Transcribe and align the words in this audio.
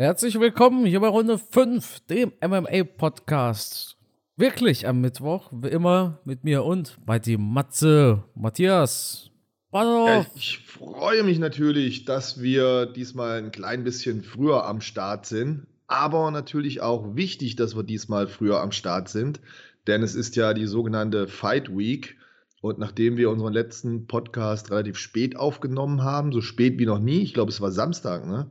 Herzlich 0.00 0.40
willkommen 0.40 0.86
hier 0.86 1.00
bei 1.00 1.08
Runde 1.08 1.36
5, 1.36 2.00
dem 2.08 2.32
MMA-Podcast. 2.40 3.98
Wirklich 4.34 4.88
am 4.88 5.02
Mittwoch, 5.02 5.50
wie 5.52 5.68
immer 5.68 6.20
mit 6.24 6.42
mir 6.42 6.64
und 6.64 6.96
bei 7.04 7.18
die 7.18 7.36
Matze, 7.36 8.24
Matthias. 8.34 9.30
Ja, 9.74 10.24
ich 10.34 10.60
freue 10.60 11.22
mich 11.22 11.38
natürlich, 11.38 12.06
dass 12.06 12.40
wir 12.40 12.86
diesmal 12.86 13.36
ein 13.36 13.50
klein 13.50 13.84
bisschen 13.84 14.22
früher 14.22 14.64
am 14.64 14.80
Start 14.80 15.26
sind. 15.26 15.66
Aber 15.86 16.30
natürlich 16.30 16.80
auch 16.80 17.14
wichtig, 17.14 17.56
dass 17.56 17.76
wir 17.76 17.82
diesmal 17.82 18.26
früher 18.26 18.62
am 18.62 18.72
Start 18.72 19.10
sind. 19.10 19.42
Denn 19.86 20.02
es 20.02 20.14
ist 20.14 20.34
ja 20.34 20.54
die 20.54 20.66
sogenannte 20.66 21.28
Fight 21.28 21.76
Week. 21.76 22.16
Und 22.62 22.78
nachdem 22.78 23.18
wir 23.18 23.28
unseren 23.28 23.52
letzten 23.52 24.06
Podcast 24.06 24.70
relativ 24.70 24.96
spät 24.96 25.36
aufgenommen 25.36 26.02
haben, 26.02 26.32
so 26.32 26.40
spät 26.40 26.78
wie 26.78 26.86
noch 26.86 27.00
nie, 27.00 27.20
ich 27.20 27.34
glaube, 27.34 27.50
es 27.50 27.60
war 27.60 27.70
Samstag, 27.70 28.26
ne? 28.26 28.50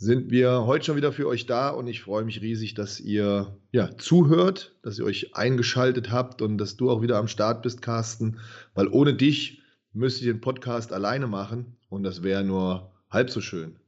Sind 0.00 0.30
wir 0.30 0.64
heute 0.64 0.86
schon 0.86 0.96
wieder 0.96 1.12
für 1.12 1.28
euch 1.28 1.44
da 1.44 1.68
und 1.68 1.86
ich 1.86 2.00
freue 2.00 2.24
mich 2.24 2.40
riesig, 2.40 2.72
dass 2.72 3.00
ihr 3.00 3.54
ja, 3.70 3.98
zuhört, 3.98 4.74
dass 4.82 4.98
ihr 4.98 5.04
euch 5.04 5.36
eingeschaltet 5.36 6.10
habt 6.10 6.40
und 6.40 6.56
dass 6.56 6.78
du 6.78 6.90
auch 6.90 7.02
wieder 7.02 7.18
am 7.18 7.28
Start 7.28 7.60
bist, 7.60 7.82
Carsten, 7.82 8.38
weil 8.72 8.88
ohne 8.88 9.12
dich 9.12 9.60
müsste 9.92 10.20
ich 10.20 10.26
den 10.30 10.40
Podcast 10.40 10.94
alleine 10.94 11.26
machen 11.26 11.76
und 11.90 12.02
das 12.02 12.22
wäre 12.22 12.42
nur 12.42 12.90
halb 13.10 13.28
so 13.28 13.42
schön. 13.42 13.79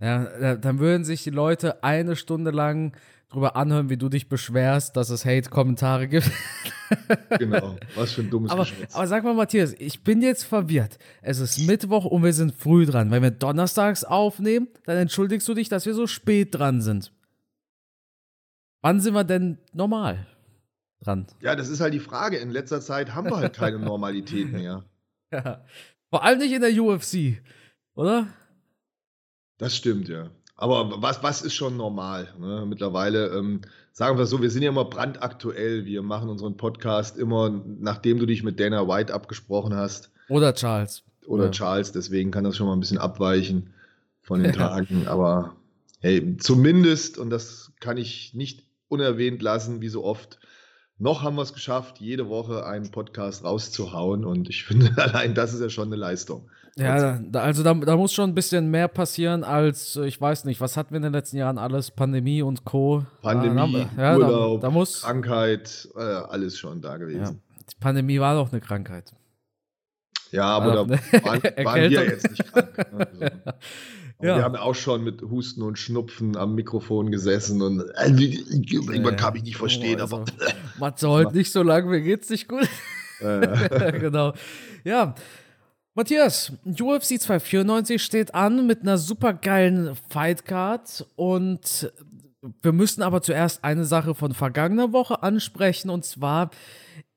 Ja, 0.00 0.56
dann 0.56 0.78
würden 0.80 1.04
sich 1.04 1.22
die 1.22 1.30
Leute 1.30 1.82
eine 1.84 2.16
Stunde 2.16 2.50
lang 2.50 2.96
drüber 3.34 3.56
anhören, 3.56 3.90
wie 3.90 3.96
du 3.96 4.08
dich 4.08 4.28
beschwerst, 4.28 4.96
dass 4.96 5.10
es 5.10 5.24
Hate-Kommentare 5.24 6.08
gibt. 6.08 6.30
genau, 7.38 7.76
was 7.94 8.12
für 8.12 8.22
ein 8.22 8.30
dummes 8.30 8.50
aber, 8.50 8.66
aber 8.92 9.06
sag 9.06 9.24
mal, 9.24 9.34
Matthias, 9.34 9.74
ich 9.78 10.02
bin 10.02 10.22
jetzt 10.22 10.44
verwirrt. 10.44 10.98
Es 11.22 11.40
ist 11.40 11.58
Mittwoch 11.58 12.04
und 12.04 12.22
wir 12.22 12.32
sind 12.32 12.54
früh 12.54 12.86
dran. 12.86 13.10
Wenn 13.10 13.22
wir 13.22 13.30
donnerstags 13.30 14.04
aufnehmen, 14.04 14.68
dann 14.84 14.96
entschuldigst 14.96 15.46
du 15.48 15.54
dich, 15.54 15.68
dass 15.68 15.86
wir 15.86 15.94
so 15.94 16.06
spät 16.06 16.54
dran 16.54 16.80
sind. 16.80 17.12
Wann 18.82 19.00
sind 19.00 19.14
wir 19.14 19.24
denn 19.24 19.58
normal 19.72 20.26
dran? 21.00 21.26
Ja, 21.40 21.56
das 21.56 21.68
ist 21.68 21.80
halt 21.80 21.94
die 21.94 22.00
Frage. 22.00 22.36
In 22.36 22.50
letzter 22.50 22.80
Zeit 22.80 23.14
haben 23.14 23.30
wir 23.30 23.36
halt 23.36 23.56
keine 23.56 23.78
Normalität 23.80 24.52
mehr. 24.52 24.84
Ja. 25.32 25.64
Vor 26.10 26.22
allem 26.22 26.38
nicht 26.38 26.52
in 26.52 26.60
der 26.60 26.70
UFC, 26.70 27.42
oder? 27.94 28.28
Das 29.58 29.76
stimmt, 29.76 30.08
ja. 30.08 30.30
Aber 30.56 31.02
was, 31.02 31.22
was 31.22 31.42
ist 31.42 31.54
schon 31.54 31.76
normal? 31.76 32.32
Ne? 32.38 32.64
Mittlerweile, 32.66 33.28
ähm, 33.36 33.62
sagen 33.92 34.18
wir 34.18 34.26
so, 34.26 34.40
wir 34.40 34.50
sind 34.50 34.62
ja 34.62 34.70
immer 34.70 34.84
brandaktuell. 34.84 35.84
Wir 35.84 36.02
machen 36.02 36.28
unseren 36.28 36.56
Podcast 36.56 37.18
immer, 37.18 37.50
nachdem 37.50 38.18
du 38.18 38.26
dich 38.26 38.42
mit 38.42 38.60
Dana 38.60 38.86
White 38.86 39.12
abgesprochen 39.12 39.74
hast. 39.74 40.10
Oder 40.28 40.54
Charles. 40.54 41.02
Oder 41.26 41.46
ja. 41.46 41.50
Charles, 41.50 41.92
deswegen 41.92 42.30
kann 42.30 42.44
das 42.44 42.56
schon 42.56 42.66
mal 42.66 42.74
ein 42.74 42.80
bisschen 42.80 42.98
abweichen 42.98 43.74
von 44.20 44.42
den 44.42 44.52
Tagen. 44.52 45.06
Aber 45.08 45.56
hey, 46.00 46.36
zumindest, 46.36 47.18
und 47.18 47.30
das 47.30 47.72
kann 47.80 47.96
ich 47.96 48.34
nicht 48.34 48.64
unerwähnt 48.88 49.42
lassen, 49.42 49.80
wie 49.80 49.88
so 49.88 50.04
oft, 50.04 50.38
noch 50.98 51.22
haben 51.22 51.36
wir 51.36 51.42
es 51.42 51.52
geschafft, 51.52 51.98
jede 51.98 52.28
Woche 52.28 52.64
einen 52.64 52.90
Podcast 52.90 53.42
rauszuhauen. 53.42 54.24
Und 54.24 54.48
ich 54.48 54.64
finde, 54.66 54.92
allein 55.02 55.34
das 55.34 55.52
ist 55.52 55.60
ja 55.60 55.68
schon 55.68 55.88
eine 55.88 55.96
Leistung. 55.96 56.48
Ja, 56.76 57.20
also 57.34 57.62
da, 57.62 57.72
da, 57.72 57.96
muss 57.96 58.12
schon 58.12 58.30
ein 58.30 58.34
bisschen 58.34 58.68
mehr 58.68 58.88
passieren 58.88 59.44
als, 59.44 59.94
äh, 59.94 60.06
ich 60.06 60.20
weiß 60.20 60.44
nicht, 60.44 60.60
was 60.60 60.76
hatten 60.76 60.90
wir 60.90 60.96
in 60.96 61.04
den 61.04 61.12
letzten 61.12 61.36
Jahren 61.36 61.56
alles? 61.56 61.92
Pandemie 61.92 62.42
und 62.42 62.64
Co. 62.64 63.04
Pandemie, 63.22 63.86
ja, 63.96 64.16
Urlaub, 64.16 64.60
da, 64.60 64.66
da 64.66 64.72
muss, 64.72 65.02
Krankheit, 65.02 65.88
äh, 65.96 66.00
alles 66.00 66.58
schon 66.58 66.80
da 66.80 66.96
gewesen. 66.96 67.22
Ja. 67.22 67.64
Die 67.70 67.76
Pandemie 67.78 68.18
war 68.18 68.34
doch 68.34 68.50
eine 68.50 68.60
Krankheit. 68.60 69.12
Ja, 70.32 70.46
aber 70.46 70.72
also, 70.72 70.84
da 70.86 71.24
waren, 71.24 71.42
waren 71.64 71.90
wir 71.90 72.04
jetzt 72.04 72.30
nicht 72.30 72.52
krank. 72.52 72.76
Ne? 73.18 73.32
Also, 74.16 74.30
ja. 74.30 74.36
Wir 74.36 74.44
haben 74.44 74.56
auch 74.56 74.76
schon 74.76 75.02
mit 75.02 75.22
Husten 75.22 75.60
und 75.60 75.76
Schnupfen 75.76 76.36
am 76.36 76.54
Mikrofon 76.54 77.10
gesessen 77.10 77.60
und 77.60 77.80
äh, 77.80 78.08
irgendwann 78.08 79.16
kann 79.16 79.34
ich 79.34 79.42
nicht 79.42 79.56
verstehen, 79.56 79.98
oh, 79.98 80.02
also, 80.02 80.16
aber. 80.18 80.24
Matze, 80.78 81.10
heute 81.10 81.36
nicht 81.36 81.50
so 81.50 81.64
lange, 81.64 81.90
mir 81.90 82.00
geht's 82.00 82.30
nicht 82.30 82.48
gut. 82.48 82.68
genau. 83.20 84.32
Ja, 84.84 85.16
Matthias, 85.96 86.50
UFC 86.64 87.20
294 87.20 88.02
steht 88.02 88.34
an 88.34 88.66
mit 88.66 88.82
einer 88.82 88.98
super 88.98 89.32
geilen 89.32 89.94
Fightcard 90.08 91.06
und 91.14 91.92
wir 92.62 92.72
müssen 92.72 93.00
aber 93.00 93.22
zuerst 93.22 93.62
eine 93.62 93.84
Sache 93.84 94.16
von 94.16 94.34
vergangener 94.34 94.92
Woche 94.92 95.22
ansprechen 95.22 95.90
und 95.90 96.04
zwar, 96.04 96.50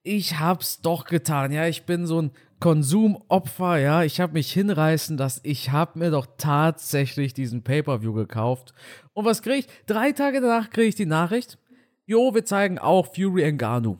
ich 0.04 0.38
hab's 0.40 0.80
doch 0.80 1.06
getan, 1.06 1.52
ja, 1.52 1.66
ich 1.66 1.88
bin 1.88 2.06
so 2.06 2.22
ein 2.22 2.32
Konsumopfer, 2.60 3.80
ja, 3.80 4.04
ich 4.04 4.22
habe 4.22 4.34
mich 4.34 4.54
hinreißen 4.54 5.18
lassen, 5.18 5.42
ich 5.42 5.72
habe 5.72 5.98
mir 5.98 6.12
doch 6.12 6.28
tatsächlich 6.38 7.34
diesen 7.34 7.64
Pay-Per-View 7.64 8.14
gekauft 8.14 8.76
und 9.14 9.26
was 9.26 9.42
kriege 9.42 9.58
ich? 9.58 9.68
Drei 9.88 10.12
Tage 10.12 10.40
danach 10.40 10.70
kriege 10.70 10.90
ich 10.90 10.96
die 10.96 11.08
Nachricht, 11.08 11.58
jo, 12.06 12.36
wir 12.36 12.46
zeigen 12.46 12.78
auch 12.78 13.08
Fury 13.16 13.52
Ngannou 13.52 13.98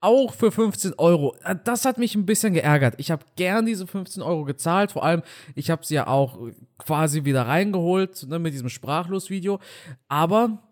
auch 0.00 0.34
für 0.34 0.52
15 0.52 0.94
Euro. 0.98 1.36
Äh, 1.44 1.56
das 1.64 1.84
hat 1.84 1.98
mich 1.98 2.14
ein 2.14 2.26
bisschen 2.26 2.54
geärgert. 2.54 2.94
Ich 2.98 3.10
habe 3.10 3.24
gern 3.36 3.66
diese 3.66 3.86
15 3.86 4.22
Euro 4.22 4.44
gezahlt. 4.44 4.92
Vor 4.92 5.04
allem, 5.04 5.22
ich 5.54 5.70
habe 5.70 5.84
sie 5.84 5.94
ja 5.94 6.06
auch 6.06 6.38
quasi 6.78 7.24
wieder 7.24 7.46
reingeholt 7.46 8.26
ne, 8.28 8.38
mit 8.38 8.52
diesem 8.52 8.68
Sprachlos-Video. 8.68 9.60
Aber 10.08 10.62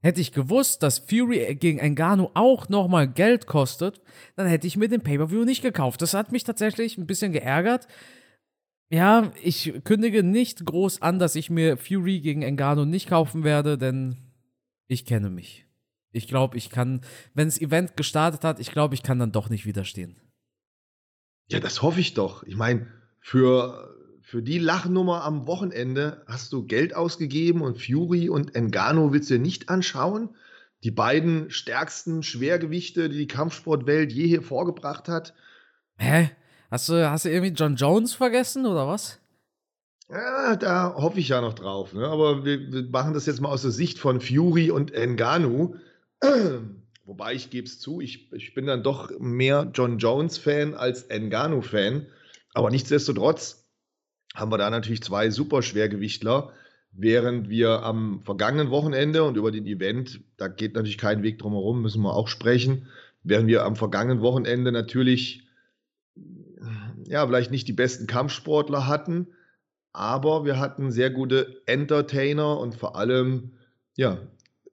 hätte 0.00 0.20
ich 0.20 0.32
gewusst, 0.32 0.82
dass 0.82 1.00
Fury 1.00 1.56
gegen 1.56 1.78
Engano 1.78 2.30
auch 2.34 2.68
nochmal 2.68 3.08
Geld 3.08 3.46
kostet, 3.46 4.00
dann 4.36 4.46
hätte 4.46 4.66
ich 4.66 4.76
mir 4.76 4.88
den 4.88 5.02
Pay-Per-View 5.02 5.44
nicht 5.44 5.62
gekauft. 5.62 6.02
Das 6.02 6.14
hat 6.14 6.32
mich 6.32 6.44
tatsächlich 6.44 6.98
ein 6.98 7.06
bisschen 7.06 7.32
geärgert. 7.32 7.88
Ja, 8.90 9.32
ich 9.42 9.74
kündige 9.84 10.22
nicht 10.22 10.64
groß 10.64 11.02
an, 11.02 11.18
dass 11.18 11.34
ich 11.34 11.50
mir 11.50 11.76
Fury 11.76 12.20
gegen 12.20 12.42
Engano 12.42 12.86
nicht 12.86 13.08
kaufen 13.08 13.44
werde, 13.44 13.76
denn 13.76 14.16
ich 14.86 15.04
kenne 15.04 15.28
mich. 15.28 15.67
Ich 16.10 16.26
glaube, 16.26 16.56
ich 16.56 16.70
kann, 16.70 17.02
wenn 17.34 17.48
das 17.48 17.60
Event 17.60 17.96
gestartet 17.96 18.44
hat, 18.44 18.60
ich 18.60 18.72
glaube, 18.72 18.94
ich 18.94 19.02
kann 19.02 19.18
dann 19.18 19.32
doch 19.32 19.50
nicht 19.50 19.66
widerstehen. 19.66 20.20
Ja, 21.48 21.60
das 21.60 21.82
hoffe 21.82 22.00
ich 22.00 22.14
doch. 22.14 22.42
Ich 22.44 22.56
meine, 22.56 22.86
für, 23.20 23.94
für 24.22 24.42
die 24.42 24.58
Lachnummer 24.58 25.24
am 25.24 25.46
Wochenende 25.46 26.24
hast 26.26 26.52
du 26.52 26.64
Geld 26.64 26.94
ausgegeben 26.94 27.62
und 27.62 27.82
Fury 27.82 28.28
und 28.28 28.54
Engano 28.54 29.12
willst 29.12 29.30
du 29.30 29.34
dir 29.34 29.40
nicht 29.40 29.68
anschauen? 29.68 30.30
Die 30.84 30.90
beiden 30.90 31.50
stärksten 31.50 32.22
Schwergewichte, 32.22 33.08
die 33.08 33.18
die 33.18 33.26
Kampfsportwelt 33.26 34.12
je 34.12 34.26
hier 34.26 34.42
vorgebracht 34.42 35.08
hat. 35.08 35.34
Hä? 35.96 36.30
Hast 36.70 36.88
du, 36.88 37.10
hast 37.10 37.24
du 37.24 37.30
irgendwie 37.30 37.54
John 37.54 37.76
Jones 37.76 38.14
vergessen 38.14 38.66
oder 38.66 38.86
was? 38.86 39.18
Ja, 40.10 40.56
da 40.56 40.94
hoffe 40.94 41.20
ich 41.20 41.28
ja 41.28 41.40
noch 41.40 41.54
drauf. 41.54 41.92
Ne? 41.92 42.06
Aber 42.06 42.44
wir, 42.44 42.72
wir, 42.72 42.88
machen 42.90 43.14
das 43.14 43.26
jetzt 43.26 43.40
mal 43.40 43.50
aus 43.50 43.62
der 43.62 43.70
Sicht 43.70 43.98
von 43.98 44.20
Fury 44.20 44.70
und 44.70 44.92
Engano. 44.92 45.74
Wobei 47.04 47.34
ich 47.34 47.50
gebe 47.50 47.66
es 47.66 47.80
zu, 47.80 48.00
ich, 48.00 48.32
ich 48.32 48.54
bin 48.54 48.66
dann 48.66 48.82
doch 48.82 49.10
mehr 49.18 49.70
John 49.74 49.98
Jones-Fan 49.98 50.74
als 50.74 51.04
Engano-Fan. 51.04 52.06
Aber 52.54 52.70
nichtsdestotrotz 52.70 53.66
haben 54.34 54.52
wir 54.52 54.58
da 54.58 54.70
natürlich 54.70 55.02
zwei 55.02 55.30
super 55.30 55.62
Schwergewichtler, 55.62 56.52
während 56.92 57.48
wir 57.48 57.82
am 57.82 58.20
vergangenen 58.22 58.70
Wochenende 58.70 59.24
und 59.24 59.36
über 59.36 59.50
den 59.50 59.66
Event, 59.66 60.20
da 60.36 60.48
geht 60.48 60.74
natürlich 60.74 60.98
kein 60.98 61.22
Weg 61.22 61.38
drum 61.38 61.52
herum, 61.52 61.82
müssen 61.82 62.02
wir 62.02 62.14
auch 62.14 62.28
sprechen, 62.28 62.88
während 63.22 63.48
wir 63.48 63.64
am 63.64 63.76
vergangenen 63.76 64.20
Wochenende 64.20 64.72
natürlich 64.72 65.48
ja, 67.06 67.26
vielleicht 67.26 67.50
nicht 67.50 67.68
die 67.68 67.72
besten 67.72 68.06
Kampfsportler 68.06 68.86
hatten, 68.86 69.28
aber 69.92 70.44
wir 70.44 70.58
hatten 70.58 70.92
sehr 70.92 71.10
gute 71.10 71.62
Entertainer 71.66 72.58
und 72.58 72.74
vor 72.74 72.96
allem 72.96 73.52
ja, 73.96 74.18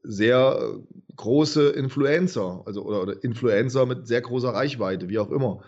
sehr 0.08 0.80
große 1.16 1.70
Influencer, 1.70 2.64
also 2.66 2.84
oder, 2.84 3.02
oder 3.02 3.24
Influencer 3.24 3.86
mit 3.86 4.08
sehr 4.08 4.22
großer 4.22 4.50
Reichweite, 4.50 5.10
wie 5.10 5.20
auch 5.20 5.32
immer. 5.32 5.64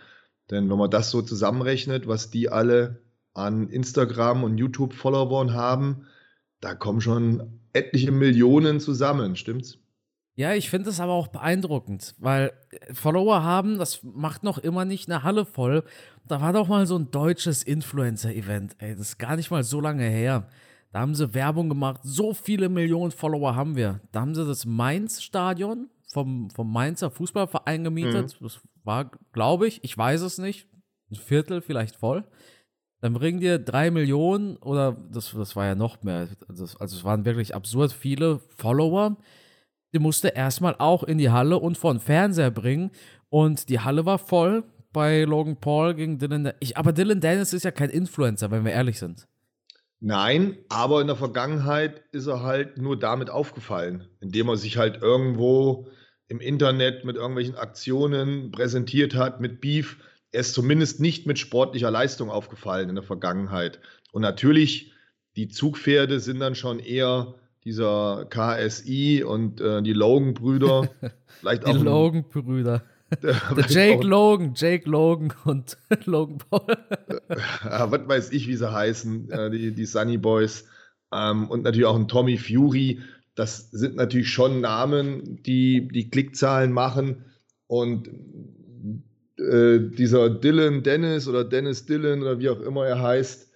Denn 0.50 0.70
wenn 0.70 0.78
man 0.78 0.92
das 0.92 1.12
so 1.12 1.22
zusammenrechnet, 1.22 2.08
was 2.08 2.30
die 2.30 2.50
alle 2.50 3.02
an 3.34 3.70
Instagram 3.70 4.44
und 4.44 4.58
YouTube-Followern 4.58 5.53
haben, 5.53 6.08
da 6.62 6.74
kommen 6.74 7.02
schon 7.02 7.59
etliche 7.74 8.12
Millionen 8.12 8.80
zusammen, 8.80 9.36
stimmt's? 9.36 9.78
Ja, 10.36 10.54
ich 10.54 10.69
finde 10.69 10.92
es 10.92 11.00
aber 11.00 11.13
auch 11.13 11.30
beeindruckend, 11.30 12.13
weil 12.19 12.54
Follower 12.94 13.42
haben, 13.44 13.80
das 13.80 14.04
macht 14.04 14.44
noch 14.44 14.60
immer 14.60 14.86
nicht 14.86 15.10
eine 15.10 15.24
Halle 15.24 15.45
voll. 15.45 15.84
Da 16.28 16.42
war 16.42 16.54
doch 16.54 16.68
mal 16.68 16.86
so 16.86 16.95
ein 16.95 17.10
deutsches 17.10 17.63
Influencer-Event, 17.63 18.75
ey, 18.78 18.95
das 18.95 19.10
ist 19.10 19.18
gar 19.18 19.36
nicht 19.36 19.50
mal 19.50 19.63
so 19.63 19.81
lange 19.81 20.04
her. 20.04 20.48
Da 20.98 21.02
haben 21.02 21.14
sie 21.14 21.36
Werbung 21.36 21.70
gemacht. 21.70 22.02
So 22.02 22.34
viele 22.34 22.70
Millionen 22.70 23.12
Follower 23.12 23.56
haben 23.56 23.76
wir. 23.76 24.02
Da 24.12 24.22
haben 24.22 24.34
sie 24.34 24.48
das 24.48 24.66
Mainz-Stadion 24.66 25.92
vom, 26.12 26.50
vom 26.50 26.74
Mainzer 26.74 27.12
Fußballverein 27.12 27.84
gemietet. 27.84 28.36
Mhm. 28.42 28.44
Das 28.44 28.62
war, 28.84 29.12
glaube 29.32 29.68
ich, 29.68 29.84
ich 29.84 29.96
weiß 29.96 30.22
es 30.22 30.40
nicht, 30.40 30.68
ein 31.12 31.16
Viertel 31.18 31.62
vielleicht 31.62 31.98
voll. 31.98 32.26
Dann 33.00 33.14
bringen 33.14 33.40
dir 33.40 33.60
drei 33.60 33.92
Millionen 33.92 34.58
oder 34.58 34.94
das, 35.12 35.36
das 35.38 35.56
war 35.56 35.68
ja 35.68 35.76
noch 35.76 36.02
mehr. 36.02 36.30
Das, 36.48 36.76
also 36.78 36.98
es 36.98 37.04
waren 37.04 37.26
wirklich 37.26 37.54
absurd 37.54 37.94
viele 37.94 38.40
Follower. 38.58 39.18
Die 39.94 40.00
musste 40.00 40.30
erstmal 40.30 40.78
auch 40.80 41.04
in 41.04 41.20
die 41.20 41.30
Halle 41.30 41.60
und 41.60 41.78
vor 41.78 41.94
den 41.94 42.00
Fernseher 42.00 42.50
bringen. 42.50 42.90
Und 43.30 43.70
die 43.70 43.82
Halle 43.82 44.08
war 44.08 44.18
voll 44.18 44.64
bei 44.94 45.26
Logan 45.26 45.58
Paul 45.58 45.94
gegen 45.94 46.18
Dylan. 46.18 46.54
Ich, 46.60 46.76
aber 46.76 46.92
Dylan 46.92 47.22
Dennis 47.22 47.54
ist 47.54 47.66
ja 47.66 47.72
kein 47.72 47.92
Influencer, 47.92 48.50
wenn 48.50 48.66
wir 48.66 48.72
ehrlich 48.72 48.98
sind. 48.98 49.28
Nein, 50.00 50.58
aber 50.70 51.02
in 51.02 51.08
der 51.08 51.16
Vergangenheit 51.16 52.04
ist 52.12 52.28
er 52.28 52.44
halt 52.44 52.78
nur 52.78 53.00
damit 53.00 53.30
aufgefallen, 53.30 54.08
indem 54.20 54.50
er 54.50 54.58
sich 54.58 54.78
halt 54.78 55.02
irgendwo 55.02 55.88
im 56.28 56.40
Internet 56.40 57.04
mit 57.04 57.16
irgendwelchen 57.16 57.56
Aktionen 57.56 58.52
präsentiert 58.52 59.16
hat, 59.16 59.42
mit 59.42 59.60
Beef. 59.60 59.98
Er 60.32 60.42
ist 60.42 60.54
zumindest 60.54 61.00
nicht 61.00 61.26
mit 61.26 61.40
sportlicher 61.40 61.90
Leistung 61.90 62.30
aufgefallen 62.30 62.90
in 62.90 62.96
der 62.96 63.04
Vergangenheit. 63.04 63.80
Und 64.12 64.22
natürlich, 64.22 64.92
die 65.36 65.48
Zugpferde 65.48 66.20
sind 66.20 66.40
dann 66.40 66.54
schon 66.54 66.80
eher 66.80 67.36
dieser 67.64 68.26
KSI 68.30 69.24
und 69.24 69.62
äh, 69.62 69.82
die 69.82 69.94
Logan-Brüder. 69.94 70.90
Vielleicht 71.40 71.68
die 71.68 71.72
Logan-Brüder. 71.72 72.84
Jake 73.69 74.06
Logan, 74.06 74.54
Jake 74.56 74.89
Logan 74.89 75.33
und 75.45 75.77
Logan 76.06 76.38
Paul. 76.38 76.77
ja, 77.63 77.92
was 77.92 78.07
weiß 78.07 78.31
ich, 78.31 78.48
wie 78.48 78.56
sie 78.56 78.71
heißen, 78.71 79.31
äh, 79.31 79.50
die, 79.50 79.71
die 79.71 79.86
Sunny 79.86 80.18
Boys. 80.18 80.65
Ähm, 81.13 81.50
und 81.50 81.63
natürlich 81.63 81.86
auch 81.86 81.95
ein 81.95 82.07
Tommy 82.07 82.38
Fury. 82.38 83.00
Das 83.36 83.71
sind 83.71 83.95
natürlich 83.95 84.30
schon 84.30 84.62
Namen, 84.62 85.42
die 85.44 85.88
die 85.88 86.09
Klickzahlen 86.09 86.71
machen. 86.71 87.25
Und 87.68 88.09
äh, 89.38 89.80
dieser 89.80 90.30
Dylan 90.30 90.83
Dennis 90.83 91.27
oder 91.27 91.44
Dennis 91.44 91.86
Dylan 91.86 92.21
oder 92.21 92.39
wie 92.39 92.50
auch 92.50 92.60
immer 92.60 92.88
er 92.88 93.01
heißt, 93.01 93.48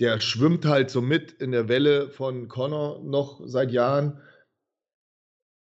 der 0.00 0.20
schwimmt 0.20 0.64
halt 0.64 0.90
so 0.90 1.02
mit 1.02 1.32
in 1.32 1.52
der 1.52 1.68
Welle 1.68 2.08
von 2.08 2.48
Connor 2.48 3.02
noch 3.04 3.40
seit 3.44 3.72
Jahren 3.72 4.20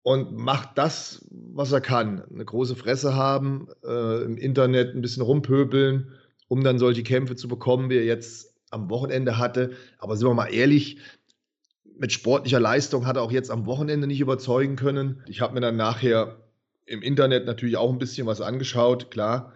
und 0.03 0.37
macht 0.37 0.77
das, 0.77 1.25
was 1.29 1.71
er 1.71 1.81
kann. 1.81 2.23
Eine 2.31 2.45
große 2.45 2.75
Fresse 2.75 3.15
haben, 3.15 3.67
äh, 3.83 4.23
im 4.23 4.37
Internet 4.37 4.95
ein 4.95 5.01
bisschen 5.01 5.23
rumpöbeln, 5.23 6.13
um 6.47 6.63
dann 6.63 6.79
solche 6.79 7.03
Kämpfe 7.03 7.35
zu 7.35 7.47
bekommen, 7.47 7.89
wie 7.89 7.97
er 7.97 8.05
jetzt 8.05 8.53
am 8.71 8.89
Wochenende 8.89 9.37
hatte. 9.37 9.71
Aber 9.97 10.15
sind 10.15 10.27
wir 10.27 10.33
mal 10.33 10.53
ehrlich, 10.53 10.97
mit 11.97 12.13
sportlicher 12.13 12.59
Leistung 12.59 13.05
hat 13.05 13.17
er 13.17 13.23
auch 13.23 13.31
jetzt 13.31 13.51
am 13.51 13.65
Wochenende 13.65 14.07
nicht 14.07 14.21
überzeugen 14.21 14.77
können. 14.77 15.21
Ich 15.27 15.41
habe 15.41 15.53
mir 15.53 15.61
dann 15.61 15.75
nachher 15.75 16.37
im 16.85 17.01
Internet 17.01 17.45
natürlich 17.45 17.77
auch 17.77 17.91
ein 17.91 17.99
bisschen 17.99 18.25
was 18.25 18.41
angeschaut, 18.41 19.11
klar. 19.11 19.53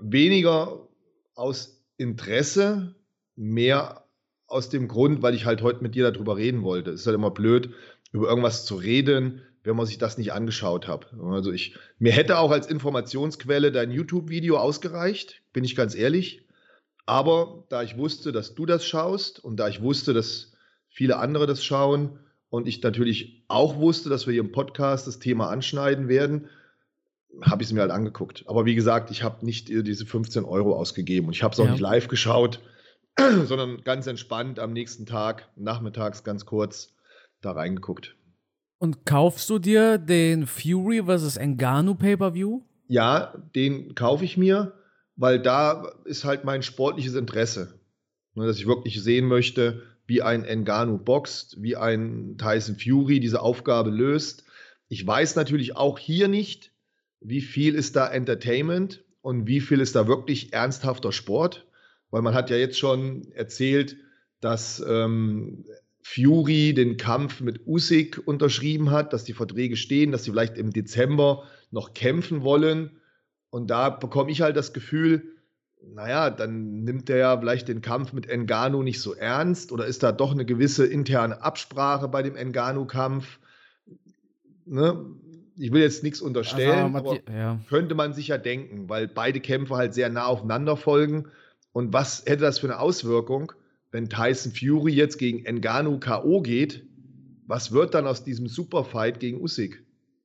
Weniger 0.00 0.88
aus 1.34 1.84
Interesse, 1.98 2.94
mehr 3.36 4.04
aus 4.46 4.68
dem 4.68 4.88
Grund, 4.88 5.22
weil 5.22 5.34
ich 5.34 5.44
halt 5.44 5.62
heute 5.62 5.82
mit 5.82 5.94
dir 5.94 6.10
darüber 6.10 6.36
reden 6.36 6.62
wollte. 6.62 6.90
Es 6.90 7.00
ist 7.00 7.06
halt 7.06 7.14
immer 7.14 7.30
blöd, 7.30 7.70
über 8.12 8.28
irgendwas 8.28 8.64
zu 8.64 8.76
reden, 8.76 9.42
wenn 9.66 9.76
man 9.76 9.86
sich 9.86 9.98
das 9.98 10.16
nicht 10.16 10.32
angeschaut 10.32 10.86
hat. 10.86 11.12
Also 11.20 11.50
ich, 11.50 11.76
mir 11.98 12.12
hätte 12.12 12.38
auch 12.38 12.52
als 12.52 12.68
Informationsquelle 12.68 13.72
dein 13.72 13.90
YouTube-Video 13.90 14.58
ausgereicht, 14.58 15.42
bin 15.52 15.64
ich 15.64 15.74
ganz 15.74 15.96
ehrlich. 15.96 16.46
Aber 17.04 17.64
da 17.68 17.82
ich 17.82 17.98
wusste, 17.98 18.30
dass 18.30 18.54
du 18.54 18.64
das 18.64 18.86
schaust 18.86 19.42
und 19.42 19.56
da 19.56 19.68
ich 19.68 19.82
wusste, 19.82 20.14
dass 20.14 20.52
viele 20.88 21.18
andere 21.18 21.46
das 21.46 21.64
schauen 21.64 22.20
und 22.48 22.68
ich 22.68 22.80
natürlich 22.82 23.44
auch 23.48 23.76
wusste, 23.76 24.08
dass 24.08 24.26
wir 24.26 24.32
hier 24.32 24.42
im 24.42 24.52
Podcast 24.52 25.08
das 25.08 25.18
Thema 25.18 25.50
anschneiden 25.50 26.08
werden, 26.08 26.48
habe 27.42 27.62
ich 27.62 27.68
es 27.68 27.72
mir 27.72 27.80
halt 27.80 27.90
angeguckt. 27.90 28.44
Aber 28.46 28.66
wie 28.66 28.76
gesagt, 28.76 29.10
ich 29.10 29.24
habe 29.24 29.44
nicht 29.44 29.68
diese 29.68 30.06
15 30.06 30.44
Euro 30.44 30.76
ausgegeben 30.76 31.26
und 31.26 31.34
ich 31.34 31.42
habe 31.42 31.52
es 31.54 31.60
auch 31.60 31.64
ja. 31.64 31.72
nicht 31.72 31.80
live 31.80 32.06
geschaut, 32.06 32.60
sondern 33.18 33.82
ganz 33.82 34.06
entspannt 34.06 34.60
am 34.60 34.72
nächsten 34.72 35.06
Tag, 35.06 35.48
nachmittags 35.56 36.22
ganz 36.22 36.46
kurz 36.46 36.94
da 37.40 37.50
reingeguckt. 37.50 38.14
Und 38.78 39.06
kaufst 39.06 39.48
du 39.48 39.58
dir 39.58 39.98
den 39.98 40.46
Fury 40.46 41.02
vs. 41.06 41.36
Engano 41.36 41.94
Pay-Per-View? 41.94 42.62
Ja, 42.88 43.34
den 43.54 43.94
kaufe 43.94 44.24
ich 44.24 44.36
mir, 44.36 44.74
weil 45.16 45.40
da 45.40 45.92
ist 46.04 46.24
halt 46.24 46.44
mein 46.44 46.62
sportliches 46.62 47.14
Interesse. 47.14 47.80
Ne, 48.34 48.46
dass 48.46 48.58
ich 48.58 48.66
wirklich 48.66 49.02
sehen 49.02 49.26
möchte, 49.26 49.82
wie 50.06 50.22
ein 50.22 50.44
Engano 50.44 50.98
boxt, 50.98 51.60
wie 51.60 51.76
ein 51.76 52.36
Tyson 52.38 52.76
Fury 52.76 53.18
diese 53.18 53.40
Aufgabe 53.40 53.90
löst. 53.90 54.44
Ich 54.88 55.04
weiß 55.04 55.36
natürlich 55.36 55.74
auch 55.74 55.98
hier 55.98 56.28
nicht, 56.28 56.70
wie 57.20 57.40
viel 57.40 57.74
ist 57.74 57.96
da 57.96 58.06
Entertainment 58.06 59.04
und 59.22 59.46
wie 59.46 59.60
viel 59.60 59.80
ist 59.80 59.96
da 59.96 60.06
wirklich 60.06 60.52
ernsthafter 60.52 61.12
Sport, 61.12 61.66
weil 62.10 62.22
man 62.22 62.34
hat 62.34 62.50
ja 62.50 62.56
jetzt 62.56 62.78
schon 62.78 63.32
erzählt, 63.32 63.96
dass 64.40 64.84
ähm, 64.86 65.64
Fury 66.08 66.72
den 66.72 66.96
Kampf 66.96 67.40
mit 67.40 67.66
Usyk 67.66 68.22
unterschrieben 68.24 68.92
hat, 68.92 69.12
dass 69.12 69.24
die 69.24 69.32
Verträge 69.32 69.76
stehen, 69.76 70.12
dass 70.12 70.22
sie 70.22 70.30
vielleicht 70.30 70.56
im 70.56 70.70
Dezember 70.70 71.42
noch 71.72 71.94
kämpfen 71.94 72.42
wollen. 72.42 72.90
Und 73.50 73.70
da 73.70 73.90
bekomme 73.90 74.30
ich 74.30 74.40
halt 74.40 74.56
das 74.56 74.72
Gefühl, 74.72 75.24
naja, 75.82 76.30
dann 76.30 76.84
nimmt 76.84 77.10
er 77.10 77.16
ja 77.16 77.38
vielleicht 77.38 77.66
den 77.66 77.80
Kampf 77.80 78.12
mit 78.12 78.28
Engano 78.28 78.84
nicht 78.84 79.00
so 79.00 79.14
ernst 79.14 79.72
oder 79.72 79.86
ist 79.86 80.04
da 80.04 80.12
doch 80.12 80.30
eine 80.30 80.44
gewisse 80.44 80.86
interne 80.86 81.42
Absprache 81.42 82.06
bei 82.06 82.22
dem 82.22 82.36
Engano-Kampf. 82.36 83.40
Ne? 84.64 85.06
Ich 85.56 85.72
will 85.72 85.82
jetzt 85.82 86.04
nichts 86.04 86.20
unterstellen, 86.20 86.94
also, 86.94 86.98
aber 86.98 87.32
ja. 87.32 87.60
könnte 87.68 87.96
man 87.96 88.12
sich 88.12 88.28
ja 88.28 88.38
denken, 88.38 88.88
weil 88.88 89.08
beide 89.08 89.40
Kämpfe 89.40 89.74
halt 89.74 89.92
sehr 89.92 90.08
nah 90.08 90.26
aufeinander 90.26 90.76
folgen. 90.76 91.26
Und 91.72 91.92
was 91.92 92.24
hätte 92.26 92.42
das 92.42 92.60
für 92.60 92.68
eine 92.68 92.78
Auswirkung? 92.78 93.52
Wenn 93.96 94.10
Tyson 94.10 94.52
Fury 94.52 94.92
jetzt 94.92 95.16
gegen 95.16 95.46
Engano 95.46 95.98
K.O. 95.98 96.42
geht, 96.42 96.84
was 97.46 97.72
wird 97.72 97.94
dann 97.94 98.06
aus 98.06 98.24
diesem 98.24 98.46
Superfight 98.46 99.20
gegen 99.20 99.40
Usyk? 99.40 99.82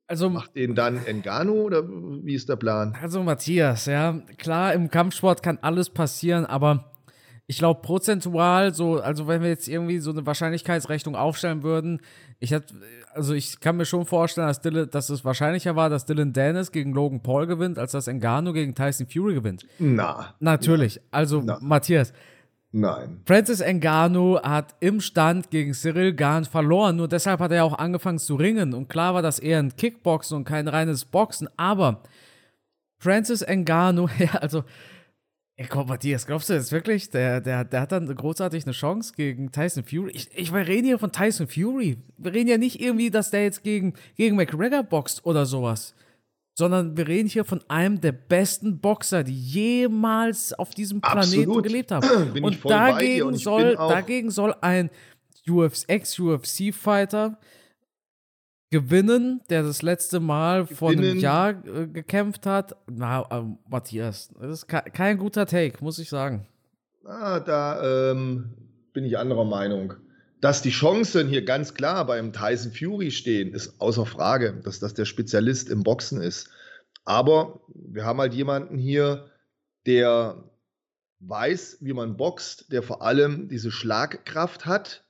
Also, 0.07 0.29
Macht 0.29 0.57
den 0.57 0.75
dann 0.75 1.05
Engano 1.05 1.53
oder 1.53 1.87
wie 1.87 2.33
ist 2.33 2.49
der 2.49 2.57
Plan? 2.57 2.97
Also 3.01 3.23
Matthias, 3.23 3.85
ja, 3.85 4.19
klar, 4.37 4.73
im 4.73 4.91
Kampfsport 4.91 5.41
kann 5.41 5.57
alles 5.61 5.89
passieren, 5.89 6.45
aber 6.45 6.91
ich 7.47 7.59
glaube 7.59 7.81
prozentual 7.81 8.73
so, 8.73 8.99
also 8.99 9.29
wenn 9.29 9.41
wir 9.41 9.47
jetzt 9.47 9.69
irgendwie 9.69 9.99
so 9.99 10.11
eine 10.11 10.25
Wahrscheinlichkeitsrechnung 10.25 11.15
aufstellen 11.15 11.63
würden, 11.63 12.01
ich 12.39 12.51
hätte, 12.51 12.73
also 13.13 13.33
ich 13.33 13.61
kann 13.61 13.77
mir 13.77 13.85
schon 13.85 14.05
vorstellen, 14.05 14.47
dass, 14.47 14.59
Dylan, 14.59 14.89
dass 14.89 15.09
es 15.09 15.23
wahrscheinlicher 15.23 15.77
war, 15.77 15.89
dass 15.89 16.05
Dylan 16.05 16.33
Dennis 16.33 16.73
gegen 16.73 16.91
Logan 16.91 17.23
Paul 17.23 17.47
gewinnt, 17.47 17.79
als 17.79 17.93
dass 17.93 18.09
Engano 18.09 18.51
gegen 18.51 18.75
Tyson 18.75 19.07
Fury 19.07 19.33
gewinnt. 19.33 19.65
Na. 19.79 20.35
Natürlich. 20.41 20.99
Also 21.09 21.41
Na. 21.41 21.57
Matthias, 21.61 22.11
Nein. 22.73 23.21
Francis 23.25 23.61
Ngannou 23.61 24.41
hat 24.41 24.75
im 24.79 25.01
Stand 25.01 25.51
gegen 25.51 25.73
Cyril 25.73 26.13
Gahn 26.13 26.45
verloren. 26.45 26.95
Nur 26.95 27.09
deshalb 27.09 27.41
hat 27.41 27.51
er 27.51 27.65
auch 27.65 27.77
angefangen 27.77 28.19
zu 28.19 28.35
ringen. 28.35 28.73
Und 28.73 28.87
klar 28.87 29.13
war 29.13 29.21
das 29.21 29.39
eher 29.39 29.59
ein 29.59 29.75
Kickboxen 29.75 30.37
und 30.37 30.45
kein 30.45 30.69
reines 30.69 31.03
Boxen. 31.03 31.49
Aber 31.57 32.03
Francis 32.97 33.45
Ngannou, 33.45 34.07
ja, 34.19 34.35
also, 34.35 34.63
ey, 35.57 35.67
komm, 35.67 35.87
Matthias, 35.87 36.25
glaubst 36.25 36.49
du 36.49 36.53
jetzt 36.53 36.71
wirklich, 36.71 37.09
der, 37.09 37.41
der, 37.41 37.65
der 37.65 37.81
hat 37.81 37.91
dann 37.91 38.13
großartig 38.13 38.63
eine 38.63 38.73
Chance 38.73 39.13
gegen 39.17 39.51
Tyson 39.51 39.83
Fury? 39.83 40.11
Ich, 40.13 40.29
ich 40.33 40.53
wir 40.53 40.65
reden 40.65 40.87
hier 40.87 40.99
von 40.99 41.11
Tyson 41.11 41.47
Fury. 41.47 41.97
Wir 42.17 42.33
reden 42.33 42.49
ja 42.49 42.57
nicht 42.57 42.79
irgendwie, 42.79 43.09
dass 43.09 43.31
der 43.31 43.43
jetzt 43.43 43.63
gegen, 43.63 43.95
gegen 44.15 44.37
McGregor 44.37 44.83
boxt 44.83 45.25
oder 45.25 45.45
sowas 45.45 45.93
sondern 46.53 46.97
wir 46.97 47.07
reden 47.07 47.29
hier 47.29 47.45
von 47.45 47.61
einem 47.67 48.01
der 48.01 48.11
besten 48.11 48.79
Boxer, 48.79 49.23
die 49.23 49.39
jemals 49.39 50.53
auf 50.53 50.71
diesem 50.71 51.01
Planeten 51.01 51.41
Absolut. 51.43 51.63
gelebt 51.63 51.91
haben. 51.91 52.33
Bin 52.33 52.43
und 52.43 52.63
dagegen 52.65 53.25
und 53.25 53.35
soll, 53.35 53.75
dagegen 53.75 54.31
soll 54.31 54.53
ein 54.61 54.89
Ex-UFC-Fighter 55.87 57.37
gewinnen, 58.69 59.41
der 59.49 59.63
das 59.63 59.81
letzte 59.81 60.19
Mal 60.19 60.63
gewinnen. 60.63 60.77
vor 60.77 60.89
einem 60.91 61.19
Jahr 61.19 61.49
äh, 61.49 61.87
gekämpft 61.87 62.45
hat. 62.45 62.75
Na, 62.89 63.21
äh, 63.29 63.43
Matthias, 63.69 64.29
das 64.39 64.63
ist 64.63 64.67
kein 64.67 65.17
guter 65.17 65.45
Take, 65.45 65.83
muss 65.83 65.99
ich 65.99 66.09
sagen. 66.09 66.47
Ah, 67.05 67.39
da 67.39 68.11
ähm, 68.11 68.51
bin 68.93 69.03
ich 69.05 69.17
anderer 69.17 69.45
Meinung. 69.45 69.95
Dass 70.41 70.63
die 70.63 70.71
Chancen 70.71 71.29
hier 71.29 71.45
ganz 71.45 71.75
klar 71.75 72.05
beim 72.07 72.33
Tyson 72.33 72.71
Fury 72.71 73.11
stehen, 73.11 73.53
ist 73.53 73.79
außer 73.79 74.07
Frage, 74.07 74.59
dass 74.63 74.79
das 74.79 74.95
der 74.95 75.05
Spezialist 75.05 75.69
im 75.69 75.83
Boxen 75.83 76.19
ist. 76.19 76.49
Aber 77.05 77.61
wir 77.67 78.05
haben 78.05 78.19
halt 78.19 78.33
jemanden 78.33 78.79
hier, 78.79 79.29
der 79.85 80.43
weiß, 81.19 81.77
wie 81.81 81.93
man 81.93 82.17
boxt, 82.17 82.71
der 82.71 82.81
vor 82.81 83.03
allem 83.03 83.49
diese 83.49 83.71
Schlagkraft 83.71 84.65
hat. 84.65 85.03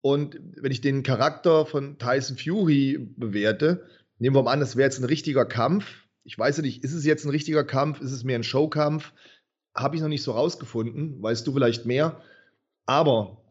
Und 0.00 0.38
wenn 0.56 0.70
ich 0.70 0.80
den 0.80 1.02
Charakter 1.02 1.66
von 1.66 1.98
Tyson 1.98 2.36
Fury 2.36 3.12
bewerte, 3.16 3.88
nehmen 4.18 4.36
wir 4.36 4.44
mal 4.44 4.52
an, 4.52 4.60
das 4.60 4.76
wäre 4.76 4.86
jetzt 4.86 5.00
ein 5.00 5.04
richtiger 5.04 5.46
Kampf. 5.46 5.86
Ich 6.22 6.38
weiß 6.38 6.58
ja 6.58 6.62
nicht, 6.62 6.84
ist 6.84 6.92
es 6.92 7.04
jetzt 7.04 7.24
ein 7.24 7.30
richtiger 7.30 7.64
Kampf? 7.64 8.00
Ist 8.00 8.12
es 8.12 8.22
mehr 8.22 8.38
ein 8.38 8.44
Showkampf? 8.44 9.12
Habe 9.74 9.96
ich 9.96 10.02
noch 10.02 10.08
nicht 10.08 10.22
so 10.22 10.30
rausgefunden. 10.30 11.20
Weißt 11.20 11.44
du 11.44 11.52
vielleicht 11.52 11.86
mehr? 11.86 12.20
Aber 12.86 13.43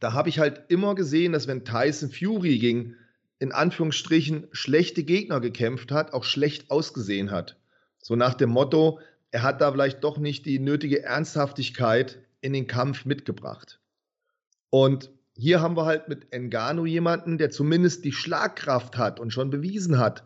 da 0.00 0.12
habe 0.12 0.28
ich 0.28 0.38
halt 0.38 0.64
immer 0.68 0.94
gesehen, 0.94 1.32
dass 1.32 1.46
wenn 1.46 1.64
Tyson 1.64 2.10
Fury 2.10 2.58
gegen 2.58 2.96
in 3.38 3.52
Anführungsstrichen 3.52 4.48
schlechte 4.52 5.02
Gegner 5.02 5.40
gekämpft 5.40 5.92
hat, 5.92 6.12
auch 6.12 6.24
schlecht 6.24 6.70
ausgesehen 6.70 7.30
hat. 7.30 7.56
So 7.98 8.16
nach 8.16 8.34
dem 8.34 8.50
Motto, 8.50 9.00
er 9.30 9.42
hat 9.42 9.60
da 9.60 9.72
vielleicht 9.72 10.04
doch 10.04 10.18
nicht 10.18 10.46
die 10.46 10.58
nötige 10.58 11.02
Ernsthaftigkeit 11.02 12.18
in 12.40 12.52
den 12.52 12.66
Kampf 12.66 13.04
mitgebracht. 13.04 13.80
Und 14.70 15.10
hier 15.36 15.60
haben 15.60 15.76
wir 15.76 15.84
halt 15.84 16.08
mit 16.08 16.32
Engano 16.32 16.86
jemanden, 16.86 17.38
der 17.38 17.50
zumindest 17.50 18.04
die 18.04 18.12
Schlagkraft 18.12 18.96
hat 18.96 19.18
und 19.18 19.32
schon 19.32 19.50
bewiesen 19.50 19.98
hat, 19.98 20.24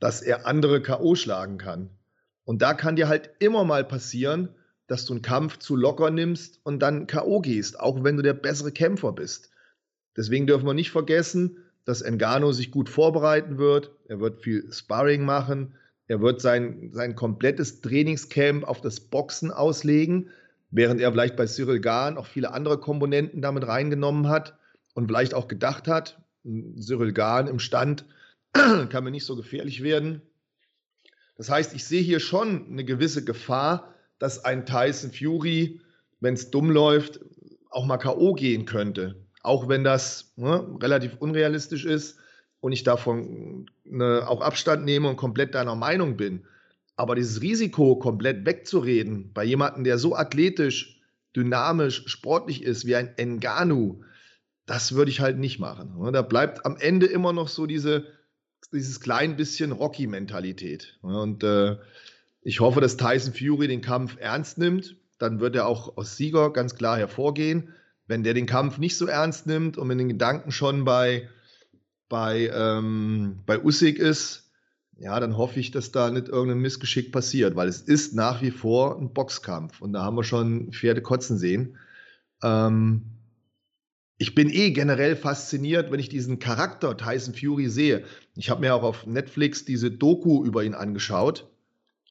dass 0.00 0.22
er 0.22 0.46
andere 0.46 0.82
KO 0.82 1.14
schlagen 1.14 1.58
kann. 1.58 1.90
Und 2.44 2.62
da 2.62 2.74
kann 2.74 2.96
dir 2.96 3.06
halt 3.06 3.30
immer 3.38 3.64
mal 3.64 3.84
passieren, 3.84 4.48
dass 4.90 5.04
du 5.04 5.12
einen 5.12 5.22
Kampf 5.22 5.58
zu 5.58 5.76
locker 5.76 6.10
nimmst 6.10 6.58
und 6.64 6.80
dann 6.80 7.06
K.O. 7.06 7.40
gehst, 7.40 7.78
auch 7.78 8.02
wenn 8.02 8.16
du 8.16 8.24
der 8.24 8.34
bessere 8.34 8.72
Kämpfer 8.72 9.12
bist. 9.12 9.52
Deswegen 10.16 10.48
dürfen 10.48 10.66
wir 10.66 10.74
nicht 10.74 10.90
vergessen, 10.90 11.58
dass 11.84 12.02
Engano 12.02 12.50
sich 12.50 12.72
gut 12.72 12.88
vorbereiten 12.88 13.56
wird. 13.56 13.92
Er 14.08 14.18
wird 14.18 14.42
viel 14.42 14.72
Sparring 14.72 15.24
machen. 15.24 15.76
Er 16.08 16.20
wird 16.20 16.40
sein, 16.40 16.90
sein 16.92 17.14
komplettes 17.14 17.82
Trainingscamp 17.82 18.64
auf 18.64 18.80
das 18.80 18.98
Boxen 18.98 19.52
auslegen, 19.52 20.30
während 20.72 21.00
er 21.00 21.12
vielleicht 21.12 21.36
bei 21.36 21.46
Cyril 21.46 21.78
Gahn 21.78 22.18
auch 22.18 22.26
viele 22.26 22.52
andere 22.52 22.78
Komponenten 22.78 23.42
damit 23.42 23.68
reingenommen 23.68 24.28
hat 24.28 24.58
und 24.94 25.06
vielleicht 25.06 25.34
auch 25.34 25.46
gedacht 25.46 25.86
hat, 25.86 26.20
Cyril 26.42 27.12
Gahn 27.12 27.46
im 27.46 27.60
Stand 27.60 28.06
kann 28.52 29.04
mir 29.04 29.12
nicht 29.12 29.24
so 29.24 29.36
gefährlich 29.36 29.84
werden. 29.84 30.20
Das 31.36 31.48
heißt, 31.48 31.76
ich 31.76 31.84
sehe 31.84 32.02
hier 32.02 32.18
schon 32.18 32.66
eine 32.72 32.84
gewisse 32.84 33.24
Gefahr, 33.24 33.94
dass 34.20 34.44
ein 34.44 34.64
Tyson 34.66 35.10
Fury, 35.10 35.80
wenn 36.20 36.34
es 36.34 36.52
dumm 36.52 36.70
läuft, 36.70 37.18
auch 37.70 37.86
mal 37.86 37.96
K.O. 37.96 38.34
gehen 38.34 38.66
könnte. 38.66 39.16
Auch 39.42 39.68
wenn 39.68 39.82
das 39.82 40.32
ne, 40.36 40.64
relativ 40.80 41.16
unrealistisch 41.18 41.84
ist 41.84 42.18
und 42.60 42.72
ich 42.72 42.84
davon 42.84 43.66
ne, 43.84 44.24
auch 44.28 44.42
Abstand 44.42 44.84
nehme 44.84 45.08
und 45.08 45.16
komplett 45.16 45.54
deiner 45.54 45.74
Meinung 45.74 46.16
bin. 46.16 46.44
Aber 46.96 47.14
dieses 47.14 47.40
Risiko 47.40 47.96
komplett 47.96 48.44
wegzureden 48.44 49.32
bei 49.32 49.42
jemandem, 49.42 49.84
der 49.84 49.98
so 49.98 50.14
athletisch, 50.14 51.00
dynamisch, 51.34 52.04
sportlich 52.06 52.62
ist 52.62 52.86
wie 52.86 52.96
ein 52.96 53.16
Enganu, 53.16 54.02
das 54.66 54.94
würde 54.94 55.10
ich 55.10 55.20
halt 55.20 55.38
nicht 55.38 55.58
machen. 55.58 55.98
Ne? 55.98 56.12
Da 56.12 56.20
bleibt 56.20 56.66
am 56.66 56.76
Ende 56.76 57.06
immer 57.06 57.32
noch 57.32 57.48
so 57.48 57.64
diese, 57.64 58.06
dieses 58.70 59.00
klein 59.00 59.36
bisschen 59.36 59.72
Rocky-Mentalität. 59.72 60.98
Ne? 61.02 61.18
Und 61.18 61.42
äh, 61.42 61.78
ich 62.42 62.60
hoffe, 62.60 62.80
dass 62.80 62.96
Tyson 62.96 63.34
Fury 63.34 63.68
den 63.68 63.82
Kampf 63.82 64.16
ernst 64.18 64.58
nimmt. 64.58 64.96
Dann 65.18 65.40
wird 65.40 65.54
er 65.54 65.66
auch 65.66 65.96
als 65.96 66.16
Sieger 66.16 66.52
ganz 66.52 66.74
klar 66.74 66.96
hervorgehen. 66.98 67.74
Wenn 68.06 68.22
der 68.22 68.34
den 68.34 68.46
Kampf 68.46 68.78
nicht 68.78 68.96
so 68.96 69.06
ernst 69.06 69.46
nimmt 69.46 69.76
und 69.76 69.86
mit 69.86 70.00
den 70.00 70.08
Gedanken 70.08 70.50
schon 70.50 70.84
bei, 70.84 71.28
bei, 72.08 72.50
ähm, 72.52 73.40
bei 73.46 73.62
Usyk 73.62 73.98
ist, 73.98 74.50
ja, 74.98 75.18
dann 75.18 75.36
hoffe 75.36 75.60
ich, 75.60 75.70
dass 75.70 75.92
da 75.92 76.10
nicht 76.10 76.28
irgendein 76.28 76.58
Missgeschick 76.58 77.12
passiert, 77.12 77.56
weil 77.56 77.68
es 77.68 77.80
ist 77.80 78.14
nach 78.14 78.42
wie 78.42 78.50
vor 78.50 78.98
ein 78.98 79.14
Boxkampf 79.14 79.80
und 79.80 79.94
da 79.94 80.02
haben 80.02 80.16
wir 80.16 80.24
schon 80.24 80.72
Pferde 80.72 81.00
kotzen 81.00 81.38
sehen. 81.38 81.78
Ähm, 82.42 83.02
ich 84.18 84.34
bin 84.34 84.50
eh 84.50 84.72
generell 84.72 85.16
fasziniert, 85.16 85.90
wenn 85.90 86.00
ich 86.00 86.10
diesen 86.10 86.38
Charakter 86.38 86.98
Tyson 86.98 87.34
Fury 87.34 87.70
sehe. 87.70 88.04
Ich 88.36 88.50
habe 88.50 88.60
mir 88.60 88.74
auch 88.74 88.82
auf 88.82 89.06
Netflix 89.06 89.64
diese 89.64 89.90
Doku 89.90 90.44
über 90.44 90.64
ihn 90.64 90.74
angeschaut. 90.74 91.48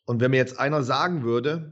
Und 0.09 0.21
wenn 0.21 0.31
mir 0.31 0.37
jetzt 0.37 0.59
einer 0.59 0.81
sagen 0.81 1.21
würde, 1.23 1.71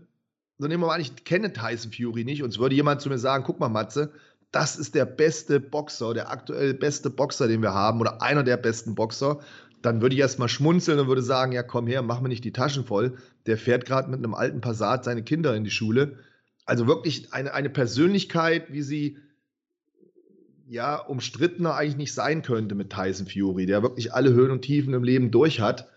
so 0.60 0.68
nehmen 0.68 0.84
wir 0.84 0.88
mal 0.90 0.94
an, 0.94 1.02
ich 1.02 1.24
kenne 1.24 1.54
Tyson 1.54 1.92
Fury 1.92 2.24
nicht, 2.24 2.44
und 2.44 2.50
es 2.50 2.60
würde 2.60 2.76
jemand 2.76 3.02
zu 3.02 3.10
mir 3.10 3.18
sagen, 3.18 3.44
guck 3.44 3.60
mal, 3.60 3.68
Matze, 3.68 4.12
das 4.52 4.76
ist 4.76 4.94
der 4.94 5.06
beste 5.06 5.60
Boxer, 5.60 6.14
der 6.14 6.30
aktuell 6.30 6.76
beste 6.76 7.10
Boxer, 7.10 7.48
den 7.48 7.64
wir 7.64 7.74
haben, 7.74 8.00
oder 8.00 8.22
einer 8.22 8.44
der 8.44 8.58
besten 8.58 8.94
Boxer, 8.94 9.40
dann 9.82 10.04
würde 10.04 10.14
ich 10.14 10.22
erstmal 10.22 10.50
schmunzeln 10.50 11.00
und 11.00 11.08
würde 11.08 11.24
sagen, 11.24 11.52
ja, 11.52 11.64
komm 11.64 11.88
her, 11.88 12.04
mach 12.04 12.22
mir 12.22 12.30
nicht 12.30 12.44
die 12.44 12.52
Taschen 12.52 12.86
voll. 12.86 13.18
Der 13.48 13.58
fährt 13.58 13.86
gerade 13.86 14.08
mit 14.12 14.20
einem 14.20 14.36
alten 14.36 14.62
Passat 14.62 15.04
seine 15.04 15.24
Kinder 15.24 15.56
in 15.56 15.64
die 15.64 15.72
Schule. 15.72 16.18
Also 16.68 16.86
wirklich 16.86 17.34
eine, 17.34 17.56
eine 17.56 17.72
Persönlichkeit, 17.72 18.72
wie 18.72 18.84
sie 18.84 19.18
ja, 20.68 20.98
umstrittener 20.98 21.74
eigentlich 21.74 21.98
nicht 21.98 22.14
sein 22.14 22.44
könnte 22.44 22.76
mit 22.76 22.92
Tyson 22.92 23.26
Fury, 23.26 23.66
der 23.66 23.82
wirklich 23.82 24.14
alle 24.14 24.32
Höhen 24.32 24.52
und 24.52 24.62
Tiefen 24.62 24.94
im 24.94 25.04
Leben 25.04 25.32
durch 25.32 25.60
hat. 25.60 25.90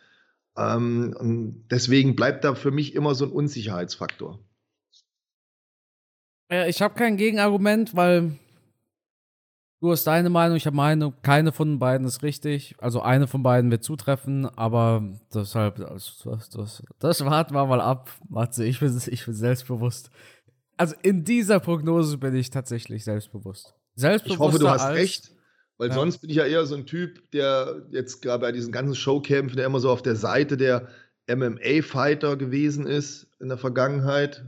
Ähm, 0.61 1.17
und 1.19 1.64
deswegen 1.71 2.14
bleibt 2.14 2.45
da 2.45 2.55
für 2.55 2.71
mich 2.71 2.95
immer 2.95 3.14
so 3.14 3.25
ein 3.25 3.33
Unsicherheitsfaktor. 3.33 4.38
Ja, 6.50 6.67
ich 6.67 6.83
habe 6.83 6.95
kein 6.95 7.17
Gegenargument, 7.17 7.97
weil 7.97 8.38
du 9.81 9.90
hast 9.90 10.05
deine 10.05 10.29
Meinung, 10.29 10.57
ich 10.57 10.67
habe 10.67 10.76
meine, 10.76 11.12
keine 11.23 11.52
von 11.52 11.79
beiden 11.79 12.07
ist 12.07 12.23
richtig. 12.23 12.75
Also 12.79 13.00
eine 13.00 13.26
von 13.26 13.43
beiden 13.43 13.71
wird 13.71 13.85
zutreffen, 13.85 14.47
aber 14.47 15.02
deshalb, 15.33 15.76
das, 15.76 16.19
das, 16.52 16.83
das 16.99 17.25
warten 17.25 17.55
wir 17.55 17.67
mal 17.67 17.81
ab, 17.81 18.11
Matze. 18.29 18.64
Ich 18.67 18.81
bin, 18.81 19.00
ich 19.07 19.25
bin 19.25 19.35
selbstbewusst. 19.35 20.11
Also 20.76 20.95
in 21.02 21.25
dieser 21.25 21.61
Prognose 21.61 22.19
bin 22.19 22.35
ich 22.35 22.50
tatsächlich 22.50 23.05
selbstbewusst. 23.05 23.75
Ich 23.97 24.38
hoffe, 24.38 24.59
du 24.59 24.69
hast 24.69 24.88
recht, 24.88 25.31
weil 25.81 25.89
ja. 25.89 25.95
sonst 25.95 26.19
bin 26.19 26.29
ich 26.29 26.37
ja 26.37 26.45
eher 26.45 26.67
so 26.67 26.75
ein 26.75 26.85
Typ, 26.85 27.31
der 27.31 27.87
jetzt 27.91 28.21
gerade 28.21 28.43
bei 28.43 28.53
diesen 28.53 28.71
ganzen 28.71 28.95
Showkämpfen, 28.95 29.57
der 29.57 29.65
immer 29.65 29.81
so 29.81 29.89
auf 29.89 30.03
der 30.03 30.15
Seite 30.15 30.59
der 30.59 30.89
MMA-Fighter 31.27 32.37
gewesen 32.37 32.87
ist 32.87 33.29
in 33.41 33.49
der 33.49 33.57
Vergangenheit, 33.57 34.45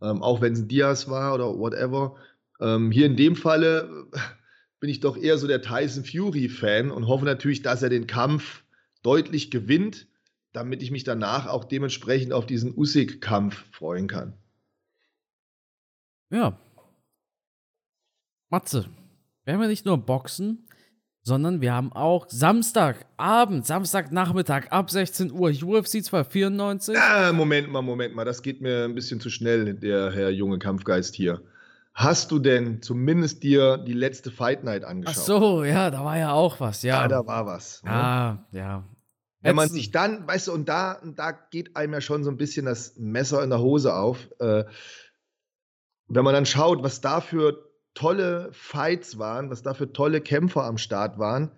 ähm, 0.00 0.22
auch 0.22 0.40
wenn 0.40 0.54
es 0.54 0.60
ein 0.60 0.68
Diaz 0.68 1.10
war 1.10 1.34
oder 1.34 1.58
whatever. 1.58 2.16
Ähm, 2.58 2.90
hier 2.90 3.04
in 3.04 3.18
dem 3.18 3.36
Falle 3.36 4.06
bin 4.80 4.88
ich 4.88 5.00
doch 5.00 5.18
eher 5.18 5.36
so 5.36 5.46
der 5.46 5.60
Tyson 5.60 6.06
Fury-Fan 6.06 6.90
und 6.90 7.06
hoffe 7.06 7.26
natürlich, 7.26 7.60
dass 7.60 7.82
er 7.82 7.90
den 7.90 8.06
Kampf 8.06 8.64
deutlich 9.02 9.50
gewinnt, 9.50 10.06
damit 10.54 10.82
ich 10.82 10.90
mich 10.90 11.04
danach 11.04 11.48
auch 11.48 11.64
dementsprechend 11.64 12.32
auf 12.32 12.46
diesen 12.46 12.74
Usyk-Kampf 12.74 13.62
freuen 13.72 14.08
kann. 14.08 14.32
Ja, 16.30 16.58
Matze, 18.48 18.86
wir 19.44 19.54
haben 19.54 19.62
ja 19.62 19.68
nicht 19.68 19.86
nur 19.86 19.98
Boxen, 19.98 20.66
sondern 21.22 21.60
wir 21.60 21.72
haben 21.72 21.92
auch 21.92 22.26
Samstagabend, 22.28 23.66
Samstagnachmittag 23.66 24.68
ab 24.70 24.90
16 24.90 25.32
Uhr 25.32 25.50
UFC 25.50 26.02
294. 26.04 26.96
Ah, 26.98 27.32
Moment 27.32 27.70
mal, 27.70 27.82
Moment 27.82 28.14
mal, 28.14 28.24
das 28.24 28.42
geht 28.42 28.60
mir 28.60 28.84
ein 28.84 28.94
bisschen 28.94 29.20
zu 29.20 29.30
schnell, 29.30 29.74
der 29.74 30.12
Herr 30.12 30.30
junge 30.30 30.58
Kampfgeist 30.58 31.14
hier. 31.14 31.42
Hast 31.94 32.30
du 32.30 32.38
denn 32.38 32.80
zumindest 32.82 33.42
dir 33.42 33.76
die 33.76 33.92
letzte 33.92 34.30
Fight 34.30 34.64
Night 34.64 34.84
angeschaut? 34.84 35.16
Ach 35.16 35.22
so, 35.22 35.64
ja, 35.64 35.90
da 35.90 36.04
war 36.04 36.18
ja 36.18 36.32
auch 36.32 36.58
was, 36.58 36.82
ja. 36.82 37.02
Ja, 37.02 37.08
da 37.08 37.26
war 37.26 37.46
was. 37.46 37.82
Ne? 37.82 37.90
Ah, 37.90 38.46
ja. 38.50 38.88
Wenn 39.42 39.56
man 39.56 39.68
sich 39.68 39.90
dann, 39.90 40.26
weißt 40.26 40.48
du, 40.48 40.52
und 40.52 40.68
da, 40.68 41.00
da 41.16 41.32
geht 41.32 41.76
einem 41.76 41.94
ja 41.94 42.00
schon 42.00 42.22
so 42.22 42.30
ein 42.30 42.36
bisschen 42.36 42.64
das 42.64 42.96
Messer 42.96 43.42
in 43.42 43.50
der 43.50 43.58
Hose 43.58 43.94
auf. 43.94 44.28
Äh, 44.38 44.64
wenn 46.06 46.24
man 46.24 46.32
dann 46.32 46.46
schaut, 46.46 46.82
was 46.82 47.00
da 47.00 47.20
für 47.20 47.71
tolle 47.94 48.48
Fights 48.52 49.18
waren, 49.18 49.50
was 49.50 49.62
da 49.62 49.74
für 49.74 49.92
tolle 49.92 50.20
Kämpfer 50.20 50.64
am 50.64 50.78
Start 50.78 51.18
waren, 51.18 51.50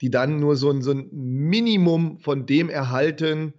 die 0.00 0.10
dann 0.10 0.38
nur 0.38 0.56
so 0.56 0.70
ein, 0.70 0.82
so 0.82 0.92
ein 0.92 1.08
Minimum 1.12 2.18
von 2.18 2.46
dem 2.46 2.68
erhalten. 2.68 3.54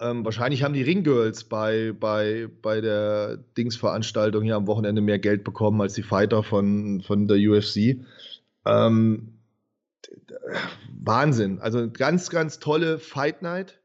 Ähm, 0.00 0.24
wahrscheinlich 0.24 0.62
haben 0.62 0.74
die 0.74 0.82
Ringgirls 0.82 1.44
bei, 1.44 1.92
bei, 1.98 2.48
bei 2.62 2.80
der 2.80 3.36
Dingsveranstaltung 3.36 4.42
hier 4.42 4.56
am 4.56 4.66
Wochenende 4.66 5.02
mehr 5.02 5.18
Geld 5.18 5.44
bekommen 5.44 5.80
als 5.80 5.94
die 5.94 6.02
Fighter 6.02 6.42
von, 6.42 7.02
von 7.02 7.28
der 7.28 7.36
UFC. 7.36 8.04
Ähm, 8.64 9.40
Wahnsinn. 11.02 11.60
Also 11.60 11.90
ganz, 11.90 12.30
ganz 12.30 12.58
tolle 12.58 12.98
Fight 12.98 13.42
Night. 13.42 13.80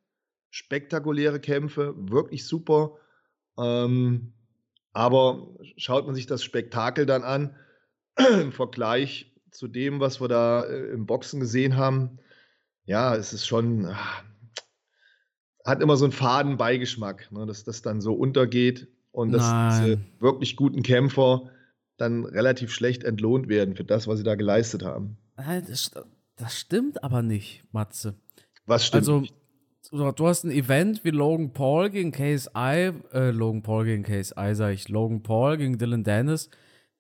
Spektakuläre 0.52 1.40
Kämpfe, 1.40 1.94
wirklich 1.98 2.48
super. 2.48 2.98
Ähm, 3.58 4.35
aber 4.96 5.50
schaut 5.76 6.06
man 6.06 6.16
sich 6.16 6.26
das 6.26 6.42
Spektakel 6.42 7.06
dann 7.06 7.24
an, 7.24 7.56
im 8.42 8.54
Vergleich 8.54 9.36
zu 9.52 9.68
dem, 9.68 10.00
was 10.00 10.22
wir 10.22 10.30
da 10.30 10.64
äh, 10.64 10.88
im 10.94 11.06
Boxen 11.06 11.42
gesehen 11.42 11.76
haben, 11.76 12.18
ja, 12.86 13.14
es 13.14 13.34
ist 13.34 13.46
schon, 13.46 13.88
ah, 13.88 14.24
hat 15.66 15.82
immer 15.82 15.98
so 15.98 16.06
einen 16.06 16.14
faden 16.14 16.56
Beigeschmack, 16.56 17.30
ne, 17.32 17.46
dass 17.46 17.66
das 17.66 17.82
dann 17.82 18.00
so 18.00 18.14
untergeht 18.14 18.88
und 19.12 19.34
dass 19.34 19.44
diese 19.80 20.00
wirklich 20.20 20.56
guten 20.56 20.82
Kämpfer 20.82 21.50
dann 21.98 22.26
relativ 22.26 22.72
schlecht 22.72 23.04
entlohnt 23.04 23.50
werden 23.50 23.76
für 23.76 23.84
das, 23.84 24.08
was 24.08 24.20
sie 24.20 24.24
da 24.24 24.36
geleistet 24.36 24.84
haben. 24.84 25.18
Das, 26.38 26.58
stimmt 26.58 27.04
aber 27.04 27.22
nicht, 27.22 27.66
Matze. 27.74 28.16
Was 28.66 28.86
stimmt? 28.86 29.10
Also, 29.10 29.24
du 29.92 30.28
hast 30.28 30.44
ein 30.44 30.52
Event 30.52 31.04
wie 31.04 31.12
Logan 31.12 31.54
Paul 31.54 31.90
gegen 31.90 32.12
KSI, 32.12 32.92
äh, 33.14 33.32
Logan 33.32 33.62
Paul 33.62 33.86
gegen 33.86 34.04
KSI, 34.04 34.54
sag 34.54 34.74
ich, 34.74 34.90
Logan 34.90 35.24
Paul 35.24 35.58
gegen 35.58 35.78
Dylan 35.78 36.04
Dennis. 36.04 36.50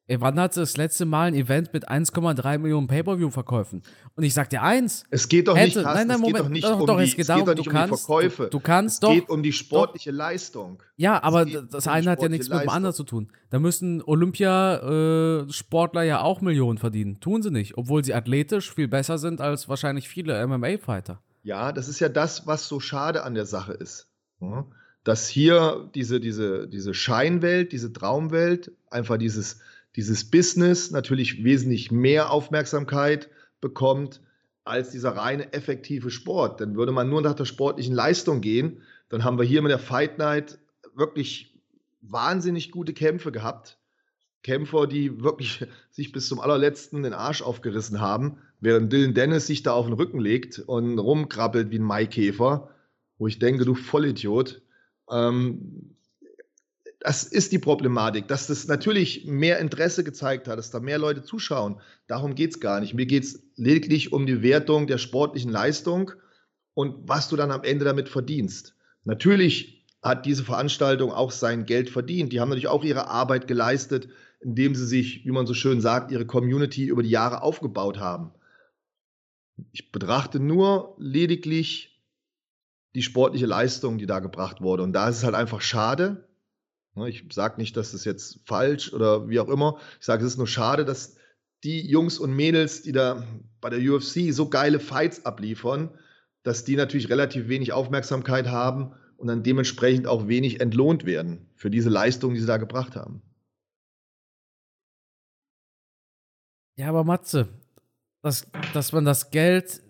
Wann 0.07 0.39
hatte 0.39 0.59
das 0.59 0.77
letzte 0.77 1.05
Mal 1.05 1.29
ein 1.29 1.33
Event 1.33 1.73
mit 1.73 1.89
1,3 1.89 2.59
Millionen 2.59 2.85
Pay-Per-View-Verkäufen? 2.85 3.81
Und 4.15 4.23
ich 4.23 4.35
sag 4.35 4.51
dir 4.51 4.61
eins. 4.61 5.03
Es 5.09 5.27
geht 5.27 5.47
doch 5.47 5.57
hätte, 5.57 5.79
nicht, 5.79 5.83
Carsten, 5.83 6.07
nein, 6.07 6.07
nein, 6.07 6.19
Moment, 6.19 6.35
es 6.35 6.41
geht 6.41 6.45
doch 6.45 6.49
nicht 6.49 6.65
doch, 6.65 6.79
um, 6.79 6.85
doch, 6.85 6.97
die, 6.97 7.03
es 7.05 7.15
geht 7.15 7.27
darum, 7.27 7.49
es 7.49 7.55
geht 7.55 7.67
um 7.67 7.73
die 7.73 7.87
Verkäufe. 7.87 8.43
Du, 8.43 8.49
du 8.49 8.59
kannst 8.59 8.93
es 8.93 8.99
doch. 8.99 9.09
Es 9.09 9.15
geht 9.15 9.29
um 9.29 9.41
die 9.41 9.51
sportliche 9.51 10.11
Leistung. 10.11 10.83
Ja, 10.95 11.23
aber 11.23 11.45
das 11.45 11.87
um 11.87 11.93
eine 11.93 12.11
hat 12.11 12.21
ja 12.21 12.29
nichts 12.29 12.49
Leistung. 12.49 12.65
mit 12.65 12.67
dem 12.67 12.75
anderen 12.75 12.95
zu 12.95 13.03
tun. 13.03 13.31
Da 13.49 13.57
müssen 13.57 14.03
Olympiasportler 14.03 16.03
äh, 16.03 16.07
ja 16.07 16.21
auch 16.21 16.41
Millionen 16.41 16.77
verdienen. 16.77 17.19
Tun 17.19 17.41
sie 17.41 17.49
nicht, 17.49 17.75
obwohl 17.75 18.03
sie 18.03 18.13
athletisch 18.13 18.75
viel 18.75 18.87
besser 18.87 19.17
sind 19.17 19.41
als 19.41 19.67
wahrscheinlich 19.69 20.07
viele 20.07 20.45
MMA-Fighter. 20.45 21.19
Ja, 21.45 21.71
das 21.71 21.87
ist 21.87 21.99
ja 21.99 22.09
das, 22.09 22.47
was 22.47 22.67
so 22.67 22.79
schade 22.79 23.23
an 23.23 23.35
der 23.35 23.45
Sache 23.45 23.73
ist. 23.73 24.07
Ja? 24.41 24.65
Dass 25.03 25.27
hier 25.27 25.91
diese, 25.93 26.19
diese, 26.19 26.67
diese 26.67 26.95
Scheinwelt, 26.95 27.71
diese 27.71 27.93
Traumwelt, 27.93 28.71
einfach 28.89 29.17
dieses, 29.19 29.59
dieses 29.95 30.31
Business 30.31 30.89
natürlich 30.89 31.43
wesentlich 31.43 31.91
mehr 31.91 32.31
Aufmerksamkeit 32.31 33.29
bekommt 33.61 34.21
als 34.63 34.89
dieser 34.89 35.11
reine 35.11 35.53
effektive 35.53 36.09
Sport. 36.09 36.61
Denn 36.61 36.75
würde 36.75 36.91
man 36.91 37.09
nur 37.09 37.21
nach 37.21 37.35
der 37.35 37.45
sportlichen 37.45 37.93
Leistung 37.93 38.41
gehen, 38.41 38.81
dann 39.09 39.23
haben 39.23 39.37
wir 39.37 39.45
hier 39.45 39.61
mit 39.61 39.69
der 39.69 39.77
Fight 39.77 40.17
Night 40.17 40.57
wirklich 40.95 41.55
wahnsinnig 42.01 42.71
gute 42.71 42.93
Kämpfe 42.93 43.31
gehabt. 43.31 43.77
Kämpfer, 44.41 44.87
die 44.87 45.21
wirklich 45.21 45.67
sich 45.91 46.11
bis 46.11 46.27
zum 46.27 46.39
allerletzten 46.39 47.03
den 47.03 47.13
Arsch 47.13 47.43
aufgerissen 47.43 48.01
haben, 48.01 48.39
während 48.65 48.91
Dylan 48.91 49.13
Dennis 49.13 49.47
sich 49.47 49.63
da 49.63 49.71
auf 49.71 49.85
den 49.85 49.93
Rücken 49.93 50.19
legt 50.19 50.59
und 50.59 50.99
rumkrabbelt 50.99 51.71
wie 51.71 51.79
ein 51.79 51.83
Maikäfer, 51.83 52.69
wo 53.17 53.27
ich 53.27 53.39
denke, 53.39 53.63
du 53.63 53.75
Vollidiot. 53.75 54.61
Ähm, 55.09 55.95
das 56.99 57.23
ist 57.23 57.51
die 57.51 57.59
Problematik, 57.59 58.27
dass 58.27 58.47
das 58.47 58.67
natürlich 58.67 59.25
mehr 59.27 59.59
Interesse 59.59 60.03
gezeigt 60.03 60.47
hat, 60.47 60.57
dass 60.57 60.71
da 60.71 60.79
mehr 60.79 60.97
Leute 60.97 61.21
zuschauen. 61.21 61.79
Darum 62.07 62.33
geht 62.33 62.51
es 62.51 62.59
gar 62.59 62.79
nicht. 62.79 62.95
Mir 62.95 63.05
geht 63.05 63.23
es 63.23 63.43
lediglich 63.55 64.11
um 64.11 64.25
die 64.25 64.41
Wertung 64.41 64.87
der 64.87 64.97
sportlichen 64.97 65.51
Leistung 65.51 66.11
und 66.73 67.07
was 67.07 67.29
du 67.29 67.35
dann 67.35 67.51
am 67.51 67.63
Ende 67.63 67.85
damit 67.85 68.09
verdienst. 68.09 68.75
Natürlich 69.03 69.85
hat 70.01 70.25
diese 70.25 70.43
Veranstaltung 70.43 71.11
auch 71.11 71.31
sein 71.31 71.65
Geld 71.65 71.91
verdient. 71.91 72.33
Die 72.33 72.39
haben 72.39 72.49
natürlich 72.49 72.67
auch 72.67 72.83
ihre 72.83 73.07
Arbeit 73.07 73.47
geleistet, 73.47 74.09
indem 74.39 74.73
sie 74.73 74.87
sich, 74.87 75.25
wie 75.25 75.31
man 75.31 75.45
so 75.45 75.53
schön 75.53 75.81
sagt, 75.81 76.11
ihre 76.11 76.25
Community 76.25 76.85
über 76.85 77.03
die 77.03 77.09
Jahre 77.09 77.43
aufgebaut 77.43 77.99
haben. 77.99 78.31
Ich 79.71 79.91
betrachte 79.91 80.39
nur 80.39 80.95
lediglich 80.97 82.01
die 82.93 83.01
sportliche 83.01 83.45
Leistung, 83.45 83.97
die 83.97 84.05
da 84.05 84.19
gebracht 84.19 84.61
wurde. 84.61 84.83
Und 84.83 84.93
da 84.93 85.09
ist 85.09 85.17
es 85.17 85.23
halt 85.23 85.35
einfach 85.35 85.61
schade, 85.61 86.25
Ne, 86.95 87.09
ich 87.09 87.25
sage 87.31 87.59
nicht, 87.59 87.75
dass 87.77 87.91
das 87.91 88.05
jetzt 88.05 88.39
falsch 88.45 88.93
oder 88.93 89.27
wie 89.27 89.39
auch 89.39 89.49
immer. 89.49 89.79
Ich 89.99 90.05
sage, 90.05 90.23
es 90.23 90.33
ist 90.33 90.37
nur 90.37 90.47
schade, 90.47 90.85
dass 90.85 91.17
die 91.63 91.85
Jungs 91.85 92.19
und 92.19 92.33
Mädels, 92.33 92.83
die 92.83 92.93
da 92.93 93.23
bei 93.59 93.69
der 93.69 93.79
UFC 93.79 94.31
so 94.33 94.49
geile 94.49 94.79
Fights 94.79 95.25
abliefern, 95.25 95.89
dass 96.43 96.63
die 96.63 96.75
natürlich 96.75 97.09
relativ 97.09 97.47
wenig 97.47 97.73
Aufmerksamkeit 97.73 98.47
haben 98.47 98.93
und 99.17 99.27
dann 99.27 99.43
dementsprechend 99.43 100.07
auch 100.07 100.27
wenig 100.27 100.61
entlohnt 100.61 101.05
werden 101.05 101.49
für 101.55 101.69
diese 101.69 101.89
Leistung, 101.89 102.33
die 102.33 102.39
sie 102.39 102.47
da 102.47 102.57
gebracht 102.57 102.95
haben. 102.95 103.21
Ja, 106.77 106.89
aber 106.89 107.03
Matze, 107.03 107.47
dass, 108.25 108.47
dass 108.73 108.91
man 108.91 109.05
das 109.05 109.29
Geld 109.29 109.83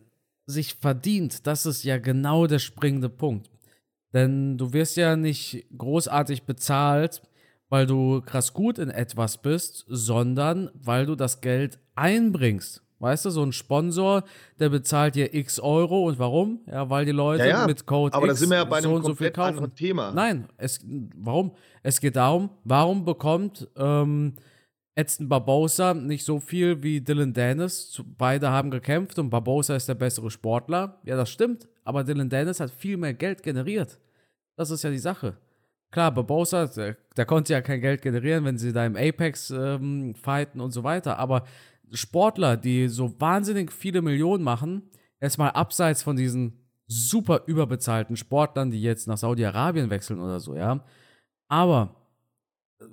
sich 0.46 0.76
verdient, 0.76 1.48
das 1.48 1.66
ist 1.66 1.86
ja 1.86 1.98
genau 1.98 2.48
der 2.48 2.60
springende 2.60 3.08
Punkt. 3.08 3.50
Denn 4.14 4.58
du 4.58 4.74
wirst 4.74 4.98
ja 4.98 5.16
nicht 5.16 5.66
großartig 5.78 6.44
bezahlt, 6.44 7.22
weil 7.70 7.88
du 7.88 8.20
krass 8.20 8.52
gut 8.52 8.78
in 8.78 8.90
etwas 8.90 9.42
bist, 9.42 9.86
sondern 9.88 10.70
weil 10.74 11.06
du 11.06 11.16
das 11.16 11.40
Geld 11.40 11.80
einbringst. 11.96 12.84
Weißt 13.00 13.24
du, 13.24 13.30
so 13.30 13.42
ein 13.42 13.54
Sponsor, 13.54 14.26
der 14.60 14.68
bezahlt 14.68 15.16
dir 15.16 15.34
x 15.34 15.62
Euro 15.62 16.06
und 16.06 16.20
warum? 16.20 16.60
Ja, 16.68 16.90
weil 16.90 17.06
die 17.06 17.14
Leute 17.14 17.44
ja, 17.44 17.62
ja. 17.62 17.68
mit 17.68 17.86
Code 17.86 18.14
aber 18.14 18.26
X 18.26 18.34
da 18.34 18.40
sind 18.40 18.50
wir 18.50 18.58
ja 18.58 18.66
bei 18.66 18.78
einem 18.80 18.98
so 18.98 19.02
komplett 19.02 19.38
so 19.38 19.44
anderen 19.44 19.74
Thema. 19.76 20.12
Nein, 20.12 20.50
es, 20.58 20.82
warum? 21.16 21.56
Es 21.84 22.02
geht 22.02 22.18
darum, 22.18 22.50
warum 22.66 23.06
bekommt 23.06 23.70
ähm, 23.78 24.34
Edson 24.96 25.28
Barbosa 25.28 25.94
nicht 25.94 26.24
so 26.24 26.40
viel 26.40 26.82
wie 26.82 27.02
Dylan 27.02 27.34
Dennis? 27.34 28.02
Beide 28.18 28.50
haben 28.50 28.72
gekämpft 28.72 29.20
und 29.20 29.30
Barbosa 29.30 29.76
ist 29.76 29.90
der 29.90 29.96
bessere 29.96 30.32
Sportler. 30.32 31.02
Ja, 31.04 31.18
das 31.18 31.30
stimmt, 31.30 31.68
aber 31.84 32.04
Dylan 32.04 32.30
Dennis 32.30 32.62
hat 32.62 32.72
viel 32.72 32.96
mehr 32.96 33.14
Geld 33.14 33.44
generiert. 33.44 34.00
Das 34.56 34.72
ist 34.72 34.84
ja 34.84 34.90
die 34.90 34.98
Sache. 34.98 35.38
Klar, 35.92 36.14
Barbosa, 36.14 36.66
der, 36.68 36.98
der 37.16 37.26
konnte 37.26 37.54
ja 37.54 37.62
kein 37.62 37.82
Geld 37.82 38.02
generieren, 38.02 38.46
wenn 38.46 38.58
sie 38.58 38.72
da 38.74 38.86
im 38.86 38.96
Apex 38.96 39.50
ähm, 39.52 40.16
fighten 40.16 40.62
und 40.62 40.72
so 40.72 40.84
weiter. 40.84 41.20
Aber 41.20 41.46
Sportler, 41.92 42.58
die 42.58 42.88
so 42.88 43.20
wahnsinnig 43.20 43.72
viele 43.72 44.02
Millionen 44.02 44.44
machen, 44.44 44.90
erstmal 45.20 45.52
abseits 45.52 46.04
von 46.04 46.16
diesen 46.16 46.60
super 46.88 47.44
überbezahlten 47.48 48.16
Sportlern, 48.16 48.72
die 48.72 48.82
jetzt 48.82 49.08
nach 49.08 49.18
Saudi-Arabien 49.18 49.90
wechseln 49.90 50.20
oder 50.20 50.40
so, 50.40 50.56
ja. 50.56 50.84
Aber 51.48 51.96
äh, 52.80 52.86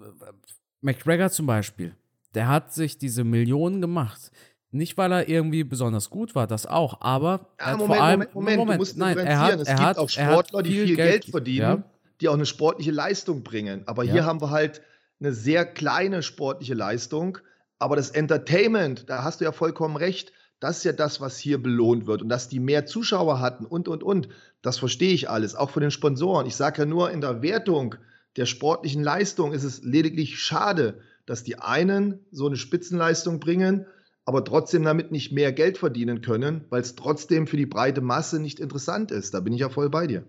McGregor 0.83 1.31
zum 1.31 1.47
Beispiel, 1.47 1.95
der 2.35 2.49
hat 2.49 2.73
sich 2.73 2.99
diese 2.99 3.25
Millionen 3.25 3.81
gemacht. 3.81 4.31
Nicht, 4.71 4.97
weil 4.97 5.13
er 5.13 5.29
irgendwie 5.29 5.65
besonders 5.65 6.09
gut 6.09 6.35
war, 6.35 6.47
das 6.47 6.65
auch, 6.65 7.03
aber 7.03 7.47
ja, 7.61 7.77
Moment, 7.77 7.87
vor 7.87 8.03
allem, 8.03 8.19
Moment, 8.21 8.35
Moment, 8.35 8.57
Moment, 8.57 8.75
du 8.75 8.81
musst 8.81 8.97
nein, 8.97 9.19
er 9.19 9.39
hat, 9.39 9.61
es 9.61 9.69
er 9.69 9.75
gibt 9.75 9.87
hat, 9.87 9.99
auch 9.99 10.09
Sportler, 10.09 10.63
die 10.63 10.71
viel 10.71 10.97
Geld, 10.97 10.97
Geld 10.97 11.25
verdienen, 11.27 11.61
ja. 11.61 11.83
die 12.23 12.29
auch 12.29 12.35
eine 12.35 12.47
sportliche 12.47 12.91
Leistung 12.91 13.43
bringen. 13.43 13.83
Aber 13.85 14.03
ja. 14.03 14.13
hier 14.13 14.25
haben 14.25 14.41
wir 14.41 14.51
halt 14.51 14.81
eine 15.21 15.33
sehr 15.35 15.67
kleine 15.67 16.23
sportliche 16.23 16.75
Leistung. 16.75 17.39
Aber 17.79 17.97
das 17.97 18.11
Entertainment, 18.11 19.11
da 19.11 19.25
hast 19.25 19.41
du 19.41 19.45
ja 19.45 19.53
vollkommen 19.53 19.97
recht, 19.97 20.33
das 20.59 20.79
ist 20.79 20.85
ja 20.85 20.93
das, 20.93 21.21
was 21.21 21.37
hier 21.39 21.63
belohnt 21.63 22.07
wird. 22.07 22.23
Und 22.23 22.31
dass 22.31 22.49
die 22.49 22.61
mehr 22.61 22.87
Zuschauer 22.87 23.41
hatten 23.41 23.67
und, 23.67 23.89
und, 23.89 24.03
und, 24.03 24.29
das 24.63 24.79
verstehe 24.79 25.13
ich 25.13 25.29
alles, 25.29 25.55
auch 25.55 25.71
von 25.71 25.83
den 25.83 25.91
Sponsoren. 25.91 26.47
Ich 26.47 26.57
sage 26.57 26.83
ja 26.83 26.87
nur, 26.87 27.11
in 27.11 27.21
der 27.21 27.43
Wertung 27.43 27.97
der 28.37 28.47
sportlichen 28.47 29.03
Leistung 29.03 29.53
ist 29.53 29.65
es 29.65 29.83
lediglich 29.83 30.39
schade, 30.41 31.01
dass 31.27 31.45
die 31.45 31.59
einen 31.59 32.21
so 32.31 32.47
eine 32.47 32.57
Spitzenleistung 32.57 33.41
bringen 33.41 33.87
aber 34.25 34.45
trotzdem 34.45 34.85
damit 34.85 35.11
nicht 35.11 35.33
mehr 35.33 35.53
Geld 35.53 35.79
verdienen 35.79 36.21
können, 36.21 36.65
weil 36.71 36.83
es 36.83 36.95
trotzdem 36.95 37.47
für 37.47 37.57
die 37.57 37.67
breite 37.67 38.01
Masse 38.01 38.39
nicht 38.39 38.61
interessant 38.61 39.11
ist. 39.11 39.35
Da 39.35 39.41
bin 39.41 39.53
ich 39.53 39.61
ja 39.61 39.69
voll 39.69 39.91
bei 39.91 40.07
dir. 40.07 40.25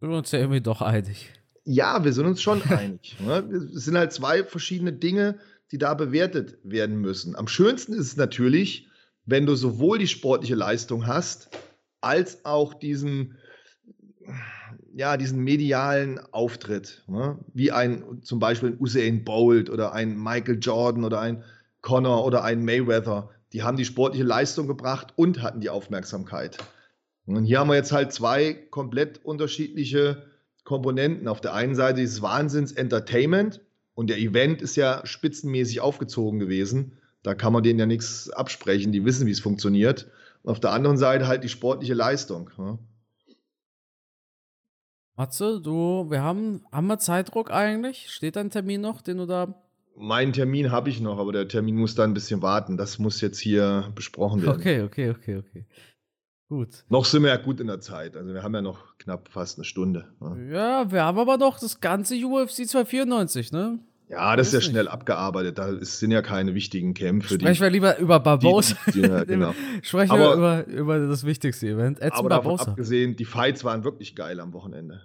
Sind 0.00 0.10
wir 0.10 0.18
uns 0.18 0.30
ja 0.30 0.38
irgendwie 0.38 0.60
doch 0.60 0.82
einig. 0.82 1.32
Ja, 1.64 2.04
wir 2.04 2.12
sind 2.12 2.26
uns 2.26 2.42
schon 2.42 2.62
einig. 2.70 3.16
Ne? 3.20 3.38
Es 3.74 3.84
sind 3.84 3.96
halt 3.96 4.12
zwei 4.12 4.44
verschiedene 4.44 4.92
Dinge, 4.92 5.38
die 5.72 5.78
da 5.78 5.94
bewertet 5.94 6.58
werden 6.62 6.96
müssen. 7.00 7.34
Am 7.34 7.48
schönsten 7.48 7.92
ist 7.92 8.06
es 8.06 8.16
natürlich, 8.16 8.88
wenn 9.24 9.46
du 9.46 9.54
sowohl 9.54 9.98
die 9.98 10.08
sportliche 10.08 10.54
Leistung 10.54 11.06
hast, 11.06 11.50
als 12.00 12.44
auch 12.44 12.74
diesen, 12.74 13.38
ja, 14.94 15.16
diesen 15.16 15.40
medialen 15.40 16.20
Auftritt, 16.32 17.02
ne? 17.06 17.38
wie 17.54 17.72
ein 17.72 18.22
zum 18.22 18.38
Beispiel 18.38 18.70
ein 18.70 18.80
Usain 18.80 19.24
Bolt 19.24 19.70
oder 19.70 19.92
ein 19.92 20.16
Michael 20.16 20.58
Jordan 20.60 21.04
oder 21.04 21.20
ein 21.20 21.42
Connor 21.80 22.24
oder 22.24 22.44
ein 22.44 22.64
Mayweather, 22.64 23.30
die 23.52 23.62
haben 23.62 23.76
die 23.76 23.84
sportliche 23.84 24.24
Leistung 24.24 24.66
gebracht 24.66 25.12
und 25.16 25.42
hatten 25.42 25.60
die 25.60 25.70
Aufmerksamkeit. 25.70 26.58
Und 27.26 27.44
hier 27.44 27.60
haben 27.60 27.68
wir 27.68 27.76
jetzt 27.76 27.92
halt 27.92 28.12
zwei 28.12 28.52
komplett 28.52 29.24
unterschiedliche 29.24 30.24
Komponenten. 30.64 31.28
Auf 31.28 31.40
der 31.40 31.54
einen 31.54 31.74
Seite 31.74 32.00
dieses 32.00 32.22
Wahnsinns-Entertainment 32.22 33.60
und 33.94 34.10
der 34.10 34.18
Event 34.18 34.62
ist 34.62 34.76
ja 34.76 35.02
spitzenmäßig 35.04 35.80
aufgezogen 35.80 36.40
gewesen. 36.40 36.98
Da 37.22 37.34
kann 37.34 37.52
man 37.52 37.62
denen 37.62 37.78
ja 37.78 37.86
nichts 37.86 38.30
absprechen, 38.30 38.92
die 38.92 39.04
wissen, 39.04 39.26
wie 39.26 39.30
es 39.30 39.40
funktioniert. 39.40 40.10
Und 40.42 40.50
auf 40.52 40.60
der 40.60 40.72
anderen 40.72 40.96
Seite 40.96 41.28
halt 41.28 41.44
die 41.44 41.48
sportliche 41.48 41.94
Leistung. 41.94 42.50
Ja. 42.58 42.78
Matze, 45.16 45.60
du, 45.60 46.06
wir 46.10 46.22
haben, 46.22 46.64
haben 46.72 46.86
wir 46.86 46.98
Zeitdruck 46.98 47.50
eigentlich? 47.50 48.10
Steht 48.10 48.36
ein 48.36 48.50
Termin 48.50 48.80
noch, 48.80 49.02
den 49.02 49.18
du 49.18 49.26
da 49.26 49.54
Meinen 49.94 50.32
Termin 50.32 50.70
habe 50.70 50.88
ich 50.88 51.00
noch, 51.00 51.18
aber 51.18 51.32
der 51.32 51.48
Termin 51.48 51.76
muss 51.76 51.94
da 51.94 52.04
ein 52.04 52.14
bisschen 52.14 52.40
warten. 52.42 52.76
Das 52.76 52.98
muss 52.98 53.20
jetzt 53.20 53.38
hier 53.38 53.92
besprochen 53.94 54.42
werden. 54.42 54.58
Okay, 54.58 54.82
okay, 54.82 55.10
okay, 55.10 55.36
okay. 55.36 55.66
Gut. 56.48 56.84
Noch 56.88 57.04
sind 57.04 57.22
wir 57.22 57.30
ja 57.30 57.36
gut 57.36 57.60
in 57.60 57.66
der 57.66 57.80
Zeit. 57.80 58.16
Also 58.16 58.32
wir 58.32 58.42
haben 58.42 58.54
ja 58.54 58.62
noch 58.62 58.98
knapp 58.98 59.28
fast 59.28 59.58
eine 59.58 59.64
Stunde. 59.64 60.12
Ne? 60.20 60.50
Ja, 60.52 60.90
wir 60.90 61.04
haben 61.04 61.18
aber 61.18 61.36
noch 61.38 61.58
das 61.58 61.80
ganze 61.80 62.14
UFC 62.14 62.66
294, 62.66 63.52
ne? 63.52 63.78
Ja, 64.08 64.36
das 64.36 64.48
ist 64.48 64.54
ja 64.54 64.60
schnell 64.60 64.88
abgearbeitet. 64.88 65.58
Da 65.58 65.74
sind 65.80 66.10
ja 66.10 66.20
keine 66.20 66.54
wichtigen 66.54 66.92
Kämpfe. 66.92 67.34
Sprechen 67.34 67.62
wir 67.62 67.70
lieber 67.70 67.98
über 67.98 68.20
Barbosa. 68.20 68.76
Die, 68.88 69.00
die, 69.02 69.08
ja, 69.08 69.24
genau. 69.24 69.54
Sprechen 69.80 70.18
wir 70.18 70.34
über, 70.34 70.66
über 70.66 70.98
das 71.06 71.24
wichtigste 71.24 71.66
Event. 71.68 72.00
Edson 72.00 72.18
aber 72.18 72.28
davon 72.28 72.56
Barbosa. 72.56 72.70
abgesehen, 72.72 73.16
die 73.16 73.24
Fights 73.24 73.64
waren 73.64 73.84
wirklich 73.84 74.14
geil 74.14 74.38
am 74.40 74.52
Wochenende. 74.52 75.00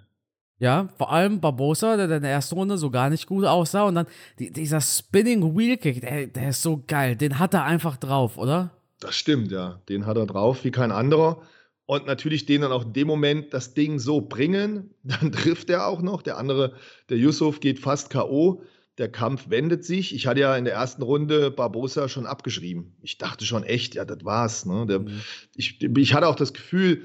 Ja, 0.60 0.90
vor 0.98 1.12
allem 1.12 1.40
Barbosa, 1.40 1.98
der 1.98 2.10
in 2.10 2.24
der 2.24 2.32
ersten 2.32 2.56
Runde 2.56 2.78
so 2.78 2.90
gar 2.90 3.10
nicht 3.10 3.28
gut 3.28 3.46
aussah. 3.46 3.84
Und 3.84 3.96
dann 3.96 4.08
die, 4.40 4.52
dieser 4.52 4.82
Spinning 4.82 5.56
Wheel 5.56 5.78
Kick, 5.78 6.02
der, 6.02 6.28
der 6.28 6.50
ist 6.50 6.62
so 6.62 6.84
geil. 6.88 7.16
Den 7.16 7.40
hat 7.40 7.54
er 7.54 7.64
einfach 7.64 7.98
drauf, 7.98 8.38
oder? 8.38 8.72
Das 9.00 9.16
stimmt, 9.16 9.52
ja. 9.52 9.80
Den 9.88 10.06
hat 10.06 10.18
er 10.18 10.26
drauf 10.26 10.64
wie 10.64 10.72
kein 10.72 10.92
anderer. 10.92 11.42
Und 11.86 12.06
natürlich 12.06 12.46
den 12.46 12.62
dann 12.62 12.72
auch 12.74 12.86
in 12.86 12.94
dem 12.94 13.08
Moment 13.08 13.54
das 13.54 13.74
Ding 13.74 14.00
so 14.00 14.20
bringen, 14.22 14.94
dann 15.04 15.32
trifft 15.32 15.70
er 15.70 15.88
auch 15.88 16.02
noch. 16.02 16.22
Der 16.22 16.38
andere, 16.38 16.74
der 17.10 17.18
Yusuf, 17.18 17.60
geht 17.60 17.80
fast 17.80 18.10
K.O. 18.10 18.64
Der 18.98 19.10
Kampf 19.10 19.50
wendet 19.50 19.86
sich. 19.86 20.16
Ich 20.16 20.26
hatte 20.26 20.40
ja 20.40 20.56
in 20.56 20.66
der 20.66 20.74
ersten 20.74 21.04
Runde 21.04 21.52
Barbosa 21.52 22.10
schon 22.10 22.26
abgeschrieben. 22.26 22.96
Ich 23.02 23.18
dachte 23.18 23.46
schon 23.46 23.64
echt, 23.64 23.96
ja, 23.96 24.06
das 24.06 24.26
war's. 24.26 24.66
Ne? 24.66 24.86
Der, 24.88 25.00
mhm. 25.00 25.22
ich, 25.56 25.82
ich 25.84 26.14
hatte 26.14 26.28
auch 26.28 26.36
das 26.36 26.54
Gefühl, 26.54 27.04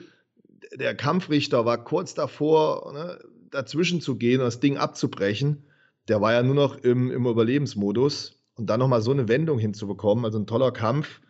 der 0.74 0.94
Kampfrichter 0.94 1.64
war 1.64 1.84
kurz 1.84 2.14
davor, 2.14 2.92
ne, 2.92 3.18
dazwischen 3.50 4.00
zu 4.00 4.16
gehen 4.16 4.40
und 4.40 4.46
das 4.46 4.60
Ding 4.60 4.78
abzubrechen, 4.78 5.64
der 6.08 6.20
war 6.20 6.32
ja 6.32 6.42
nur 6.42 6.54
noch 6.54 6.76
im, 6.76 7.10
im 7.10 7.26
Überlebensmodus. 7.26 8.38
Und 8.54 8.66
dann 8.68 8.80
nochmal 8.80 9.00
so 9.00 9.10
eine 9.10 9.28
Wendung 9.28 9.58
hinzubekommen, 9.58 10.24
also 10.24 10.38
ein 10.38 10.46
toller 10.46 10.72
Kampf. 10.72 11.20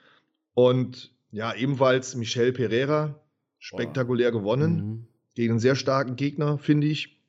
Und 0.55 1.13
ja, 1.31 1.55
ebenfalls 1.55 2.17
Michel 2.17 2.53
Pereira, 2.53 3.21
spektakulär 3.59 4.33
Boah. 4.33 4.41
gewonnen, 4.41 4.75
mhm. 4.75 5.07
gegen 5.35 5.53
einen 5.53 5.61
sehr 5.61 5.77
starken 5.77 6.17
Gegner, 6.17 6.59
finde 6.59 6.89
ich. 6.89 7.21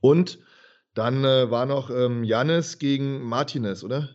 Und 0.00 0.40
dann 0.94 1.24
äh, 1.24 1.50
war 1.50 1.66
noch 1.66 1.90
ähm, 1.90 2.24
Janis 2.24 2.78
gegen 2.78 3.22
Martinez, 3.22 3.82
oder? 3.82 4.10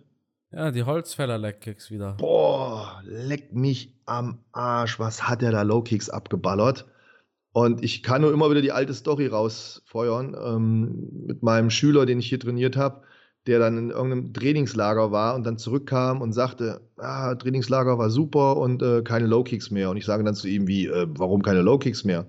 Ja, 0.52 0.72
die 0.72 0.84
Holzfäller-Leckkicks 0.84 1.92
wieder. 1.92 2.14
Boah, 2.14 3.02
leck 3.06 3.54
mich 3.54 3.94
am 4.06 4.40
Arsch. 4.54 5.00
Was 5.00 5.28
hat 5.28 5.42
der 5.42 5.52
da 5.52 5.64
Low-Kicks 5.64 6.10
abgeballert? 6.10 6.86
Und 7.52 7.84
ich 7.84 8.04
kann 8.04 8.22
nur 8.22 8.32
immer 8.32 8.50
wieder 8.50 8.62
die 8.62 8.72
alte 8.72 8.94
Story 8.94 9.28
rausfeuern 9.28 10.36
ähm, 10.40 11.10
mit 11.26 11.44
meinem 11.44 11.70
Schüler, 11.70 12.06
den 12.06 12.20
ich 12.20 12.30
hier 12.30 12.40
trainiert 12.40 12.78
habe, 12.78 13.02
der 13.48 13.60
dann 13.60 13.78
in 13.78 13.90
irgendeinem 13.90 14.34
Trainingslager 14.34 15.12
war 15.12 15.36
und 15.36 15.44
dann 15.44 15.58
zurückkam 15.58 16.22
und 16.22 16.34
sagte, 16.34 16.82
ah, 16.98 17.34
Trainingslager 17.36 17.98
war 17.98 18.10
super 18.10 18.58
und 18.58 18.84
äh, 18.84 19.02
keine 19.02 19.26
Low 19.26 19.44
Kicks 19.44 19.72
mehr. 19.72 19.90
Und 19.90 19.98
ich 19.98 20.06
sage 20.06 20.24
dann 20.24 20.36
zu 20.36 20.48
ihm, 20.48 20.68
wie, 20.68 20.86
äh, 20.86 21.08
warum 21.10 21.42
keine 21.42 21.62
Low 21.62 21.80
Kicks 21.80 22.04
mehr? 22.04 22.28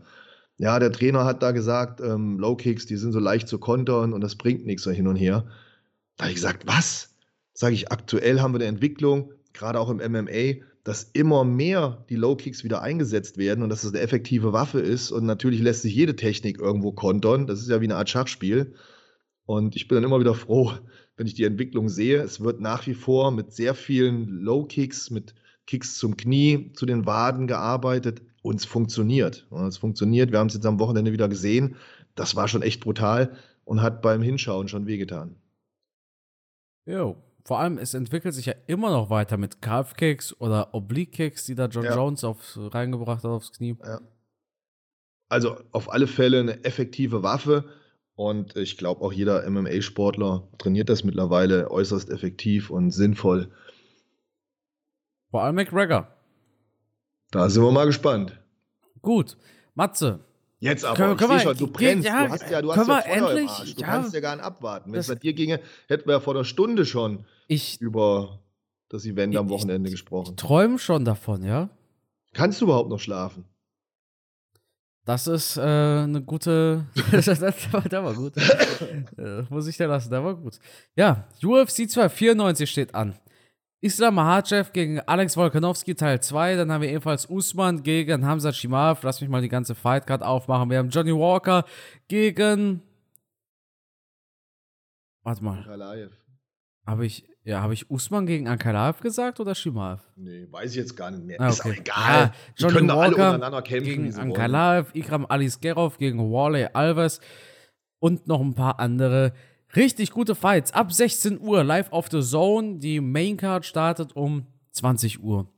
Ja, 0.58 0.80
der 0.80 0.90
Trainer 0.90 1.24
hat 1.24 1.42
da 1.42 1.52
gesagt, 1.52 2.00
ähm, 2.00 2.38
Low 2.40 2.56
Kicks, 2.56 2.84
die 2.84 2.96
sind 2.96 3.12
so 3.12 3.20
leicht 3.20 3.46
zu 3.46 3.58
kontern 3.58 4.12
und 4.12 4.20
das 4.20 4.34
bringt 4.34 4.66
nichts 4.66 4.82
so 4.82 4.90
hin 4.90 5.06
und 5.06 5.14
her. 5.14 5.46
Da 6.16 6.24
habe 6.24 6.30
ich 6.30 6.34
gesagt, 6.34 6.66
was? 6.66 7.14
Sage 7.54 7.74
ich, 7.74 7.92
aktuell 7.92 8.40
haben 8.40 8.52
wir 8.52 8.58
eine 8.58 8.68
Entwicklung, 8.68 9.32
gerade 9.52 9.78
auch 9.78 9.88
im 9.88 9.98
MMA, 9.98 10.64
dass 10.82 11.04
immer 11.12 11.44
mehr 11.44 12.04
die 12.08 12.16
Low 12.16 12.34
Kicks 12.34 12.64
wieder 12.64 12.82
eingesetzt 12.82 13.38
werden 13.38 13.62
und 13.62 13.70
dass 13.70 13.84
es 13.84 13.92
eine 13.92 14.02
effektive 14.02 14.52
Waffe 14.52 14.80
ist. 14.80 15.12
Und 15.12 15.26
natürlich 15.26 15.60
lässt 15.60 15.82
sich 15.82 15.94
jede 15.94 16.16
Technik 16.16 16.58
irgendwo 16.58 16.90
kontern. 16.90 17.46
Das 17.46 17.60
ist 17.60 17.68
ja 17.68 17.80
wie 17.80 17.84
eine 17.84 17.96
Art 17.96 18.10
Schachspiel. 18.10 18.74
Und 19.46 19.76
ich 19.76 19.86
bin 19.86 19.96
dann 19.96 20.04
immer 20.04 20.18
wieder 20.18 20.34
froh, 20.34 20.72
wenn 21.16 21.26
ich 21.26 21.34
die 21.34 21.44
Entwicklung 21.44 21.88
sehe. 21.88 22.20
Es 22.20 22.40
wird 22.40 22.60
nach 22.60 22.86
wie 22.86 22.94
vor 22.94 23.30
mit 23.30 23.52
sehr 23.52 23.74
vielen 23.74 24.40
Low 24.40 24.64
Kicks, 24.64 25.10
mit 25.10 25.34
Kicks 25.66 25.98
zum 25.98 26.16
Knie, 26.16 26.72
zu 26.74 26.84
den 26.84 27.06
Waden 27.06 27.46
gearbeitet 27.46 28.22
und 28.42 28.56
es 28.56 28.64
funktioniert. 28.64 29.46
es 29.66 29.78
funktioniert. 29.78 30.32
Wir 30.32 30.38
haben 30.38 30.48
es 30.48 30.54
jetzt 30.54 30.66
am 30.66 30.78
Wochenende 30.78 31.12
wieder 31.12 31.28
gesehen. 31.28 31.76
Das 32.14 32.36
war 32.36 32.48
schon 32.48 32.62
echt 32.62 32.80
brutal 32.82 33.36
und 33.64 33.82
hat 33.82 34.02
beim 34.02 34.22
Hinschauen 34.22 34.68
schon 34.68 34.86
wehgetan. 34.86 35.36
Jo, 36.86 37.16
vor 37.44 37.60
allem, 37.60 37.78
es 37.78 37.94
entwickelt 37.94 38.34
sich 38.34 38.46
ja 38.46 38.54
immer 38.66 38.90
noch 38.90 39.08
weiter 39.08 39.36
mit 39.36 39.62
Calf 39.62 39.94
Kicks 39.94 40.38
oder 40.38 40.74
Oblique 40.74 41.12
Kicks, 41.12 41.46
die 41.46 41.54
da 41.54 41.66
John 41.66 41.84
ja. 41.84 41.94
Jones 41.94 42.22
aufs, 42.24 42.58
reingebracht 42.58 43.24
hat 43.24 43.30
aufs 43.30 43.52
Knie. 43.52 43.76
Ja. 43.84 44.00
Also 45.30 45.56
auf 45.72 45.90
alle 45.90 46.06
Fälle 46.06 46.40
eine 46.40 46.64
effektive 46.64 47.22
Waffe. 47.22 47.64
Und 48.14 48.56
ich 48.56 48.76
glaube, 48.76 49.02
auch 49.02 49.12
jeder 49.12 49.48
MMA-Sportler 49.48 50.48
trainiert 50.58 50.88
das 50.88 51.04
mittlerweile 51.04 51.70
äußerst 51.70 52.10
effektiv 52.10 52.68
und 52.68 52.90
sinnvoll. 52.90 53.50
Vor 55.30 55.42
allem 55.42 55.54
McGregor. 55.54 56.17
Da 57.30 57.48
sind 57.48 57.62
wir 57.62 57.72
mal 57.72 57.86
gespannt. 57.86 58.38
Gut. 59.02 59.36
Matze, 59.74 60.20
Jetzt 60.60 60.84
aber, 60.84 60.96
können, 60.96 61.16
können 61.16 61.36
ich 61.36 61.44
wir, 61.44 61.50
schon, 61.50 61.56
du 61.56 61.66
brennst, 61.68 62.06
ja, 62.06 62.26
du 62.26 62.32
hast 62.32 62.50
ja, 62.50 62.62
du 62.62 62.74
hast 62.74 62.88
ja 62.88 63.00
Feuer 63.00 63.04
endlich, 63.06 63.42
im 63.44 63.48
Arsch. 63.48 63.74
Du 63.74 63.80
ja, 63.80 63.86
kannst 63.86 64.14
ja 64.14 64.20
gar 64.20 64.36
nicht 64.36 64.44
abwarten. 64.44 64.92
Wenn 64.92 64.98
es 64.98 65.06
bei 65.06 65.14
dir 65.14 65.32
ginge, 65.32 65.60
hätten 65.86 66.08
wir 66.08 66.14
ja 66.14 66.20
vor 66.20 66.34
einer 66.34 66.44
Stunde 66.44 66.84
schon 66.84 67.24
ich, 67.46 67.80
über 67.80 68.40
das 68.88 69.04
Event 69.04 69.36
am 69.36 69.48
Wochenende 69.50 69.88
ich, 69.88 69.94
gesprochen. 69.94 70.30
Ich 70.30 70.36
träume 70.36 70.78
schon 70.78 71.04
davon, 71.04 71.44
ja. 71.44 71.70
Kannst 72.32 72.60
du 72.60 72.64
überhaupt 72.64 72.90
noch 72.90 72.98
schlafen? 72.98 73.44
Das 75.04 75.26
ist 75.26 75.56
äh, 75.56 75.60
eine 75.60 76.22
gute. 76.22 76.86
das, 77.12 77.28
war, 77.72 77.82
das 77.82 78.04
war 78.04 78.14
gut. 78.14 78.36
äh, 79.16 79.42
muss 79.48 79.68
ich 79.68 79.76
dir 79.76 79.86
lassen, 79.86 80.10
der 80.10 80.24
war 80.24 80.34
gut. 80.34 80.58
Ja, 80.96 81.28
UFC 81.42 81.88
294 81.88 82.68
steht 82.68 82.94
an. 82.94 83.14
Islam 83.80 84.16
Mahachev 84.16 84.72
gegen 84.72 85.00
Alex 85.00 85.36
Volkanovski 85.36 85.94
Teil 85.94 86.20
2. 86.20 86.56
Dann 86.56 86.72
haben 86.72 86.82
wir 86.82 86.88
ebenfalls 86.88 87.26
Usman 87.26 87.82
gegen 87.82 88.26
Hamza 88.26 88.52
Shimaev. 88.52 89.02
Lass 89.04 89.20
mich 89.20 89.30
mal 89.30 89.40
die 89.40 89.48
ganze 89.48 89.74
Fightcard 89.76 90.22
aufmachen. 90.22 90.68
Wir 90.70 90.78
haben 90.78 90.88
Johnny 90.88 91.12
Walker 91.12 91.64
gegen. 92.08 92.82
Warte 95.22 95.44
mal. 95.44 95.58
Ankalaev. 95.58 96.10
Habe 96.86 97.06
ich, 97.06 97.28
ja, 97.44 97.60
habe 97.60 97.74
ich 97.74 97.88
Usman 97.90 98.26
gegen 98.26 98.48
Ankalaev 98.48 99.00
gesagt 99.00 99.38
oder 99.38 99.54
Shimaev? 99.54 100.00
Nee, 100.16 100.48
weiß 100.50 100.70
ich 100.70 100.76
jetzt 100.76 100.96
gar 100.96 101.12
nicht 101.12 101.24
mehr. 101.24 101.40
Ah, 101.40 101.50
okay. 101.50 101.52
Ist 101.52 101.64
auch 101.64 101.80
egal. 101.80 102.14
Ja, 102.16 102.32
Johnny 102.56 102.74
können 102.74 102.88
Walker 102.88 103.02
alle 103.02 103.14
untereinander 103.14 103.62
kämpfen. 103.62 103.84
Gegen 103.84 104.14
Ankalaev, 104.16 104.90
Ikram 104.94 105.26
Aliskerov 105.26 105.98
gegen 105.98 106.18
Wally 106.32 106.66
Alves 106.72 107.20
und 108.00 108.26
noch 108.26 108.40
ein 108.40 108.54
paar 108.54 108.80
andere. 108.80 109.34
Richtig 109.76 110.10
gute 110.10 110.34
Fights. 110.34 110.72
Ab 110.72 110.92
16 110.92 111.40
Uhr 111.40 111.62
live 111.62 111.92
auf 111.92 112.08
The 112.10 112.20
Zone. 112.22 112.78
Die 112.78 113.00
Maincard 113.00 113.66
startet 113.66 114.16
um 114.16 114.46
20 114.72 115.22
Uhr. 115.22 115.50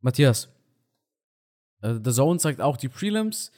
Matthias, 0.00 0.48
äh, 1.82 1.94
The 2.02 2.12
Zone 2.12 2.38
zeigt 2.38 2.60
auch 2.60 2.76
die 2.76 2.88
Prelims. 2.88 3.50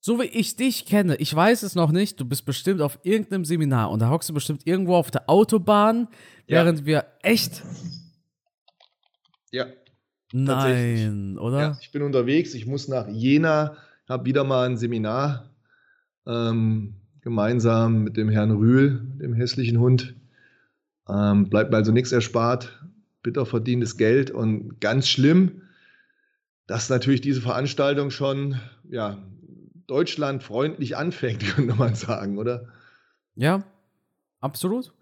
So 0.00 0.20
wie 0.20 0.26
ich 0.26 0.54
dich 0.54 0.86
kenne, 0.86 1.16
ich 1.16 1.34
weiß 1.34 1.64
es 1.64 1.74
noch 1.74 1.90
nicht, 1.90 2.20
du 2.20 2.24
bist 2.24 2.44
bestimmt 2.44 2.80
auf 2.80 3.00
irgendeinem 3.02 3.44
Seminar 3.44 3.90
und 3.90 4.00
da 4.00 4.10
hockst 4.10 4.28
du 4.28 4.34
bestimmt 4.34 4.64
irgendwo 4.64 4.94
auf 4.94 5.10
der 5.10 5.28
Autobahn, 5.28 6.06
ja. 6.46 6.58
während 6.58 6.86
wir 6.86 7.06
echt. 7.22 7.62
Ja. 9.50 9.66
Nein, 10.32 11.36
oder? 11.38 11.58
Ja, 11.58 11.78
ich 11.80 11.90
bin 11.90 12.02
unterwegs, 12.02 12.54
ich 12.54 12.66
muss 12.66 12.86
nach 12.86 13.08
Jena, 13.08 13.76
habe 14.08 14.24
wieder 14.24 14.44
mal 14.44 14.68
ein 14.68 14.76
Seminar. 14.76 15.50
Ähm, 16.26 16.94
gemeinsam 17.28 18.04
mit 18.04 18.16
dem 18.16 18.30
Herrn 18.30 18.52
Rühl, 18.52 19.02
dem 19.20 19.34
hässlichen 19.34 19.78
Hund. 19.78 20.14
Ähm, 21.10 21.50
bleibt 21.50 21.70
mir 21.70 21.76
also 21.76 21.92
nichts 21.92 22.10
erspart, 22.10 22.82
bitter 23.22 23.44
verdientes 23.44 23.98
Geld 23.98 24.30
und 24.30 24.80
ganz 24.80 25.08
schlimm, 25.08 25.60
dass 26.66 26.88
natürlich 26.88 27.20
diese 27.20 27.42
Veranstaltung 27.42 28.10
schon 28.10 28.58
ja, 28.88 29.18
deutschlandfreundlich 29.86 30.96
anfängt, 30.96 31.44
könnte 31.54 31.74
man 31.74 31.94
sagen, 31.94 32.38
oder? 32.38 32.68
Ja, 33.34 33.62
absolut. 34.40 34.94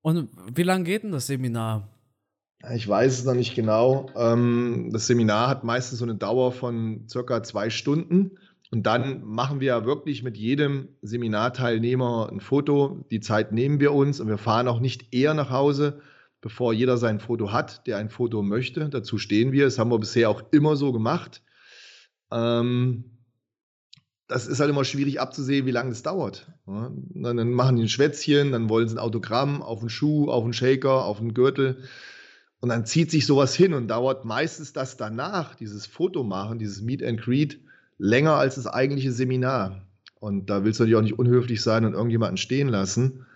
Und 0.00 0.30
wie 0.54 0.62
lange 0.62 0.84
geht 0.84 1.02
denn 1.02 1.12
das 1.12 1.26
Seminar? 1.26 1.86
Ich 2.72 2.88
weiß 2.88 3.18
es 3.18 3.24
noch 3.26 3.34
nicht 3.34 3.54
genau. 3.54 4.10
Ähm, 4.16 4.88
das 4.90 5.06
Seminar 5.06 5.48
hat 5.48 5.64
meistens 5.64 5.98
so 5.98 6.06
eine 6.06 6.14
Dauer 6.14 6.50
von 6.50 7.06
circa 7.10 7.42
zwei 7.42 7.68
Stunden. 7.68 8.38
Und 8.70 8.82
dann 8.84 9.24
machen 9.24 9.60
wir 9.60 9.86
wirklich 9.86 10.22
mit 10.22 10.36
jedem 10.36 10.88
Seminarteilnehmer 11.00 12.28
ein 12.30 12.40
Foto. 12.40 13.06
Die 13.10 13.20
Zeit 13.20 13.52
nehmen 13.52 13.80
wir 13.80 13.92
uns 13.92 14.20
und 14.20 14.28
wir 14.28 14.38
fahren 14.38 14.68
auch 14.68 14.80
nicht 14.80 15.14
eher 15.14 15.32
nach 15.32 15.50
Hause, 15.50 16.02
bevor 16.40 16.74
jeder 16.74 16.98
sein 16.98 17.18
Foto 17.18 17.50
hat, 17.50 17.86
der 17.86 17.96
ein 17.96 18.10
Foto 18.10 18.42
möchte. 18.42 18.88
Dazu 18.90 19.16
stehen 19.16 19.52
wir. 19.52 19.64
Das 19.64 19.78
haben 19.78 19.90
wir 19.90 19.98
bisher 19.98 20.28
auch 20.28 20.42
immer 20.50 20.76
so 20.76 20.92
gemacht. 20.92 21.42
Ähm, 22.30 23.18
das 24.28 24.46
ist 24.46 24.60
halt 24.60 24.68
immer 24.68 24.84
schwierig 24.84 25.18
abzusehen, 25.20 25.64
wie 25.64 25.70
lange 25.70 25.88
das 25.88 26.02
dauert. 26.02 26.52
Ja, 26.66 26.92
dann 27.14 27.52
machen 27.52 27.76
die 27.76 27.84
ein 27.84 27.88
Schwätzchen, 27.88 28.52
dann 28.52 28.68
wollen 28.68 28.86
sie 28.86 28.96
ein 28.96 28.98
Autogramm 28.98 29.62
auf 29.62 29.80
einen 29.80 29.88
Schuh, 29.88 30.30
auf 30.30 30.44
einen 30.44 30.52
Shaker, 30.52 31.06
auf 31.06 31.18
einen 31.18 31.32
Gürtel. 31.32 31.84
Und 32.60 32.68
dann 32.68 32.84
zieht 32.84 33.10
sich 33.10 33.24
sowas 33.24 33.54
hin 33.54 33.72
und 33.72 33.88
dauert 33.88 34.26
meistens 34.26 34.74
das 34.74 34.98
danach, 34.98 35.54
dieses 35.54 35.86
Foto 35.86 36.24
machen, 36.24 36.58
dieses 36.58 36.82
Meet 36.82 37.02
and 37.02 37.20
Greet, 37.20 37.60
länger 37.98 38.34
als 38.34 38.54
das 38.54 38.66
eigentliche 38.66 39.12
Seminar. 39.12 39.82
Und 40.14 40.50
da 40.50 40.64
willst 40.64 40.80
du 40.80 40.84
natürlich 40.84 40.98
auch 40.98 41.02
nicht 41.02 41.18
unhöflich 41.18 41.62
sein 41.62 41.84
und 41.84 41.92
irgendjemanden 41.92 42.36
stehen 42.36 42.68
lassen. 42.68 43.26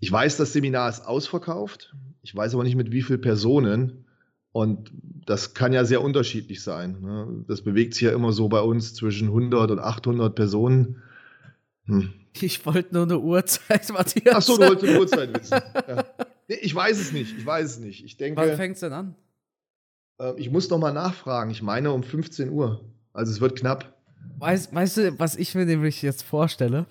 Ich 0.00 0.10
weiß, 0.10 0.36
das 0.36 0.52
Seminar 0.52 0.88
ist 0.88 1.06
ausverkauft. 1.06 1.94
Ich 2.22 2.34
weiß 2.34 2.54
aber 2.54 2.64
nicht 2.64 2.76
mit 2.76 2.92
wie 2.92 3.02
vielen 3.02 3.20
Personen. 3.20 4.04
Und 4.52 4.90
das 5.26 5.54
kann 5.54 5.72
ja 5.72 5.84
sehr 5.84 6.02
unterschiedlich 6.02 6.62
sein. 6.62 7.00
Ne? 7.00 7.44
Das 7.46 7.62
bewegt 7.62 7.94
sich 7.94 8.02
ja 8.02 8.12
immer 8.12 8.32
so 8.32 8.48
bei 8.48 8.60
uns 8.60 8.94
zwischen 8.94 9.28
100 9.28 9.70
und 9.72 9.78
800 9.78 10.34
Personen. 10.34 11.02
Hm. 11.84 12.12
Ich 12.40 12.64
wollte 12.66 12.94
nur 12.94 13.04
eine 13.04 13.18
Uhrzeit, 13.18 13.88
Matthias. 13.92 14.34
Ach 14.34 14.42
so, 14.42 14.56
du 14.56 14.66
wolltest 14.68 14.88
eine 14.88 15.00
Uhrzeit 15.00 15.40
wissen. 15.40 15.60
Ja. 15.88 16.04
Nee, 16.48 16.58
ich 16.62 16.74
weiß 16.74 16.98
es 16.98 17.12
nicht. 17.12 17.36
Ich 17.36 17.44
weiß 17.44 17.72
es 17.72 17.78
nicht. 17.78 18.04
Ich 18.04 18.16
denke. 18.16 18.40
Wann 18.40 18.56
fängt 18.56 18.74
es 18.74 18.80
denn 18.80 18.92
an? 18.92 19.14
Äh, 20.18 20.34
ich 20.36 20.50
muss 20.50 20.70
noch 20.70 20.78
mal 20.78 20.92
nachfragen. 20.92 21.50
Ich 21.50 21.62
meine 21.62 21.92
um 21.92 22.02
15 22.02 22.50
Uhr. 22.50 22.84
Also 23.18 23.32
es 23.32 23.40
wird 23.40 23.58
knapp. 23.58 23.98
Weißt, 24.38 24.72
weißt 24.72 24.96
du, 24.96 25.18
was 25.18 25.34
ich 25.34 25.52
mir 25.56 25.66
nämlich 25.66 26.02
jetzt 26.02 26.22
vorstelle? 26.22 26.86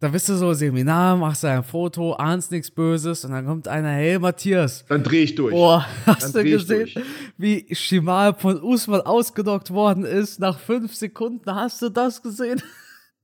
Da 0.00 0.08
bist 0.08 0.30
du 0.30 0.34
so 0.34 0.54
Seminar, 0.54 1.14
machst 1.18 1.42
du 1.42 1.48
ein 1.48 1.62
Foto, 1.62 2.14
ahnst 2.14 2.50
nichts 2.50 2.70
Böses 2.70 3.22
und 3.22 3.32
dann 3.32 3.44
kommt 3.44 3.68
einer, 3.68 3.90
hey 3.90 4.18
Matthias. 4.18 4.86
Dann 4.88 5.02
dreh 5.02 5.24
ich 5.24 5.34
durch. 5.34 5.52
Boah, 5.52 5.86
hast 6.06 6.34
dann 6.34 6.42
du 6.42 6.50
gesehen, 6.52 6.88
wie 7.36 7.66
Shimal 7.74 8.32
von 8.32 8.62
Usman 8.62 9.02
ausgedockt 9.02 9.70
worden 9.70 10.06
ist? 10.06 10.40
Nach 10.40 10.58
fünf 10.58 10.94
Sekunden 10.94 11.54
hast 11.54 11.82
du 11.82 11.90
das 11.90 12.22
gesehen? 12.22 12.62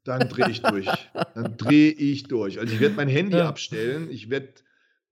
Dann 0.05 0.29
dreh 0.29 0.51
ich 0.51 0.61
durch. 0.61 0.89
Dann 1.35 1.57
dreh 1.57 1.89
ich 1.89 2.25
durch. 2.25 2.61
Also 2.61 2.75
ich 2.75 2.81
werde 2.81 2.95
mein 2.95 3.09
Handy 3.09 3.39
ja. 3.39 3.49
abstellen. 3.49 4.11
Ich 4.11 4.29
werde 4.29 4.53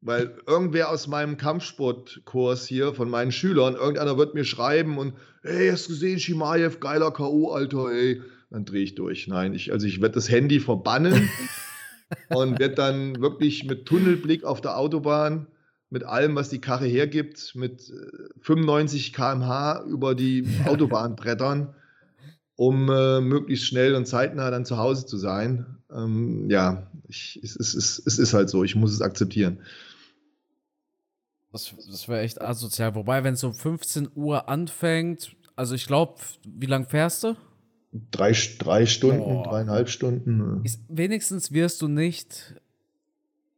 weil 0.02 0.38
irgendwer 0.46 0.90
aus 0.90 1.06
meinem 1.06 1.36
Kampfsportkurs 1.36 2.66
hier, 2.66 2.94
von 2.94 3.10
meinen 3.10 3.32
Schülern, 3.32 3.74
irgendeiner 3.74 4.16
wird 4.16 4.34
mir 4.34 4.44
schreiben 4.44 4.98
und, 4.98 5.14
hey, 5.42 5.68
hast 5.70 5.88
du 5.88 5.92
gesehen, 5.92 6.18
Shimaev, 6.18 6.80
geiler 6.80 7.10
K.O., 7.10 7.50
Alter, 7.52 7.90
ey. 7.92 8.22
Dann 8.50 8.64
drehe 8.64 8.82
ich 8.82 8.94
durch. 8.94 9.28
Nein, 9.28 9.54
ich, 9.54 9.72
also 9.72 9.86
ich 9.86 10.00
werde 10.00 10.14
das 10.14 10.30
Handy 10.30 10.58
verbannen 10.58 11.28
und 12.30 12.58
werde 12.58 12.74
dann 12.74 13.20
wirklich 13.20 13.64
mit 13.64 13.86
Tunnelblick 13.86 14.44
auf 14.44 14.60
der 14.60 14.76
Autobahn, 14.76 15.46
mit 15.90 16.04
allem, 16.04 16.34
was 16.34 16.48
die 16.48 16.60
Karre 16.60 16.86
hergibt, 16.86 17.54
mit 17.54 17.92
95 18.40 19.08
äh, 19.08 19.12
km/h 19.12 19.84
über 19.84 20.14
die 20.14 20.46
Autobahn 20.66 21.14
brettern, 21.14 21.74
um 22.56 22.88
äh, 22.90 23.20
möglichst 23.20 23.66
schnell 23.66 23.94
und 23.94 24.06
zeitnah 24.06 24.50
dann 24.50 24.64
zu 24.64 24.78
Hause 24.78 25.04
zu 25.04 25.18
sein. 25.18 25.66
Ähm, 25.92 26.48
ja, 26.48 26.90
ich, 27.08 27.38
es, 27.42 27.56
es, 27.56 27.74
es, 27.74 28.02
es 28.04 28.18
ist 28.18 28.34
halt 28.34 28.48
so, 28.48 28.64
ich 28.64 28.76
muss 28.76 28.92
es 28.92 29.02
akzeptieren. 29.02 29.60
Das, 31.52 31.74
das 31.90 32.08
wäre 32.08 32.20
echt 32.20 32.40
asozial. 32.40 32.94
Wobei, 32.94 33.24
wenn 33.24 33.34
es 33.34 33.44
um 33.44 33.54
15 33.54 34.10
Uhr 34.14 34.48
anfängt, 34.48 35.36
also 35.56 35.74
ich 35.74 35.86
glaube, 35.86 36.14
wie 36.44 36.66
lange 36.66 36.86
fährst 36.86 37.24
du? 37.24 37.36
Drei, 38.12 38.32
drei 38.58 38.86
Stunden, 38.86 39.20
oh. 39.20 39.42
dreieinhalb 39.42 39.88
Stunden. 39.88 40.64
Ist, 40.64 40.80
wenigstens 40.88 41.50
wirst 41.52 41.82
du 41.82 41.88
nicht 41.88 42.54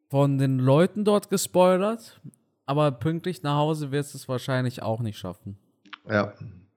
von 0.09 0.39
den 0.39 0.59
Leuten 0.59 1.05
dort 1.05 1.29
gespoilert, 1.29 2.21
aber 2.65 2.93
pünktlich 2.93 3.43
nach 3.43 3.57
Hause 3.57 3.93
wirst 3.93 4.15
du 4.15 4.19
es 4.19 4.29
wahrscheinlich 4.29 4.83
auch 4.83 5.01
nicht 5.01 5.19
schaffen. 5.19 5.59
Ja. 6.09 6.33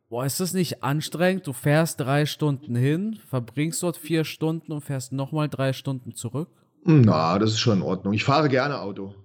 Boah, 0.10 0.26
ist 0.26 0.40
das 0.40 0.54
nicht 0.54 0.84
anstrengend? 0.84 1.48
Du 1.48 1.54
fährst 1.54 2.00
drei 2.00 2.26
Stunden 2.26 2.76
hin, 2.76 3.20
verbringst 3.28 3.82
dort 3.84 3.98
vier 3.98 4.26
Stunden 4.26 4.72
und 4.72 4.82
fährst 4.82 5.14
nochmal 5.14 5.50
drei 5.50 5.74
Stunden 5.74 6.14
zurück? 6.14 6.50
Na, 6.84 7.40
das 7.40 7.52
ist 7.52 7.60
schon 7.60 7.80
in 7.80 7.84
Ordnung. 7.84 8.14
Ich 8.14 8.24
fahre 8.24 8.48
gerne 8.48 8.80
Auto. 8.80 9.16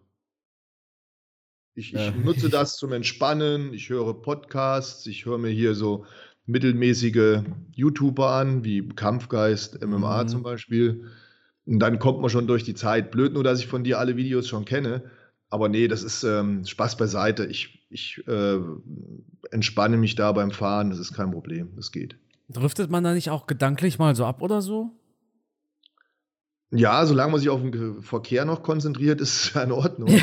Ich, 1.75 1.95
ich 1.95 2.15
nutze 2.17 2.49
das 2.49 2.77
zum 2.77 2.93
Entspannen. 2.93 3.73
Ich 3.73 3.89
höre 3.89 4.15
Podcasts. 4.15 5.07
Ich 5.07 5.25
höre 5.25 5.39
mir 5.39 5.51
hier 5.51 5.75
so 5.75 6.05
mittelmäßige 6.47 7.43
YouTuber 7.75 8.31
an, 8.31 8.65
wie 8.65 8.89
Kampfgeist, 8.89 9.85
MMA 9.85 10.25
mhm. 10.25 10.29
zum 10.29 10.43
Beispiel. 10.43 11.07
Und 11.67 11.79
dann 11.79 11.99
kommt 11.99 12.21
man 12.21 12.31
schon 12.31 12.47
durch 12.47 12.65
die 12.65 12.75
Zeit. 12.75 13.11
Blöd 13.11 13.33
nur, 13.33 13.45
dass 13.45 13.61
ich 13.61 13.67
von 13.67 13.85
dir 13.85 13.99
alle 13.99 14.17
Videos 14.17 14.49
schon 14.49 14.65
kenne. 14.65 15.05
Aber 15.49 15.69
nee, 15.69 15.89
das 15.89 16.03
ist 16.03 16.25
ähm, 16.25 16.65
Spaß 16.65 16.97
beiseite. 16.97 17.47
Ich, 17.47 17.87
ich 17.91 18.23
äh, 18.27 18.59
entspanne 19.51 19.97
mich 19.97 20.15
da 20.15 20.33
beim 20.33 20.51
Fahren. 20.51 20.91
Das 20.91 20.99
ist 20.99 21.13
kein 21.13 21.31
Problem. 21.31 21.71
Das 21.77 21.93
geht. 21.93 22.17
Driftet 22.49 22.91
man 22.91 23.05
da 23.05 23.15
nicht 23.15 23.31
auch 23.31 23.47
gedanklich 23.47 23.99
mal 23.99 24.17
so 24.17 24.25
ab 24.25 24.43
oder 24.43 24.61
so? 24.61 24.91
Ja, 26.73 27.05
solange 27.05 27.33
man 27.33 27.41
sich 27.41 27.49
auf 27.49 27.61
den 27.61 28.03
Verkehr 28.03 28.45
noch 28.45 28.63
konzentriert, 28.63 29.21
ist 29.21 29.55
es 29.57 29.63
in 29.63 29.73
Ordnung. 29.73 30.09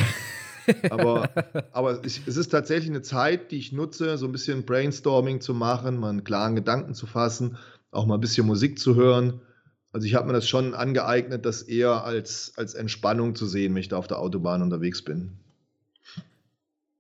aber 0.89 1.29
aber 1.71 2.03
ich, 2.05 2.21
es 2.25 2.37
ist 2.37 2.49
tatsächlich 2.49 2.89
eine 2.89 3.01
Zeit, 3.01 3.51
die 3.51 3.57
ich 3.57 3.71
nutze, 3.71 4.17
so 4.17 4.25
ein 4.25 4.31
bisschen 4.31 4.65
Brainstorming 4.65 5.41
zu 5.41 5.53
machen, 5.53 5.97
mal 5.97 6.09
einen 6.09 6.23
klaren 6.23 6.55
Gedanken 6.55 6.93
zu 6.93 7.05
fassen, 7.05 7.57
auch 7.91 8.05
mal 8.05 8.15
ein 8.15 8.21
bisschen 8.21 8.45
Musik 8.45 8.79
zu 8.79 8.95
hören. 8.95 9.41
Also 9.93 10.05
ich 10.05 10.15
habe 10.15 10.27
mir 10.27 10.33
das 10.33 10.47
schon 10.47 10.73
angeeignet, 10.73 11.45
das 11.45 11.63
eher 11.63 12.03
als, 12.03 12.53
als 12.55 12.73
Entspannung 12.73 13.35
zu 13.35 13.45
sehen, 13.45 13.73
wenn 13.73 13.81
ich 13.81 13.87
da 13.87 13.97
auf 13.97 14.07
der 14.07 14.19
Autobahn 14.19 14.61
unterwegs 14.61 15.01
bin. 15.01 15.39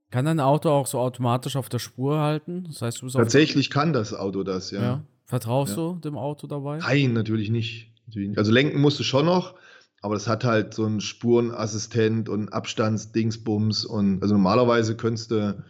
Kann 0.09 0.25
dein 0.25 0.39
Auto 0.39 0.69
auch 0.69 0.87
so 0.87 0.99
automatisch 0.99 1.57
auf 1.57 1.67
der 1.67 1.79
Spur 1.79 2.19
halten? 2.19 2.63
Das 2.67 2.81
heißt, 2.81 3.03
Tatsächlich 3.11 3.69
kann 3.69 3.91
das 3.91 4.13
Auto 4.13 4.43
das, 4.43 4.71
ja. 4.71 4.81
ja. 4.81 5.03
Vertraust 5.25 5.71
ja. 5.71 5.75
du 5.75 5.99
dem 5.99 6.17
Auto 6.17 6.47
dabei? 6.47 6.77
Nein, 6.77 7.11
natürlich 7.11 7.49
nicht. 7.49 7.91
Also 8.37 8.53
lenken 8.53 8.79
musst 8.79 8.99
du 8.99 9.03
schon 9.03 9.25
noch, 9.25 9.55
aber 10.01 10.13
das 10.13 10.27
hat 10.27 10.43
halt 10.43 10.73
so 10.73 10.85
einen 10.85 11.01
Spurenassistent 11.01 12.29
und 12.29 12.53
Abstandsdingsbums 12.53 13.85
und 13.85 14.21
also 14.21 14.35
normalerweise 14.35 14.95
könntest 14.95 15.31
du 15.31 15.63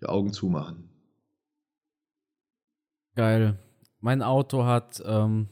die 0.00 0.06
Augen 0.06 0.32
zumachen. 0.32 0.88
Geil. 3.14 3.58
Mein 4.00 4.22
Auto 4.22 4.64
hat 4.64 5.02
ähm, 5.04 5.48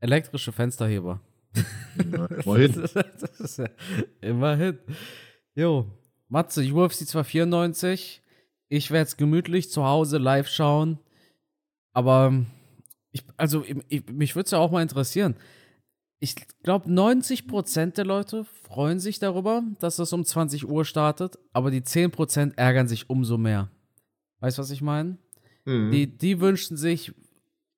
elektrische 0.00 0.52
Fensterheber. 0.52 1.20
Ja, 1.96 2.26
immerhin. 2.26 2.88
ja, 3.56 3.66
immerhin. 4.20 4.78
Jo, 5.54 5.86
Matze, 6.28 6.62
UFC 6.62 7.06
294. 7.06 8.22
Ich 8.68 8.90
werde 8.90 9.08
es 9.08 9.16
gemütlich 9.16 9.70
zu 9.70 9.84
Hause 9.84 10.18
live 10.18 10.48
schauen. 10.48 10.98
Aber 11.92 12.44
ich, 13.10 13.24
also 13.36 13.64
ich, 13.88 14.06
mich 14.10 14.36
würde 14.36 14.46
es 14.46 14.50
ja 14.52 14.58
auch 14.58 14.70
mal 14.70 14.82
interessieren 14.82 15.36
ich 16.18 16.34
glaube, 16.62 16.88
90% 16.88 17.94
der 17.94 18.06
Leute 18.06 18.44
freuen 18.62 19.00
sich 19.00 19.18
darüber, 19.18 19.62
dass 19.80 19.96
das 19.96 20.12
um 20.12 20.24
20 20.24 20.68
Uhr 20.68 20.84
startet, 20.84 21.38
aber 21.52 21.70
die 21.70 21.82
10% 21.82 22.56
ärgern 22.56 22.88
sich 22.88 23.10
umso 23.10 23.36
mehr. 23.36 23.70
Weißt 24.40 24.58
du, 24.58 24.62
was 24.62 24.70
ich 24.70 24.82
meine? 24.82 25.18
Mhm. 25.64 25.90
Die, 25.90 26.06
die 26.06 26.40
wünschen 26.40 26.76
sich, 26.76 27.12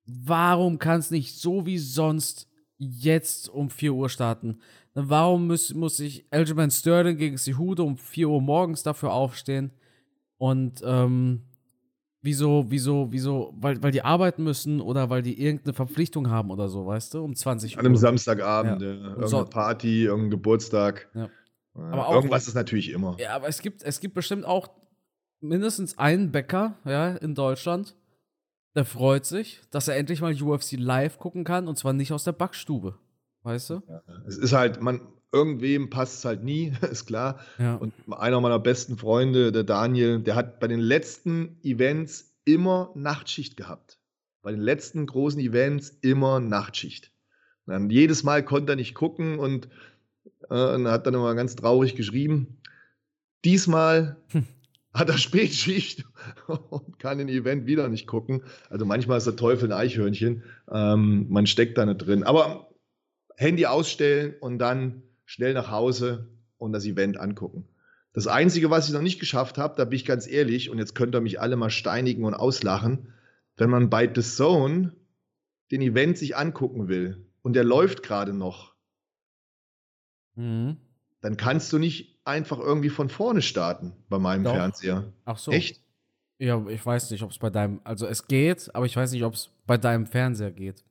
warum 0.05 0.79
kann 0.79 0.99
es 0.99 1.11
nicht 1.11 1.35
so 1.37 1.65
wie 1.65 1.77
sonst 1.77 2.47
jetzt 2.77 3.49
um 3.49 3.69
4 3.69 3.93
Uhr 3.93 4.09
starten? 4.09 4.59
Warum 4.93 5.47
muss, 5.47 5.73
muss 5.73 5.99
ich 5.99 6.25
Aljamain 6.31 6.71
Sterling 6.71 7.17
gegen 7.17 7.37
Sihude 7.37 7.83
um 7.83 7.97
4 7.97 8.29
Uhr 8.29 8.41
morgens 8.41 8.83
dafür 8.83 9.11
aufstehen? 9.11 9.71
Und 10.37 10.81
ähm, 10.85 11.43
Wieso, 12.21 12.65
wieso, 12.67 13.07
wieso, 13.11 13.53
weil, 13.57 13.81
weil 13.81 13.91
die 13.91 14.01
arbeiten 14.01 14.43
müssen 14.43 14.81
oder 14.81 15.09
weil 15.09 15.21
die 15.21 15.41
irgendeine 15.41 15.73
Verpflichtung 15.73 16.29
haben 16.29 16.51
oder 16.51 16.67
so, 16.67 16.85
weißt 16.85 17.13
du, 17.13 17.23
um 17.23 17.33
20 17.33 17.73
Uhr. 17.73 17.79
An 17.79 17.85
einem 17.85 17.95
Samstagabend, 17.95 18.81
ja. 18.81 18.89
ja. 18.89 18.93
Irgendeine 18.93 19.27
so 19.27 19.45
Party, 19.45 20.03
irgendein 20.03 20.31
Geburtstag. 20.31 21.09
Ja. 21.13 21.29
Aber 21.73 22.07
auch, 22.09 22.15
Irgendwas 22.15 22.47
ist 22.47 22.55
natürlich 22.55 22.91
immer. 22.91 23.15
Ja, 23.19 23.35
aber 23.35 23.47
es 23.47 23.61
gibt, 23.61 23.83
es 23.83 24.01
gibt 24.01 24.15
bestimmt 24.15 24.43
auch 24.43 24.69
mindestens 25.39 25.97
einen 25.97 26.31
Bäcker, 26.31 26.75
ja, 26.83 27.15
in 27.15 27.35
Deutschland, 27.35 27.95
der 28.75 28.83
freut 28.83 29.25
sich, 29.25 29.61
dass 29.71 29.87
er 29.87 29.95
endlich 29.95 30.21
mal 30.21 30.33
UFC 30.33 30.73
live 30.73 31.19
gucken 31.19 31.45
kann 31.45 31.67
und 31.69 31.77
zwar 31.77 31.93
nicht 31.93 32.11
aus 32.11 32.25
der 32.25 32.33
Backstube. 32.33 32.97
Weißt 33.43 33.69
du? 33.69 33.81
Ja, 33.87 34.01
es 34.27 34.37
ist 34.37 34.51
halt, 34.51 34.81
man, 34.81 35.01
irgendwem 35.31 35.89
passt 35.89 36.19
es 36.19 36.25
halt 36.25 36.43
nie, 36.43 36.73
ist 36.91 37.05
klar. 37.05 37.39
Ja. 37.57 37.75
Und 37.75 37.93
einer 38.11 38.41
meiner 38.41 38.59
besten 38.59 38.97
Freunde, 38.97 39.51
der 39.51 39.63
Daniel, 39.63 40.19
der 40.19 40.35
hat 40.35 40.59
bei 40.59 40.67
den 40.67 40.79
letzten 40.79 41.59
Events 41.63 42.33
immer 42.45 42.91
Nachtschicht 42.95 43.57
gehabt. 43.57 43.99
Bei 44.41 44.51
den 44.51 44.61
letzten 44.61 45.05
großen 45.05 45.39
Events 45.39 45.89
immer 46.01 46.39
Nachtschicht. 46.39 47.11
Und 47.65 47.73
dann 47.73 47.89
jedes 47.89 48.23
Mal 48.23 48.43
konnte 48.43 48.73
er 48.73 48.75
nicht 48.75 48.95
gucken 48.95 49.37
und, 49.37 49.69
äh, 50.49 50.75
und 50.75 50.87
hat 50.87 51.05
dann 51.05 51.13
immer 51.13 51.35
ganz 51.35 51.55
traurig 51.55 51.95
geschrieben. 51.95 52.57
Diesmal 53.45 54.17
hm. 54.29 54.47
hat 54.93 55.09
er 55.09 55.17
Spätschicht 55.19 56.05
und 56.47 56.97
kann 56.97 57.19
den 57.19 57.29
Event 57.29 57.67
wieder 57.67 57.89
nicht 57.89 58.07
gucken. 58.07 58.43
Also 58.69 58.85
manchmal 58.85 59.17
ist 59.17 59.27
der 59.27 59.35
Teufel 59.35 59.71
ein 59.71 59.77
Eichhörnchen. 59.77 60.43
Ähm, 60.71 61.27
man 61.29 61.45
steckt 61.45 61.77
da 61.77 61.85
nicht 61.85 61.97
drin. 61.97 62.23
Aber 62.23 62.71
Handy 63.35 63.65
ausstellen 63.65 64.35
und 64.39 64.57
dann 64.57 65.03
schnell 65.29 65.53
nach 65.53 65.69
Hause 65.69 66.27
und 66.57 66.73
das 66.73 66.85
Event 66.85 67.19
angucken. 67.19 67.67
Das 68.13 68.25
Einzige, 68.25 68.71
was 68.71 68.87
ich 68.87 68.95
noch 68.95 69.03
nicht 69.03 69.19
geschafft 69.19 69.59
habe, 69.59 69.75
da 69.77 69.85
bin 69.85 69.95
ich 69.95 70.03
ganz 70.03 70.27
ehrlich, 70.27 70.71
und 70.71 70.79
jetzt 70.79 70.95
könnt 70.95 71.13
ihr 71.13 71.21
mich 71.21 71.39
alle 71.39 71.55
mal 71.55 71.69
steinigen 71.69 72.25
und 72.25 72.33
auslachen, 72.33 73.13
wenn 73.55 73.69
man 73.69 73.91
bei 73.91 74.11
The 74.11 74.23
Zone 74.23 74.91
den 75.69 75.81
Event 75.81 76.17
sich 76.17 76.35
angucken 76.35 76.87
will 76.87 77.27
und 77.43 77.53
der 77.53 77.63
läuft 77.63 78.01
gerade 78.01 78.33
noch, 78.33 78.73
mhm. 80.33 80.77
dann 81.21 81.37
kannst 81.37 81.71
du 81.73 81.77
nicht 81.77 82.19
einfach 82.25 82.57
irgendwie 82.57 82.89
von 82.89 83.07
vorne 83.07 83.43
starten 83.43 83.93
bei 84.09 84.17
meinem 84.17 84.45
Doch. 84.45 84.55
Fernseher. 84.55 85.13
Ach 85.25 85.37
so. 85.37 85.51
Echt? 85.51 85.79
Ja, 86.39 86.65
ich 86.67 86.83
weiß 86.83 87.11
nicht, 87.11 87.21
ob 87.21 87.29
es 87.29 87.37
bei 87.37 87.51
deinem, 87.51 87.81
also 87.83 88.07
es 88.07 88.25
geht, 88.25 88.73
aber 88.73 88.87
ich 88.87 88.95
weiß 88.95 89.11
nicht, 89.11 89.23
ob 89.23 89.35
es 89.35 89.51
bei 89.67 89.77
deinem 89.77 90.07
Fernseher 90.07 90.51
geht. 90.51 90.83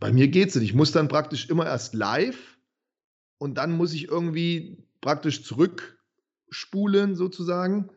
Bei 0.00 0.10
mir 0.10 0.28
geht 0.28 0.48
es 0.48 0.54
nicht. 0.54 0.70
Ich 0.70 0.74
muss 0.74 0.92
dann 0.92 1.08
praktisch 1.08 1.50
immer 1.50 1.66
erst 1.66 1.92
live 1.92 2.51
und 3.42 3.54
dann 3.54 3.72
muss 3.72 3.92
ich 3.92 4.06
irgendwie 4.06 4.78
praktisch 5.00 5.42
zurückspulen 5.42 7.16
sozusagen 7.16 7.90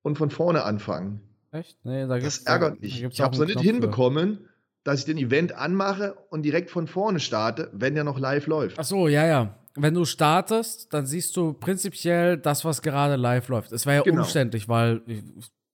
und 0.00 0.16
von 0.16 0.30
vorne 0.30 0.64
anfangen. 0.64 1.20
Echt? 1.52 1.76
Nee, 1.84 2.06
da 2.06 2.18
das 2.18 2.38
ärgert 2.38 2.80
mich. 2.80 3.02
Da 3.02 3.08
ich 3.08 3.20
habe 3.20 3.34
es 3.34 3.38
noch 3.38 3.46
nicht 3.46 3.60
hinbekommen, 3.60 4.38
für. 4.38 4.48
dass 4.84 5.00
ich 5.00 5.04
den 5.04 5.18
Event 5.18 5.52
anmache 5.52 6.14
und 6.30 6.42
direkt 6.42 6.70
von 6.70 6.86
vorne 6.86 7.20
starte, 7.20 7.70
wenn 7.74 7.94
der 7.94 8.04
noch 8.04 8.18
live 8.18 8.46
läuft. 8.46 8.78
Ach 8.78 8.84
so, 8.84 9.08
ja, 9.08 9.26
ja. 9.26 9.58
Wenn 9.74 9.92
du 9.92 10.06
startest, 10.06 10.92
dann 10.94 11.04
siehst 11.04 11.36
du 11.36 11.52
prinzipiell 11.52 12.38
das, 12.38 12.64
was 12.64 12.80
gerade 12.80 13.16
live 13.16 13.48
läuft. 13.48 13.72
Es 13.72 13.84
wäre 13.84 13.96
ja 13.96 14.02
genau. 14.02 14.22
umständlich, 14.22 14.70
weil 14.70 15.02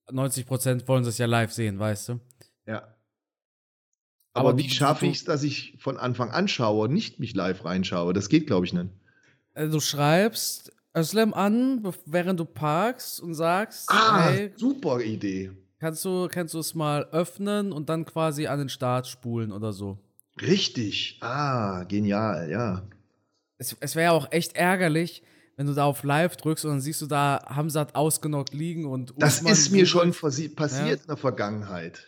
90% 0.09 0.89
wollen 0.89 1.05
es 1.05 1.19
ja 1.19 1.27
live 1.27 1.53
sehen, 1.53 1.79
weißt 1.79 2.09
du? 2.09 2.21
Ja. 2.67 2.89
Aber, 4.33 4.49
Aber 4.49 4.59
wie 4.59 4.69
schaffe 4.69 5.07
ich 5.07 5.19
es, 5.19 5.25
dass 5.25 5.45
ich 5.45 5.77
von 5.79 5.99
Anfang 5.99 6.33
an 6.33 6.49
schaue 6.49 6.87
und 6.87 6.93
nicht 6.93 7.21
mich 7.21 7.35
live 7.35 7.65
reinschaue? 7.65 8.13
Das 8.13 8.29
geht, 8.29 8.49
glaube 8.49 8.67
ich, 8.67 8.73
nicht. 8.73 8.91
Äh, 9.55 9.69
du 9.69 9.81
schreibst 9.81 10.73
Özlem 10.97 11.35
an, 11.35 11.83
während 12.07 12.39
du 12.39 12.45
parkst 12.45 13.21
und 13.21 13.35
sagst, 13.35 13.91
ah, 13.91 14.29
hey, 14.29 14.53
super 14.57 15.01
Idee. 15.01 15.51
Kannst 15.81 16.05
du, 16.05 16.29
kannst 16.29 16.55
du 16.55 16.61
es 16.61 16.75
mal 16.75 17.05
öffnen 17.11 17.73
und 17.73 17.89
dann 17.89 18.05
quasi 18.05 18.47
an 18.47 18.59
den 18.59 18.69
Start 18.69 19.07
spulen 19.07 19.53
oder 19.53 19.73
so? 19.73 19.99
Richtig. 20.41 21.19
Ah, 21.21 21.85
genial, 21.85 22.49
ja. 22.51 22.89
Es, 23.59 23.77
es 23.81 23.97
wäre 23.97 24.13
auch 24.13 24.31
echt 24.33 24.57
ärgerlich, 24.57 25.23
wenn 25.57 25.67
du 25.67 25.75
da 25.75 25.85
auf 25.85 26.03
Live 26.03 26.37
drückst 26.37 26.65
und 26.65 26.73
dann 26.73 26.81
siehst 26.81 27.03
du 27.03 27.07
da 27.07 27.45
Hamzat 27.47 27.95
ausgenockt 27.95 28.55
liegen 28.55 28.87
und. 28.87 29.15
Das 29.19 29.39
Usman 29.39 29.53
ist 29.53 29.71
mir 29.71 29.87
schon 29.87 30.13
passiert 30.13 30.57
ja. 30.61 30.93
in 30.95 31.07
der 31.07 31.17
Vergangenheit. 31.17 32.07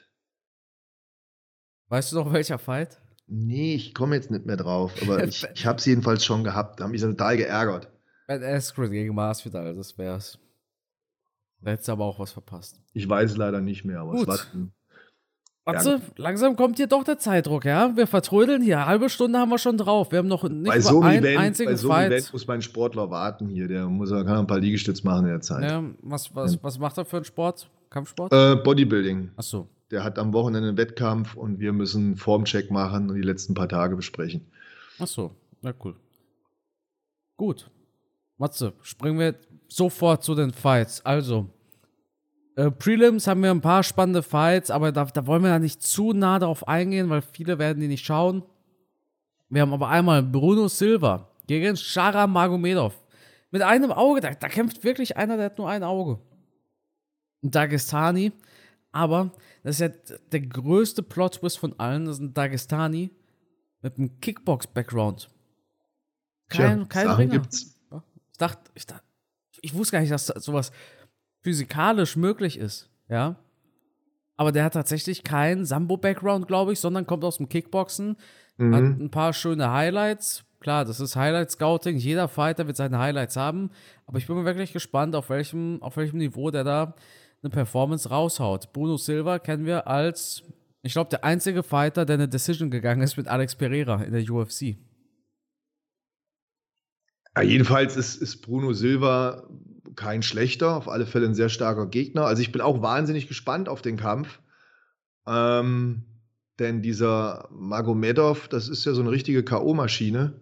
Weißt 1.89 2.13
du 2.13 2.17
noch 2.17 2.33
welcher 2.33 2.59
Fight? 2.59 3.01
Nee, 3.29 3.75
ich 3.75 3.95
komme 3.95 4.15
jetzt 4.15 4.31
nicht 4.31 4.47
mehr 4.47 4.57
drauf, 4.57 4.93
aber 5.03 5.25
ich, 5.29 5.47
ich 5.55 5.67
habe 5.67 5.79
es 5.79 5.85
jedenfalls 5.85 6.25
schon 6.25 6.45
gehabt. 6.45 6.81
Da 6.81 6.85
haben 6.85 6.93
mich 6.93 7.01
total 7.01 7.37
geärgert. 7.37 7.89
Ben 8.27 8.43
Askren 8.43 8.91
gegen 8.91 9.15
Masvidal, 9.15 9.75
das 9.75 9.97
wär's. 9.99 10.39
Da 11.61 11.73
hättest 11.73 11.89
du 11.89 11.93
aber 11.93 12.05
auch 12.05 12.19
was 12.19 12.33
verpasst. 12.33 12.81
Ich 12.93 13.09
weiß 13.09 13.37
leider 13.37 13.61
nicht 13.61 13.85
mehr, 13.85 14.01
aber 14.01 14.13
Gut. 14.13 14.23
es 14.23 14.29
war. 14.29 14.39
Warte, 15.65 16.01
langsam 16.17 16.55
kommt 16.55 16.77
hier 16.77 16.87
doch 16.87 17.03
der 17.03 17.19
Zeitdruck, 17.19 17.65
ja? 17.65 17.97
Wir 17.97 18.07
vertrödeln 18.07 18.63
hier. 18.63 18.87
Halbe 18.87 19.11
Stunde 19.11 19.41
haben 19.41 19.49
wir 19.49 19.59
schon 19.59 19.77
drauf. 19.77 20.13
Wir 20.13 20.21
haben 20.21 20.29
noch 20.29 20.45
nicht 20.45 20.65
bei 20.65 20.79
so 20.79 21.01
einen 21.01 21.25
Event, 21.25 21.41
einzigen 21.41 21.73
bei 21.73 21.77
so 21.77 21.91
einem 21.91 22.13
Event 22.13 22.33
muss 22.33 22.47
mein 22.47 22.63
Sportler 22.63 23.11
warten 23.11 23.49
hier. 23.49 23.67
Der 23.67 23.87
muss, 23.87 24.11
kann 24.11 24.29
ein 24.29 24.47
paar 24.47 24.61
Liegestütz 24.61 25.03
machen 25.03 25.25
in 25.25 25.33
der 25.33 25.41
Zeit. 25.41 25.65
Ja, 25.65 25.83
was, 26.03 26.33
was, 26.37 26.63
was 26.63 26.79
macht 26.79 26.99
er 26.99 27.05
für 27.05 27.17
einen 27.17 27.25
Sport? 27.25 27.69
Kampfsport? 27.91 28.33
Äh, 28.33 28.55
Bodybuilding. 28.63 29.33
Ach 29.37 29.43
so. 29.43 29.69
Der 29.91 30.03
hat 30.03 30.19
am 30.19 30.33
Wochenende 30.33 30.69
einen 30.69 30.79
Wettkampf 30.79 31.37
und 31.37 31.61
wir 31.61 31.73
müssen 31.73 32.17
Formcheck 32.17 32.71
machen 32.71 33.11
und 33.11 33.17
die 33.17 33.23
letzten 33.23 33.55
paar 33.55 33.69
Tage 33.69 33.97
besprechen. 33.97 34.47
Ach 34.99 35.07
so, 35.07 35.35
ja 35.63 35.73
cool. 35.85 35.95
Gut. 37.37 37.71
Matze, 38.39 38.73
springen 38.83 39.19
wir 39.19 39.35
sofort 39.69 40.25
zu 40.25 40.35
den 40.35 40.53
Fights. 40.53 41.05
Also, 41.05 41.49
äh, 42.57 42.71
Prelims 42.71 43.27
haben 43.27 43.43
wir 43.43 43.51
ein 43.51 43.61
paar 43.61 43.83
spannende 43.83 44.23
Fights, 44.23 44.71
aber 44.71 44.91
da, 44.91 45.05
da 45.05 45.27
wollen 45.27 45.43
wir 45.43 45.51
ja 45.51 45.59
nicht 45.59 45.83
zu 45.83 46.13
nah 46.13 46.39
darauf 46.39 46.67
eingehen, 46.67 47.09
weil 47.11 47.23
viele 47.23 47.59
werden 47.59 47.81
die 47.81 47.89
nicht 47.89 48.05
schauen. 48.05 48.43
Wir 49.49 49.63
haben 49.63 49.73
aber 49.73 49.89
einmal 49.89 50.23
Bruno 50.23 50.67
Silva 50.69 51.29
gegen 51.47 51.77
Shara 51.77 52.27
Magomedov. 52.27 52.95
Mit 53.51 53.63
einem 53.63 53.93
Auge, 53.93 54.21
da, 54.21 54.31
da 54.35 54.49
kämpft 54.49 54.83
wirklich 54.85 55.17
einer, 55.17 55.37
der 55.37 55.47
hat 55.47 55.59
nur 55.59 55.69
ein 55.69 55.85
Auge. 55.85 56.19
Dagestani. 57.43 58.33
Aber 58.91 59.31
das 59.67 59.81
ist 59.81 59.81
ja 59.81 60.17
der 60.31 60.43
größte 60.43 61.03
Plot-Twist 61.03 61.59
von 61.59 61.77
allen. 61.81 62.05
Das 62.05 62.19
ist 62.19 62.23
ein 62.23 62.35
Dagestani 62.35 63.11
mit 63.83 63.99
einem 63.99 64.21
Kickbox-Background. 64.21 65.29
Kein, 66.49 66.83
Tja, 66.83 66.87
kein 66.89 67.11
Ringer. 67.11 67.33
Gibt's. 67.33 67.77
Ich 68.31 68.39
dachte, 68.39 68.71
ich 68.75 68.87
dachte, 68.87 69.03
ich 69.63 69.75
wusste 69.75 69.97
gar 69.97 70.01
nicht, 70.03 70.13
dass 70.13 70.27
sowas 70.29 70.71
physikalisch 71.41 72.15
möglich 72.15 72.61
ist, 72.61 72.89
ja. 73.09 73.41
Aber 74.37 74.53
der 74.53 74.63
hat 74.63 74.75
tatsächlich 74.75 75.25
keinen 75.25 75.65
Sambo-Background, 75.65 76.47
glaube 76.47 76.73
ich, 76.73 76.79
sondern 76.79 77.05
kommt 77.05 77.25
aus 77.25 77.39
dem 77.39 77.49
Kickboxen, 77.49 78.19
mhm. 78.59 78.73
hat 78.73 78.83
ein 78.85 79.11
paar 79.11 79.33
schöne 79.33 79.73
Highlights. 79.73 80.45
Klar, 80.61 80.85
das 80.85 81.01
ist 81.01 81.17
Highlight-Scouting. 81.17 81.97
Jeder 81.97 82.29
Fighter 82.29 82.69
wird 82.69 82.77
seine 82.77 83.01
Highlights 83.01 83.35
haben. 83.35 83.71
Aber 84.07 84.19
ich 84.19 84.29
bin 84.29 84.37
mir 84.37 84.45
wirklich 84.45 84.73
gespannt, 84.73 85.17
auf 85.17 85.29
welchem, 85.29 85.83
auf 85.83 85.97
welchem 85.97 86.19
Niveau 86.19 86.53
der 86.53 86.63
da 86.63 86.95
eine 87.47 87.55
Performance 87.55 88.09
raushaut. 88.09 88.73
Bruno 88.73 88.97
Silva 88.97 89.39
kennen 89.39 89.65
wir 89.65 89.87
als, 89.87 90.43
ich 90.83 90.93
glaube, 90.93 91.11
der 91.11 91.25
einzige 91.25 91.63
Fighter, 91.63 92.05
der 92.05 92.15
eine 92.15 92.29
Decision 92.29 92.71
gegangen 92.71 93.03
ist 93.03 93.17
mit 93.17 93.29
Alex 93.29 93.55
Pereira 93.55 94.03
in 94.03 94.13
der 94.13 94.29
UFC. 94.29 94.77
Ja, 97.37 97.43
jedenfalls 97.43 97.97
ist, 97.97 98.17
ist 98.17 98.43
Bruno 98.43 98.73
Silva 98.73 99.49
kein 99.95 100.23
schlechter, 100.23 100.77
auf 100.77 100.89
alle 100.89 101.07
Fälle 101.07 101.27
ein 101.27 101.35
sehr 101.35 101.49
starker 101.49 101.87
Gegner. 101.87 102.27
Also 102.27 102.43
ich 102.43 102.53
bin 102.53 102.61
auch 102.61 102.83
wahnsinnig 102.83 103.29
gespannt 103.29 103.69
auf 103.69 103.83
den 103.83 103.97
Kampf. 103.97 104.41
Ähm, 105.27 106.05
denn 106.59 106.83
dieser 106.83 107.49
Magomedov, 107.51 108.49
das 108.49 108.69
ist 108.69 108.85
ja 108.85 108.93
so 108.93 109.03
eine 109.03 109.11
richtige 109.11 109.43
K.O.-Maschine. 109.43 110.41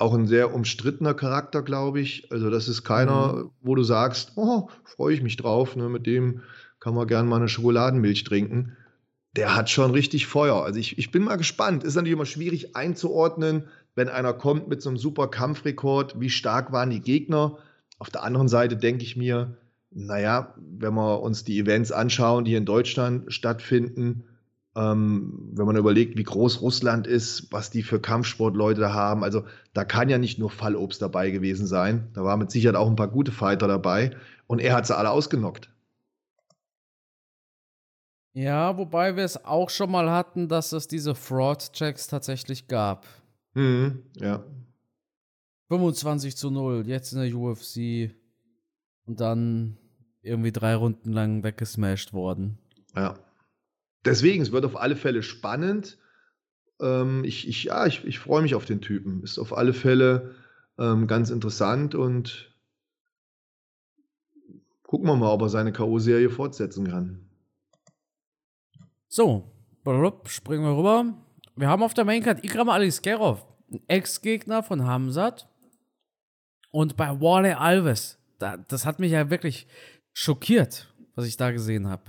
Auch 0.00 0.14
ein 0.14 0.26
sehr 0.26 0.54
umstrittener 0.54 1.12
Charakter, 1.12 1.60
glaube 1.60 2.00
ich. 2.00 2.32
Also, 2.32 2.48
das 2.48 2.68
ist 2.68 2.84
keiner, 2.84 3.34
mhm. 3.34 3.50
wo 3.60 3.74
du 3.74 3.82
sagst, 3.82 4.32
oh, 4.36 4.70
freue 4.82 5.12
ich 5.12 5.22
mich 5.22 5.36
drauf, 5.36 5.76
ne, 5.76 5.90
mit 5.90 6.06
dem 6.06 6.40
kann 6.80 6.94
man 6.94 7.06
gerne 7.06 7.28
mal 7.28 7.36
eine 7.36 7.48
Schokoladenmilch 7.48 8.24
trinken. 8.24 8.76
Der 9.36 9.54
hat 9.54 9.68
schon 9.68 9.90
richtig 9.90 10.26
Feuer. 10.26 10.64
Also, 10.64 10.80
ich, 10.80 10.96
ich 10.96 11.10
bin 11.10 11.22
mal 11.22 11.36
gespannt. 11.36 11.84
Ist 11.84 11.96
natürlich 11.96 12.14
immer 12.14 12.24
schwierig 12.24 12.74
einzuordnen, 12.76 13.64
wenn 13.94 14.08
einer 14.08 14.32
kommt 14.32 14.68
mit 14.68 14.80
so 14.80 14.88
einem 14.88 14.96
super 14.96 15.28
Kampfrekord, 15.28 16.18
wie 16.18 16.30
stark 16.30 16.72
waren 16.72 16.88
die 16.88 17.00
Gegner. 17.00 17.58
Auf 17.98 18.08
der 18.08 18.22
anderen 18.22 18.48
Seite 18.48 18.78
denke 18.78 19.04
ich 19.04 19.16
mir, 19.16 19.58
naja, 19.90 20.54
wenn 20.56 20.94
wir 20.94 21.20
uns 21.20 21.44
die 21.44 21.58
Events 21.58 21.92
anschauen, 21.92 22.46
die 22.46 22.54
in 22.54 22.64
Deutschland 22.64 23.34
stattfinden, 23.34 24.24
ähm, 24.76 25.50
wenn 25.54 25.66
man 25.66 25.76
überlegt, 25.76 26.16
wie 26.16 26.22
groß 26.22 26.60
Russland 26.60 27.06
ist, 27.06 27.52
was 27.52 27.70
die 27.70 27.82
für 27.82 28.00
Kampfsportleute 28.00 28.92
haben, 28.92 29.24
also 29.24 29.44
da 29.72 29.84
kann 29.84 30.08
ja 30.08 30.18
nicht 30.18 30.38
nur 30.38 30.50
Fallobst 30.50 31.02
dabei 31.02 31.30
gewesen 31.30 31.66
sein. 31.66 32.08
Da 32.14 32.22
war 32.22 32.36
mit 32.36 32.50
Sicherheit 32.50 32.76
auch 32.76 32.88
ein 32.88 32.96
paar 32.96 33.08
gute 33.08 33.32
Fighter 33.32 33.66
dabei 33.66 34.16
und 34.46 34.60
er 34.60 34.74
hat 34.74 34.86
sie 34.86 34.96
alle 34.96 35.10
ausgenockt. 35.10 35.70
Ja, 38.32 38.76
wobei 38.78 39.16
wir 39.16 39.24
es 39.24 39.44
auch 39.44 39.70
schon 39.70 39.90
mal 39.90 40.08
hatten, 40.10 40.48
dass 40.48 40.72
es 40.72 40.86
diese 40.86 41.16
Fraud-Checks 41.16 42.06
tatsächlich 42.06 42.68
gab. 42.68 43.06
Mhm, 43.54 44.04
ja. 44.14 44.44
25 45.68 46.36
zu 46.36 46.50
0, 46.50 46.86
jetzt 46.86 47.12
in 47.12 47.20
der 47.20 47.34
UFC 47.34 48.14
und 49.06 49.20
dann 49.20 49.78
irgendwie 50.22 50.52
drei 50.52 50.76
Runden 50.76 51.12
lang 51.12 51.42
weggesmashed 51.42 52.12
worden. 52.12 52.58
Ja. 52.94 53.14
Deswegen, 54.04 54.42
es 54.42 54.52
wird 54.52 54.64
auf 54.64 54.76
alle 54.76 54.96
Fälle 54.96 55.22
spannend. 55.22 55.98
Ähm, 56.80 57.24
ich, 57.24 57.46
ich, 57.48 57.64
ja, 57.64 57.86
ich, 57.86 58.04
ich 58.04 58.18
freue 58.18 58.42
mich 58.42 58.54
auf 58.54 58.64
den 58.64 58.80
Typen. 58.80 59.22
Ist 59.22 59.38
auf 59.38 59.56
alle 59.56 59.74
Fälle 59.74 60.34
ähm, 60.78 61.06
ganz 61.06 61.30
interessant 61.30 61.94
und 61.94 62.54
gucken 64.82 65.06
wir 65.06 65.16
mal, 65.16 65.30
ob 65.30 65.42
er 65.42 65.48
seine 65.48 65.72
K.O.-Serie 65.72 66.30
fortsetzen 66.30 66.88
kann. 66.88 67.30
So, 69.08 69.52
springen 70.26 70.64
wir 70.64 70.76
rüber. 70.76 71.14
Wir 71.56 71.68
haben 71.68 71.82
auf 71.82 71.94
der 71.94 72.04
Maincard 72.04 72.44
Ikram 72.44 72.68
Aliskerov, 72.68 73.44
Ex-Gegner 73.86 74.62
von 74.62 74.86
Hamzat. 74.86 75.48
Und 76.70 76.96
bei 76.96 77.20
Wale 77.20 77.58
Alves, 77.58 78.18
da, 78.38 78.56
das 78.56 78.86
hat 78.86 79.00
mich 79.00 79.12
ja 79.12 79.28
wirklich 79.28 79.66
schockiert, 80.12 80.94
was 81.14 81.26
ich 81.26 81.36
da 81.36 81.50
gesehen 81.50 81.88
habe. 81.88 82.04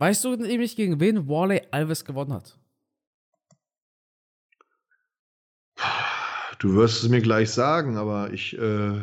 Weißt 0.00 0.24
du 0.24 0.34
nämlich, 0.34 0.76
gegen 0.76 0.98
wen 0.98 1.28
Wale 1.28 1.60
Alves 1.72 2.06
gewonnen 2.06 2.32
hat? 2.32 2.58
Du 6.58 6.74
wirst 6.74 7.02
es 7.02 7.10
mir 7.10 7.20
gleich 7.20 7.50
sagen, 7.50 7.98
aber 7.98 8.32
ich 8.32 8.56
äh, 8.58 9.02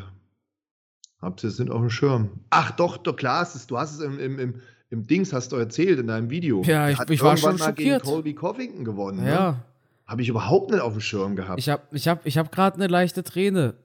hab's 1.21 1.43
jetzt 1.43 1.59
nicht 1.59 1.71
auf 1.71 1.81
dem 1.81 1.91
Schirm. 1.91 2.39
Ach 2.49 2.71
doch, 2.71 2.97
doch 2.97 3.15
klar, 3.15 3.43
es 3.43 3.53
ist, 3.53 3.69
du 3.69 3.77
hast 3.77 3.93
es 3.93 3.99
im, 3.99 4.19
im, 4.19 4.39
im, 4.39 4.61
im 4.89 5.05
Dings 5.05 5.33
hast 5.33 5.51
du 5.51 5.57
erzählt 5.57 5.99
in 5.99 6.07
deinem 6.07 6.31
Video. 6.31 6.63
Ja, 6.63 6.89
ich, 6.89 6.99
ich 7.09 7.21
war 7.21 7.37
schon 7.37 7.59
schockiert. 7.59 8.01
Gegen 8.01 8.13
Colby 8.13 8.33
Covington 8.33 8.83
gewonnen. 8.83 9.23
Ne? 9.23 9.29
Ja. 9.29 9.51
Ne? 9.51 9.63
Habe 10.07 10.23
ich 10.23 10.29
überhaupt 10.29 10.71
nicht 10.71 10.81
auf 10.81 10.93
dem 10.93 11.01
Schirm 11.01 11.35
gehabt. 11.35 11.59
Ich 11.59 11.69
habe 11.69 11.83
ich 11.91 12.07
hab, 12.07 12.25
ich 12.25 12.39
hab 12.39 12.51
gerade 12.51 12.77
eine 12.77 12.87
leichte 12.87 13.23
Träne 13.23 13.75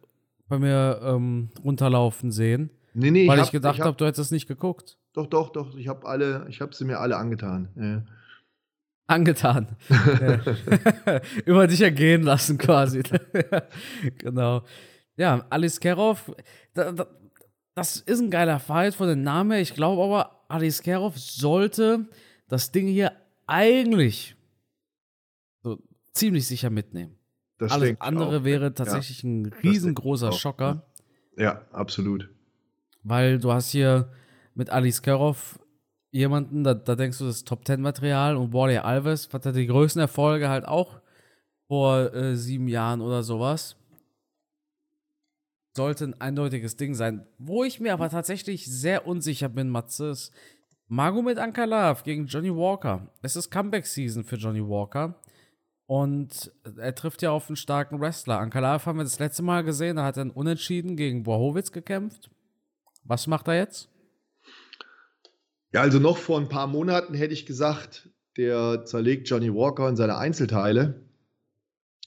bei 0.49 0.59
mir 0.59 0.99
ähm, 1.05 1.51
runterlaufen 1.63 2.33
sehen. 2.33 2.71
Nee, 2.95 3.11
nee, 3.11 3.29
weil 3.29 3.37
ich, 3.37 3.41
hab, 3.41 3.47
ich 3.49 3.53
gedacht 3.53 3.81
habe, 3.81 3.91
hab, 3.91 3.99
du 3.99 4.07
hättest 4.07 4.21
es 4.21 4.31
nicht 4.31 4.47
geguckt. 4.47 4.97
Doch, 5.13 5.27
doch, 5.27 5.51
doch. 5.51 5.77
Ich 5.77 5.89
habe 5.89 6.07
alle, 6.07 6.47
ich 6.49 6.61
habe 6.61 6.75
sie 6.75 6.85
mir 6.85 6.99
alle 6.99 7.17
angetan. 7.17 7.69
Ja. 7.77 8.05
Angetan. 9.07 9.77
Über 11.45 11.67
dich 11.67 11.83
ergehen 11.83 12.23
lassen 12.23 12.59
quasi. 12.59 13.03
genau. 14.19 14.63
Ja, 15.17 15.45
Alice 15.51 15.81
Kerov, 15.81 16.33
da, 16.73 16.93
da, 16.93 17.07
das 17.75 17.97
ist 17.97 18.21
ein 18.21 18.31
geiler 18.31 18.59
Fight 18.59 18.95
von 18.95 19.09
den 19.09 19.23
Namen 19.23 19.53
her. 19.53 19.61
Ich 19.61 19.75
glaube 19.75 20.03
aber, 20.03 20.45
Alice 20.49 20.83
Kerov 20.83 21.19
sollte 21.19 22.07
das 22.49 22.73
Ding 22.73 22.87
hier 22.87 23.13
eigentlich 23.47 24.37
so 25.63 25.79
ziemlich 26.13 26.47
sicher 26.47 26.71
mitnehmen. 26.71 27.19
Das 27.59 27.73
Alles 27.73 28.01
andere 28.01 28.39
auch. 28.39 28.45
wäre 28.45 28.75
tatsächlich 28.75 29.23
ja, 29.23 29.29
ein 29.29 29.53
riesengroßer 29.63 30.33
Schocker. 30.33 30.87
Ja, 31.37 31.63
absolut. 31.71 32.29
Weil 33.03 33.39
du 33.39 33.53
hast 33.53 33.71
hier 33.71 34.11
mit 34.55 34.71
Alice 34.71 35.03
Kerov 35.03 35.59
jemanden, 36.11 36.63
da, 36.63 36.75
da 36.75 36.95
denkst 36.95 37.19
du, 37.19 37.25
das 37.25 37.37
ist 37.37 37.49
Top-10-Material 37.49 38.37
und 38.37 38.53
Wally 38.53 38.79
Alves 38.79 39.29
hat 39.33 39.45
die 39.57 39.67
größten 39.67 40.01
Erfolge 40.01 40.49
halt 40.49 40.67
auch 40.67 41.01
vor 41.69 42.13
äh, 42.15 42.37
sieben 42.37 42.69
Jahren 42.69 43.01
oder 43.01 43.23
sowas. 43.23 43.77
Sollte 45.75 46.05
ein 46.05 46.21
eindeutiges 46.21 46.77
Ding 46.77 46.95
sein. 46.95 47.27
Wo 47.39 47.65
ich 47.65 47.81
mir 47.81 47.95
aber 47.95 48.11
tatsächlich 48.11 48.67
sehr 48.67 49.07
unsicher 49.07 49.49
bin, 49.49 49.71
Matze, 49.71 50.11
ist 50.11 50.33
Magomed 50.89 51.39
Ankalav 51.39 52.03
gegen 52.05 52.27
Johnny 52.27 52.55
Walker. 52.55 53.09
Es 53.23 53.37
ist 53.37 53.51
Comeback-Season 53.51 54.25
für 54.25 54.37
Johnny 54.37 54.61
Walker. 54.61 55.15
Und 55.87 56.53
er 56.77 56.95
trifft 56.95 57.23
ja 57.23 57.31
auf 57.31 57.49
einen 57.49 57.57
starken 57.57 58.01
Wrestler. 58.01 58.39
Ankalaev 58.39 58.85
haben 58.85 58.99
wir 58.99 59.05
das 59.05 59.19
letzte 59.19 59.43
Mal 59.43 59.65
gesehen, 59.65 59.97
da 59.97 60.05
hat 60.05 60.19
er 60.19 60.35
unentschieden 60.37 60.97
gegen 60.97 61.23
Bohowitz 61.23 61.73
gekämpft. 61.73 62.31
Was 63.05 63.27
macht 63.27 63.49
er 63.49 63.57
jetzt? 63.57 63.92
Ja, 65.73 65.81
also 65.81 65.99
noch 65.99 66.19
vor 66.19 66.39
ein 66.39 66.49
paar 66.49 66.67
Monaten 66.67 67.15
hätte 67.15 67.33
ich 67.33 67.47
gesagt, 67.47 68.11
der 68.37 68.85
zerlegt 68.85 69.29
Johnny 69.29 69.53
Walker 69.53 69.89
in 69.89 69.97
seine 69.97 70.19
Einzelteile. 70.19 71.03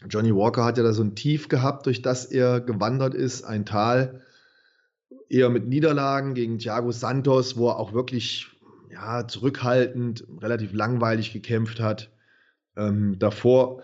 Johnny 0.07 0.35
Walker 0.35 0.63
hat 0.63 0.77
ja 0.77 0.83
da 0.83 0.93
so 0.93 1.03
ein 1.03 1.15
Tief 1.15 1.47
gehabt, 1.47 1.85
durch 1.87 2.01
das 2.01 2.25
er 2.25 2.61
gewandert 2.61 3.15
ist, 3.15 3.43
ein 3.43 3.65
Tal 3.65 4.21
eher 5.29 5.49
mit 5.49 5.67
Niederlagen 5.67 6.35
gegen 6.35 6.59
Thiago 6.59 6.91
Santos, 6.91 7.57
wo 7.57 7.69
er 7.69 7.79
auch 7.79 7.93
wirklich 7.93 8.47
ja, 8.91 9.27
zurückhaltend, 9.27 10.25
relativ 10.41 10.73
langweilig 10.73 11.33
gekämpft 11.33 11.79
hat. 11.79 12.11
Ähm, 12.77 13.17
davor 13.17 13.81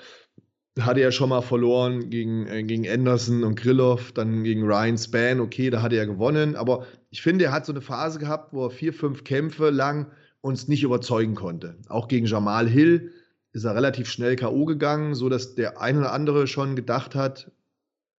hatte 0.79 1.01
er 1.01 1.11
schon 1.11 1.29
mal 1.29 1.41
verloren 1.41 2.09
gegen, 2.09 2.47
äh, 2.47 2.63
gegen 2.63 2.87
Anderson 2.87 3.43
und 3.43 3.55
Krillov, 3.55 4.13
dann 4.13 4.43
gegen 4.43 4.63
Ryan 4.63 4.97
Span. 4.97 5.39
Okay, 5.41 5.69
da 5.69 5.81
hatte 5.81 5.97
er 5.97 6.05
gewonnen. 6.05 6.55
Aber 6.55 6.85
ich 7.09 7.21
finde, 7.21 7.45
er 7.45 7.51
hat 7.51 7.65
so 7.65 7.73
eine 7.73 7.81
Phase 7.81 8.19
gehabt, 8.19 8.53
wo 8.53 8.65
er 8.65 8.71
vier, 8.71 8.93
fünf 8.93 9.23
Kämpfe 9.23 9.69
lang 9.69 10.11
uns 10.39 10.67
nicht 10.67 10.83
überzeugen 10.83 11.35
konnte. 11.35 11.77
Auch 11.89 12.07
gegen 12.07 12.25
Jamal 12.25 12.67
Hill 12.67 13.11
ist 13.51 13.65
er 13.65 13.75
relativ 13.75 14.09
schnell 14.09 14.35
K.O. 14.37 14.65
gegangen, 14.65 15.13
sodass 15.13 15.55
der 15.55 15.81
eine 15.81 15.99
oder 15.99 16.13
andere 16.13 16.47
schon 16.47 16.75
gedacht 16.75 17.15
hat, 17.15 17.51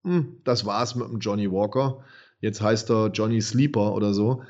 hm, 0.05 0.41
das 0.45 0.67
war's 0.67 0.95
mit 0.95 1.09
dem 1.09 1.21
Johnny 1.21 1.51
Walker. 1.51 2.05
Jetzt 2.41 2.61
heißt 2.61 2.91
er 2.91 3.09
Johnny 3.09 3.41
Sleeper 3.41 3.95
oder 3.95 4.13
so. 4.13 4.43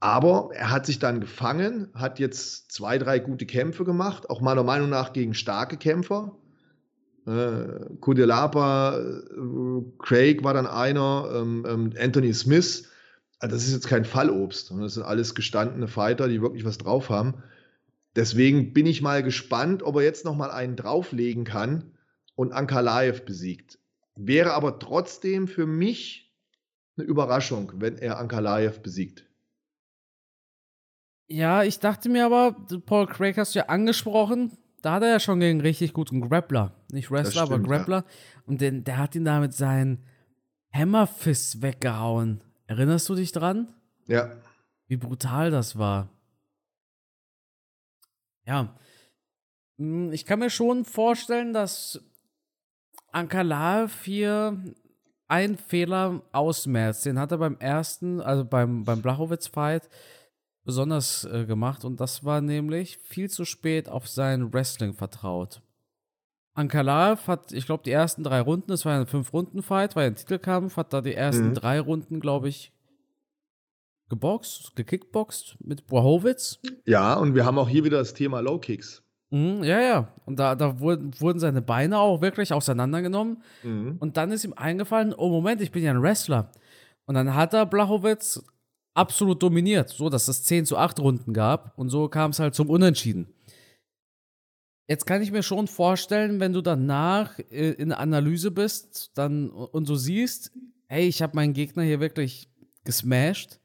Aber 0.00 0.50
er 0.52 0.70
hat 0.70 0.84
sich 0.84 0.98
dann 0.98 1.20
gefangen, 1.20 1.88
hat 1.94 2.18
jetzt 2.18 2.70
zwei, 2.70 2.98
drei 2.98 3.18
gute 3.18 3.46
Kämpfe 3.46 3.84
gemacht, 3.84 4.28
auch 4.28 4.42
meiner 4.42 4.62
Meinung 4.62 4.90
nach 4.90 5.14
gegen 5.14 5.32
starke 5.32 5.78
Kämpfer. 5.78 6.36
Äh, 7.26 7.96
Kudelapa, 8.00 8.98
äh, 8.98 9.82
Craig 9.98 10.44
war 10.44 10.54
dann 10.54 10.66
einer, 10.66 11.30
ähm, 11.34 11.66
ähm, 11.68 11.92
Anthony 11.98 12.34
Smith. 12.34 12.90
Also 13.38 13.56
das 13.56 13.66
ist 13.66 13.72
jetzt 13.72 13.88
kein 13.88 14.04
Fallobst. 14.04 14.70
Das 14.70 14.94
sind 14.94 15.02
alles 15.02 15.34
gestandene 15.34 15.88
Fighter, 15.88 16.28
die 16.28 16.42
wirklich 16.42 16.64
was 16.64 16.78
drauf 16.78 17.08
haben. 17.08 17.42
Deswegen 18.16 18.72
bin 18.72 18.86
ich 18.86 19.02
mal 19.02 19.22
gespannt, 19.22 19.82
ob 19.82 19.96
er 19.96 20.02
jetzt 20.02 20.24
noch 20.24 20.36
mal 20.36 20.50
einen 20.50 20.76
drauflegen 20.76 21.44
kann 21.44 21.92
und 22.36 22.52
Ankalaev 22.52 23.24
besiegt. 23.24 23.78
Wäre 24.16 24.52
aber 24.52 24.78
trotzdem 24.78 25.48
für 25.48 25.66
mich 25.66 26.32
eine 26.96 27.06
Überraschung, 27.06 27.72
wenn 27.76 27.96
er 27.98 28.18
Ankalaev 28.18 28.80
besiegt. 28.80 29.26
Ja, 31.26 31.64
ich 31.64 31.80
dachte 31.80 32.08
mir 32.08 32.26
aber, 32.26 32.52
Paul 32.86 33.06
Craig 33.06 33.36
hast 33.38 33.54
du 33.54 33.60
ja 33.60 33.66
angesprochen, 33.66 34.56
da 34.84 34.94
hat 34.94 35.02
er 35.02 35.08
ja 35.08 35.20
schon 35.20 35.40
gegen 35.40 35.60
richtig 35.60 35.92
guten 35.92 36.20
Grappler. 36.20 36.72
Nicht 36.90 37.10
Wrestler, 37.10 37.46
stimmt, 37.46 37.52
aber 37.52 37.68
Grappler. 37.68 37.96
Ja. 37.96 38.42
Und 38.46 38.60
den, 38.60 38.84
der 38.84 38.98
hat 38.98 39.14
ihn 39.14 39.24
da 39.24 39.40
mit 39.40 39.54
seinen 39.54 40.04
Hammerfist 40.72 41.62
weggehauen. 41.62 42.42
Erinnerst 42.66 43.08
du 43.08 43.14
dich 43.14 43.32
dran? 43.32 43.72
Ja. 44.06 44.30
Wie 44.86 44.96
brutal 44.96 45.50
das 45.50 45.78
war. 45.78 46.10
Ja. 48.44 48.76
Hm, 49.78 50.12
ich 50.12 50.26
kann 50.26 50.40
mir 50.40 50.50
schon 50.50 50.84
vorstellen, 50.84 51.54
dass 51.54 52.02
Ankalaev 53.12 54.04
hier 54.04 54.62
einen 55.28 55.56
Fehler 55.56 56.22
ausmerzt. 56.32 57.06
Den 57.06 57.18
hat 57.18 57.32
er 57.32 57.38
beim 57.38 57.56
ersten, 57.58 58.20
also 58.20 58.44
beim, 58.44 58.84
beim 58.84 59.00
Blachowitz-Fight, 59.00 59.88
besonders 60.64 61.24
äh, 61.24 61.44
gemacht 61.44 61.84
und 61.84 62.00
das 62.00 62.24
war 62.24 62.40
nämlich 62.40 62.98
viel 62.98 63.30
zu 63.30 63.44
spät 63.44 63.88
auf 63.88 64.08
sein 64.08 64.52
Wrestling 64.52 64.94
vertraut. 64.94 65.60
Ankalaev 66.54 67.26
hat, 67.26 67.52
ich 67.52 67.66
glaube, 67.66 67.82
die 67.82 67.90
ersten 67.90 68.22
drei 68.22 68.40
Runden, 68.40 68.72
es 68.72 68.84
war 68.84 68.98
ein 68.98 69.06
Fünf-Runden-Fight, 69.06 69.96
war 69.96 70.04
ein 70.04 70.14
Titelkampf, 70.14 70.76
hat 70.76 70.92
da 70.92 71.00
die 71.00 71.14
ersten 71.14 71.48
mhm. 71.48 71.54
drei 71.54 71.80
Runden, 71.80 72.20
glaube 72.20 72.48
ich, 72.48 72.72
geboxt, 74.08 74.76
gekickboxt 74.76 75.56
mit 75.60 75.86
Bohowitz. 75.86 76.60
Ja, 76.86 77.14
und 77.14 77.34
wir 77.34 77.44
haben 77.44 77.58
auch 77.58 77.68
hier 77.68 77.84
wieder 77.84 77.98
das 77.98 78.14
Thema 78.14 78.40
Low 78.40 78.58
Kicks. 78.58 79.02
Mhm, 79.30 79.64
ja, 79.64 79.80
ja. 79.80 80.08
Und 80.26 80.38
da, 80.38 80.54
da 80.54 80.78
wurden, 80.78 81.18
wurden 81.20 81.40
seine 81.40 81.60
Beine 81.60 81.98
auch 81.98 82.20
wirklich 82.20 82.52
auseinandergenommen. 82.52 83.42
Mhm. 83.64 83.96
Und 83.98 84.16
dann 84.16 84.30
ist 84.30 84.44
ihm 84.44 84.54
eingefallen, 84.54 85.12
oh 85.12 85.28
Moment, 85.30 85.60
ich 85.60 85.72
bin 85.72 85.82
ja 85.82 85.90
ein 85.90 86.02
Wrestler. 86.02 86.52
Und 87.06 87.16
dann 87.16 87.34
hat 87.34 87.52
er 87.52 87.66
Blachowitz 87.66 88.44
absolut 88.94 89.42
dominiert, 89.42 89.90
so 89.90 90.08
dass 90.08 90.28
es 90.28 90.44
10 90.44 90.66
zu 90.66 90.78
8 90.78 90.98
Runden 91.00 91.32
gab 91.32 91.76
und 91.76 91.90
so 91.90 92.08
kam 92.08 92.30
es 92.30 92.38
halt 92.38 92.54
zum 92.54 92.70
Unentschieden. 92.70 93.28
Jetzt 94.86 95.06
kann 95.06 95.22
ich 95.22 95.32
mir 95.32 95.42
schon 95.42 95.66
vorstellen, 95.66 96.40
wenn 96.40 96.52
du 96.52 96.60
danach 96.60 97.38
äh, 97.50 97.70
in 97.72 97.88
der 97.88 98.00
Analyse 98.00 98.50
bist 98.50 99.12
dann, 99.14 99.50
und 99.50 99.86
so 99.86 99.96
siehst, 99.96 100.52
hey, 100.86 101.06
ich 101.06 101.22
habe 101.22 101.36
meinen 101.36 101.54
Gegner 101.54 101.82
hier 101.82 102.00
wirklich 102.00 102.50
gesmashed 102.84 103.60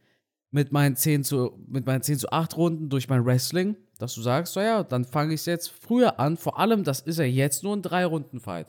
mit 0.52 0.72
meinen 0.72 0.96
10 0.96 1.24
zu, 1.24 1.60
mit 1.68 1.86
meinen 1.86 2.02
10 2.02 2.20
zu 2.20 2.32
8 2.32 2.56
Runden 2.56 2.90
durch 2.90 3.10
mein 3.10 3.26
Wrestling, 3.26 3.76
dass 3.98 4.16
du 4.16 4.22
sagst, 4.22 4.54
so 4.54 4.62
ja, 4.62 4.84
dann 4.84 5.04
fange 5.04 5.34
ich 5.34 5.42
es 5.42 5.46
jetzt 5.46 5.70
früher 5.70 6.20
an. 6.20 6.38
Vor 6.38 6.58
allem, 6.58 6.84
das 6.86 7.02
ist 7.02 7.20
ja 7.20 7.26
jetzt 7.26 7.64
nur 7.64 7.76
ein 7.76 7.84
3-Runden-Fight. 7.84 8.68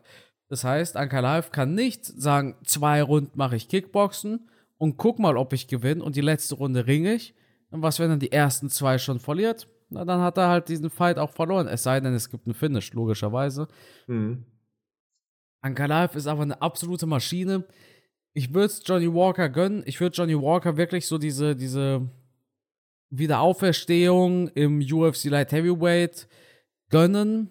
Das 0.48 0.64
heißt, 0.64 0.96
Ankalaev 0.96 1.52
kann 1.52 1.74
nicht 1.74 2.04
sagen, 2.04 2.56
zwei 2.64 3.02
Runden 3.02 3.38
mache 3.38 3.54
ich 3.54 3.68
Kickboxen 3.68 4.48
und 4.80 4.96
guck 4.96 5.18
mal, 5.18 5.36
ob 5.36 5.52
ich 5.52 5.68
gewinne 5.68 6.02
und 6.02 6.16
die 6.16 6.22
letzte 6.22 6.54
Runde 6.54 6.86
ringe 6.86 7.12
ich. 7.12 7.34
Und 7.70 7.82
was, 7.82 7.98
wenn 7.98 8.10
er 8.10 8.16
die 8.16 8.32
ersten 8.32 8.70
zwei 8.70 8.96
schon 8.96 9.20
verliert? 9.20 9.68
Na, 9.90 10.06
dann 10.06 10.22
hat 10.22 10.38
er 10.38 10.48
halt 10.48 10.70
diesen 10.70 10.88
Fight 10.88 11.18
auch 11.18 11.30
verloren. 11.30 11.68
Es 11.68 11.82
sei 11.82 12.00
denn, 12.00 12.14
es 12.14 12.30
gibt 12.30 12.46
einen 12.46 12.54
Finish, 12.54 12.94
logischerweise. 12.94 13.68
Mhm. 14.06 14.46
Ankalaev 15.60 16.16
ist 16.16 16.26
aber 16.26 16.42
eine 16.42 16.62
absolute 16.62 17.04
Maschine. 17.04 17.64
Ich 18.32 18.54
würde 18.54 18.66
es 18.66 18.82
Johnny 18.82 19.12
Walker 19.12 19.50
gönnen. 19.50 19.82
Ich 19.84 20.00
würde 20.00 20.16
Johnny 20.16 20.34
Walker 20.34 20.78
wirklich 20.78 21.06
so 21.06 21.18
diese, 21.18 21.54
diese 21.54 22.08
Wiederauferstehung 23.10 24.48
im 24.48 24.80
UFC 24.80 25.24
Light 25.24 25.52
Heavyweight 25.52 26.26
gönnen 26.88 27.50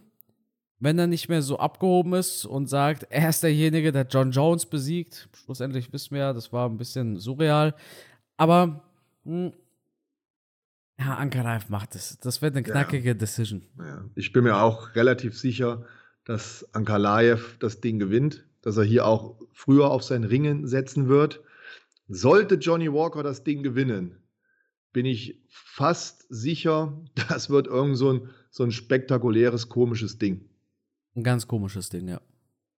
wenn 0.79 0.97
er 0.97 1.07
nicht 1.07 1.27
mehr 1.27 1.41
so 1.41 1.59
abgehoben 1.59 2.13
ist 2.13 2.45
und 2.45 2.67
sagt, 2.67 3.05
er 3.09 3.29
ist 3.29 3.43
derjenige, 3.43 3.91
der 3.91 4.07
John 4.09 4.31
Jones 4.31 4.65
besiegt. 4.65 5.27
Schlussendlich 5.33 5.91
wissen 5.91 6.11
wir 6.11 6.21
ja, 6.21 6.33
das 6.33 6.53
war 6.53 6.69
ein 6.69 6.77
bisschen 6.77 7.17
surreal. 7.17 7.75
Aber 8.37 8.83
mh, 9.25 9.51
hm, 9.51 9.53
ja, 10.99 11.15
Ankaraev 11.15 11.69
macht 11.69 11.95
es. 11.95 12.19
Das 12.19 12.41
wird 12.41 12.55
eine 12.55 12.63
knackige 12.63 13.09
ja. 13.09 13.13
Decision. 13.13 13.61
Ja. 13.77 14.03
Ich 14.15 14.33
bin 14.33 14.43
mir 14.43 14.57
auch 14.57 14.95
relativ 14.95 15.37
sicher, 15.37 15.85
dass 16.25 16.67
Ankalaev 16.73 17.57
das 17.59 17.79
Ding 17.79 17.99
gewinnt, 17.99 18.45
dass 18.61 18.75
er 18.77 18.83
hier 18.83 19.05
auch 19.05 19.39
früher 19.53 19.89
auf 19.89 20.03
sein 20.03 20.25
Ringen 20.25 20.67
setzen 20.67 21.07
wird. 21.07 21.41
Sollte 22.09 22.55
Johnny 22.55 22.91
Walker 22.91 23.23
das 23.23 23.43
Ding 23.43 23.63
gewinnen, 23.63 24.17
bin 24.91 25.05
ich 25.05 25.41
fast 25.47 26.25
sicher, 26.29 27.01
das 27.29 27.49
wird 27.49 27.67
irgend 27.67 27.97
so 27.97 28.13
ein, 28.13 28.29
so 28.49 28.63
ein 28.63 28.71
spektakuläres, 28.71 29.69
komisches 29.69 30.17
Ding. 30.17 30.48
Ein 31.15 31.23
ganz 31.23 31.47
komisches 31.47 31.89
Ding, 31.89 32.07
ja. 32.07 32.21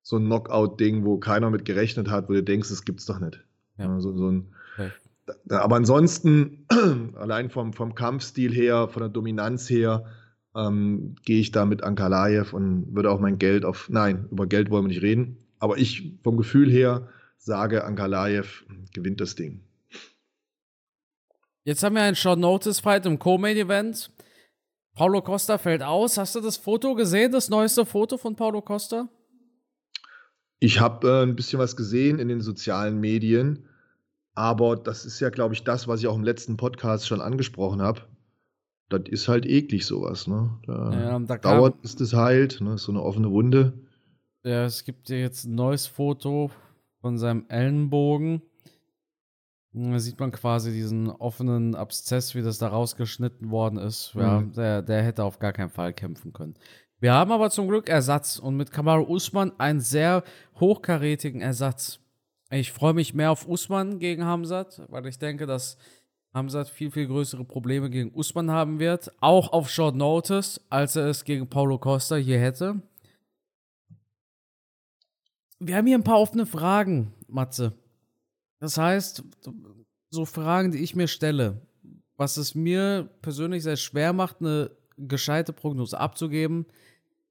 So 0.03 0.17
ein 0.17 0.25
Knockout-Ding, 0.25 1.05
wo 1.05 1.17
keiner 1.17 1.49
mit 1.49 1.65
gerechnet 1.65 2.09
hat, 2.09 2.27
wo 2.29 2.33
du 2.33 2.43
denkst, 2.43 2.69
das 2.69 2.85
gibt's 2.85 3.05
doch 3.05 3.19
nicht. 3.19 3.43
Ja. 3.77 3.99
So, 3.99 4.15
so 4.15 4.29
ein, 4.29 4.53
okay. 4.73 4.91
Aber 5.49 5.75
ansonsten, 5.75 6.65
allein 7.15 7.49
vom, 7.49 7.73
vom 7.73 7.95
Kampfstil 7.95 8.53
her, 8.53 8.87
von 8.87 9.01
der 9.01 9.09
Dominanz 9.09 9.69
her, 9.69 10.05
ähm, 10.55 11.15
gehe 11.23 11.39
ich 11.39 11.51
da 11.51 11.65
mit 11.65 11.83
Ankalaev 11.83 12.53
und 12.53 12.93
würde 12.93 13.11
auch 13.11 13.19
mein 13.19 13.37
Geld 13.37 13.63
auf. 13.63 13.89
Nein, 13.89 14.27
über 14.31 14.47
Geld 14.47 14.69
wollen 14.69 14.85
wir 14.85 14.89
nicht 14.89 15.01
reden. 15.01 15.37
Aber 15.59 15.77
ich 15.77 16.17
vom 16.23 16.37
Gefühl 16.37 16.69
her 16.69 17.07
sage, 17.37 17.85
Ankalaev 17.85 18.65
gewinnt 18.93 19.21
das 19.21 19.35
Ding. 19.35 19.61
Jetzt 21.63 21.83
haben 21.83 21.95
wir 21.95 22.01
einen 22.01 22.15
Short 22.15 22.39
Notice 22.39 22.79
Fight 22.79 23.05
im 23.05 23.19
Co-Main-Event. 23.19 24.09
Paulo 24.93 25.21
Costa 25.21 25.57
fällt 25.57 25.83
aus. 25.83 26.17
Hast 26.17 26.35
du 26.35 26.41
das 26.41 26.57
Foto 26.57 26.95
gesehen, 26.95 27.31
das 27.31 27.49
neueste 27.49 27.85
Foto 27.85 28.17
von 28.17 28.35
Paulo 28.35 28.61
Costa? 28.61 29.07
Ich 30.59 30.79
habe 30.79 31.07
äh, 31.07 31.23
ein 31.23 31.35
bisschen 31.35 31.59
was 31.59 31.75
gesehen 31.75 32.19
in 32.19 32.27
den 32.27 32.41
sozialen 32.41 32.99
Medien, 32.99 33.67
aber 34.35 34.75
das 34.75 35.05
ist 35.05 35.19
ja, 35.19 35.29
glaube 35.29 35.53
ich, 35.53 35.63
das, 35.63 35.87
was 35.87 36.01
ich 36.01 36.07
auch 36.07 36.15
im 36.15 36.23
letzten 36.23 36.57
Podcast 36.57 37.07
schon 37.07 37.21
angesprochen 37.21 37.81
habe. 37.81 38.01
Das 38.89 39.01
ist 39.09 39.27
halt 39.27 39.45
eklig, 39.45 39.85
sowas. 39.85 40.27
Ne? 40.27 40.59
Da, 40.67 40.91
ja, 40.93 41.19
da 41.19 41.37
dauert, 41.37 41.81
bis 41.81 41.95
das 41.95 42.13
heilt. 42.13 42.59
Ne? 42.61 42.77
So 42.77 42.91
eine 42.91 43.01
offene 43.01 43.31
Wunde. 43.31 43.73
Ja, 44.43 44.65
es 44.65 44.83
gibt 44.83 45.09
ja 45.09 45.17
jetzt 45.17 45.45
ein 45.45 45.55
neues 45.55 45.87
Foto 45.87 46.51
von 46.99 47.17
seinem 47.17 47.45
Ellenbogen. 47.47 48.41
Da 49.73 49.99
sieht 49.99 50.19
man 50.19 50.31
quasi 50.31 50.73
diesen 50.73 51.09
offenen 51.09 51.75
Abszess, 51.75 52.35
wie 52.35 52.41
das 52.41 52.57
da 52.57 52.67
rausgeschnitten 52.67 53.51
worden 53.51 53.79
ist. 53.79 54.13
Ja, 54.15 54.41
mhm. 54.41 54.51
der, 54.53 54.81
der 54.81 55.01
hätte 55.01 55.23
auf 55.23 55.39
gar 55.39 55.53
keinen 55.53 55.69
Fall 55.69 55.93
kämpfen 55.93 56.33
können. 56.33 56.55
Wir 56.99 57.13
haben 57.13 57.31
aber 57.31 57.49
zum 57.49 57.67
Glück 57.67 57.89
Ersatz 57.89 58.37
und 58.37 58.57
mit 58.57 58.71
Kamaru 58.71 59.03
Usman 59.03 59.53
einen 59.57 59.79
sehr 59.79 60.23
hochkarätigen 60.59 61.41
Ersatz. 61.41 61.99
Ich 62.51 62.71
freue 62.71 62.93
mich 62.93 63.13
mehr 63.13 63.31
auf 63.31 63.47
Usman 63.47 63.97
gegen 63.97 64.25
Hamzat, 64.25 64.81
weil 64.89 65.07
ich 65.07 65.17
denke, 65.17 65.45
dass 65.45 65.77
Hamzat 66.33 66.69
viel, 66.69 66.91
viel 66.91 67.07
größere 67.07 67.45
Probleme 67.45 67.89
gegen 67.89 68.13
Usman 68.13 68.51
haben 68.51 68.79
wird. 68.79 69.11
Auch 69.21 69.53
auf 69.53 69.69
Short 69.69 69.95
Notice, 69.95 70.61
als 70.69 70.97
er 70.97 71.07
es 71.07 71.23
gegen 71.23 71.47
Paulo 71.47 71.77
Costa 71.77 72.17
hier 72.17 72.39
hätte. 72.39 72.81
Wir 75.59 75.77
haben 75.77 75.87
hier 75.87 75.97
ein 75.97 76.03
paar 76.03 76.19
offene 76.19 76.45
Fragen, 76.45 77.13
Matze. 77.27 77.73
Das 78.61 78.77
heißt, 78.77 79.23
so 80.11 80.25
Fragen, 80.25 80.71
die 80.71 80.77
ich 80.77 80.95
mir 80.95 81.07
stelle, 81.07 81.59
was 82.15 82.37
es 82.37 82.53
mir 82.53 83.09
persönlich 83.23 83.63
sehr 83.63 83.75
schwer 83.75 84.13
macht, 84.13 84.37
eine 84.39 84.69
gescheite 84.97 85.51
Prognose 85.51 85.99
abzugeben. 85.99 86.67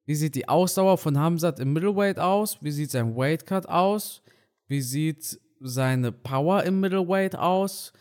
Wie 0.06 0.16
sieht 0.16 0.34
die 0.34 0.48
Ausdauer 0.48 0.98
von 0.98 1.16
Hamzat 1.16 1.60
im 1.60 1.72
Middleweight 1.72 2.18
aus? 2.18 2.58
Wie 2.62 2.72
sieht 2.72 2.90
sein 2.90 3.16
Weightcut 3.16 3.66
aus? 3.66 4.22
Wie 4.66 4.80
sieht 4.80 5.40
seine 5.60 6.10
Power 6.10 6.64
im 6.64 6.80
Middleweight 6.80 7.36
aus? 7.36 7.92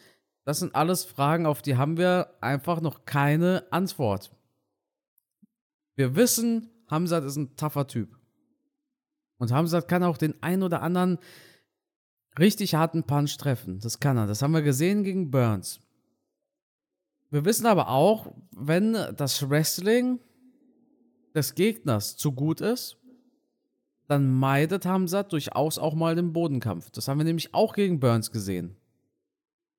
Das 0.43 0.59
sind 0.59 0.73
alles 0.73 1.03
Fragen, 1.03 1.45
auf 1.45 1.61
die 1.61 1.77
haben 1.77 1.97
wir 1.97 2.33
einfach 2.41 2.81
noch 2.81 3.05
keine 3.05 3.63
Antwort. 3.69 4.31
Wir 5.95 6.15
wissen, 6.15 6.71
Hamzat 6.89 7.25
ist 7.25 7.35
ein 7.35 7.55
tougher 7.55 7.85
Typ. 7.85 8.17
Und 9.37 9.51
Hamzat 9.51 9.87
kann 9.87 10.01
auch 10.01 10.17
den 10.17 10.41
ein 10.41 10.63
oder 10.63 10.81
anderen 10.81 11.19
richtig 12.39 12.75
harten 12.75 13.03
Punch 13.03 13.37
treffen. 13.37 13.79
Das 13.79 13.99
kann 13.99 14.17
er. 14.17 14.27
Das 14.27 14.41
haben 14.41 14.53
wir 14.53 14.61
gesehen 14.61 15.03
gegen 15.03 15.31
Burns. 15.31 15.81
Wir 17.29 17.45
wissen 17.45 17.65
aber 17.65 17.89
auch, 17.89 18.33
wenn 18.51 18.93
das 19.15 19.49
Wrestling 19.49 20.19
des 21.35 21.53
Gegners 21.53 22.17
zu 22.17 22.31
gut 22.31 22.61
ist, 22.61 22.97
dann 24.07 24.31
meidet 24.31 24.85
Hamzat 24.85 25.31
durchaus 25.31 25.77
auch 25.77 25.93
mal 25.93 26.15
den 26.15 26.33
Bodenkampf. 26.33 26.89
Das 26.89 27.07
haben 27.07 27.19
wir 27.19 27.25
nämlich 27.25 27.53
auch 27.53 27.73
gegen 27.73 27.99
Burns 27.99 28.31
gesehen. 28.31 28.75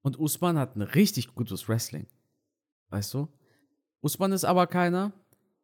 Und 0.03 0.19
Usman 0.19 0.57
hat 0.57 0.77
ein 0.77 0.83
richtig 0.83 1.35
gutes 1.35 1.69
Wrestling. 1.69 2.07
Weißt 2.91 3.13
du? 3.13 3.29
Usman 4.01 4.33
ist 4.33 4.45
aber 4.45 4.67
keiner, 4.69 5.13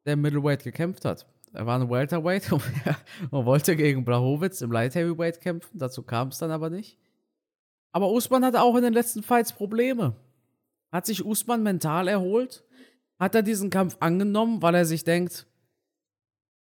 der 0.04 0.16
Middleweight 0.16 0.64
gekämpft 0.64 1.04
hat. 1.04 1.26
Er 1.56 1.66
war 1.66 1.80
ein 1.80 1.88
Welterweight 1.88 2.52
und, 2.52 2.62
und 3.30 3.46
wollte 3.46 3.76
gegen 3.76 4.04
Blachowitz 4.04 4.60
im 4.60 4.70
Light 4.70 4.94
Heavyweight 4.94 5.40
kämpfen. 5.40 5.78
Dazu 5.78 6.02
kam 6.02 6.28
es 6.28 6.38
dann 6.38 6.50
aber 6.50 6.68
nicht. 6.70 6.98
Aber 7.92 8.12
Usman 8.12 8.44
hatte 8.44 8.60
auch 8.60 8.76
in 8.76 8.82
den 8.82 8.92
letzten 8.92 9.22
Fights 9.22 9.54
Probleme. 9.54 10.14
Hat 10.92 11.06
sich 11.06 11.24
Usman 11.24 11.62
mental 11.62 12.08
erholt? 12.08 12.62
Hat 13.18 13.34
er 13.34 13.42
diesen 13.42 13.70
Kampf 13.70 13.96
angenommen, 14.00 14.60
weil 14.60 14.74
er 14.74 14.84
sich 14.84 15.02
denkt, 15.02 15.46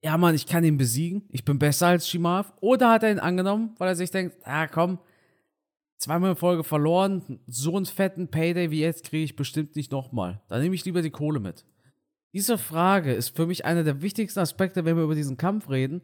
ja 0.02 0.18
Mann, 0.18 0.34
ich 0.34 0.46
kann 0.46 0.64
ihn 0.64 0.76
besiegen, 0.76 1.22
ich 1.30 1.46
bin 1.46 1.58
besser 1.58 1.86
als 1.86 2.06
Shimaev? 2.06 2.52
Oder 2.60 2.90
hat 2.90 3.02
er 3.02 3.10
ihn 3.10 3.18
angenommen, 3.18 3.74
weil 3.78 3.88
er 3.88 3.96
sich 3.96 4.10
denkt, 4.10 4.36
ah 4.44 4.66
komm, 4.66 4.98
zweimal 5.96 6.32
in 6.32 6.36
Folge 6.36 6.62
verloren, 6.62 7.40
so 7.46 7.76
einen 7.76 7.86
fetten 7.86 8.28
Payday 8.28 8.70
wie 8.70 8.80
jetzt 8.80 9.04
kriege 9.04 9.24
ich 9.24 9.34
bestimmt 9.34 9.76
nicht 9.76 9.92
nochmal. 9.92 10.42
Dann 10.48 10.60
nehme 10.60 10.74
ich 10.74 10.84
lieber 10.84 11.00
die 11.00 11.10
Kohle 11.10 11.40
mit. 11.40 11.64
Diese 12.34 12.58
Frage 12.58 13.12
ist 13.12 13.36
für 13.36 13.46
mich 13.46 13.64
einer 13.64 13.84
der 13.84 14.02
wichtigsten 14.02 14.40
Aspekte, 14.40 14.84
wenn 14.84 14.96
wir 14.96 15.04
über 15.04 15.14
diesen 15.14 15.36
Kampf 15.36 15.70
reden. 15.70 16.02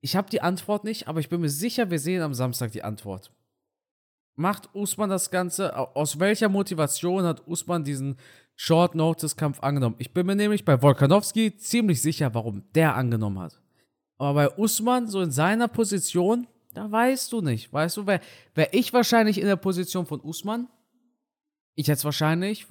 Ich 0.00 0.16
habe 0.16 0.30
die 0.30 0.40
Antwort 0.40 0.82
nicht, 0.82 1.08
aber 1.08 1.20
ich 1.20 1.28
bin 1.28 1.42
mir 1.42 1.50
sicher, 1.50 1.90
wir 1.90 1.98
sehen 1.98 2.22
am 2.22 2.32
Samstag 2.32 2.72
die 2.72 2.82
Antwort. 2.82 3.30
Macht 4.34 4.74
Usman 4.74 5.10
das 5.10 5.30
Ganze? 5.30 5.76
Aus 5.76 6.18
welcher 6.18 6.48
Motivation 6.48 7.24
hat 7.24 7.46
Usman 7.46 7.84
diesen 7.84 8.16
Short 8.56 8.94
Notice 8.94 9.36
Kampf 9.36 9.60
angenommen? 9.60 9.96
Ich 9.98 10.14
bin 10.14 10.24
mir 10.26 10.36
nämlich 10.36 10.64
bei 10.64 10.80
Volkanowski 10.80 11.54
ziemlich 11.56 12.00
sicher, 12.00 12.32
warum 12.32 12.64
der 12.74 12.94
angenommen 12.94 13.40
hat. 13.40 13.60
Aber 14.16 14.34
bei 14.34 14.56
Usman, 14.56 15.06
so 15.06 15.20
in 15.20 15.32
seiner 15.32 15.68
Position, 15.68 16.46
da 16.72 16.90
weißt 16.90 17.30
du 17.32 17.42
nicht. 17.42 17.72
Weißt 17.72 17.98
du, 17.98 18.06
wäre 18.06 18.20
wär 18.54 18.72
ich 18.72 18.94
wahrscheinlich 18.94 19.38
in 19.38 19.46
der 19.46 19.56
Position 19.56 20.06
von 20.06 20.20
Usman? 20.20 20.68
Ich 21.74 21.88
hätte 21.88 21.98
es 21.98 22.04
wahrscheinlich, 22.04 22.66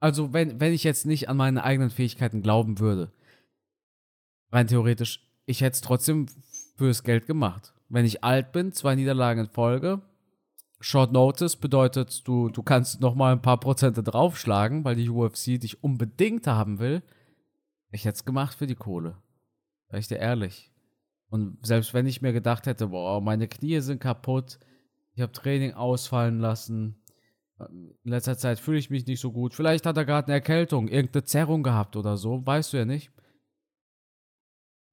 also 0.00 0.32
wenn, 0.32 0.60
wenn 0.60 0.72
ich 0.72 0.84
jetzt 0.84 1.06
nicht 1.06 1.28
an 1.28 1.36
meine 1.36 1.64
eigenen 1.64 1.90
Fähigkeiten 1.90 2.42
glauben 2.42 2.78
würde, 2.78 3.12
rein 4.50 4.66
theoretisch, 4.66 5.26
ich 5.46 5.60
hätte 5.60 5.74
es 5.74 5.80
trotzdem 5.80 6.26
fürs 6.76 7.02
Geld 7.02 7.26
gemacht. 7.26 7.74
Wenn 7.88 8.04
ich 8.04 8.22
alt 8.22 8.52
bin, 8.52 8.72
zwei 8.72 8.94
Niederlagen 8.94 9.44
in 9.44 9.50
Folge, 9.50 10.02
Short 10.80 11.12
Notice 11.12 11.56
bedeutet, 11.56 12.26
du, 12.28 12.50
du 12.50 12.62
kannst 12.62 13.00
noch 13.00 13.14
mal 13.14 13.32
ein 13.32 13.42
paar 13.42 13.58
Prozente 13.58 14.02
draufschlagen, 14.02 14.84
weil 14.84 14.94
die 14.94 15.10
UFC 15.10 15.60
dich 15.60 15.82
unbedingt 15.82 16.46
haben 16.46 16.78
will. 16.78 17.02
Ich 17.90 18.04
hätte 18.04 18.16
es 18.16 18.24
gemacht 18.24 18.54
für 18.54 18.66
die 18.66 18.76
Kohle. 18.76 19.16
Sag 19.90 20.00
ich 20.00 20.08
dir 20.08 20.18
ehrlich. 20.18 20.70
Und 21.30 21.58
selbst 21.66 21.94
wenn 21.94 22.06
ich 22.06 22.22
mir 22.22 22.32
gedacht 22.32 22.66
hätte, 22.66 22.88
boah, 22.88 23.20
meine 23.20 23.48
Knie 23.48 23.80
sind 23.80 24.00
kaputt, 24.00 24.58
ich 25.14 25.20
habe 25.20 25.32
Training 25.32 25.74
ausfallen 25.74 26.38
lassen, 26.38 27.02
in 27.68 27.96
letzter 28.04 28.38
Zeit 28.38 28.60
fühle 28.60 28.78
ich 28.78 28.90
mich 28.90 29.06
nicht 29.06 29.20
so 29.20 29.32
gut, 29.32 29.54
vielleicht 29.54 29.86
hat 29.86 29.96
er 29.96 30.04
gerade 30.04 30.28
eine 30.28 30.34
Erkältung, 30.34 30.88
irgendeine 30.88 31.24
Zerrung 31.24 31.62
gehabt 31.62 31.96
oder 31.96 32.16
so, 32.16 32.46
weißt 32.46 32.72
du 32.72 32.76
ja 32.76 32.84
nicht. 32.84 33.10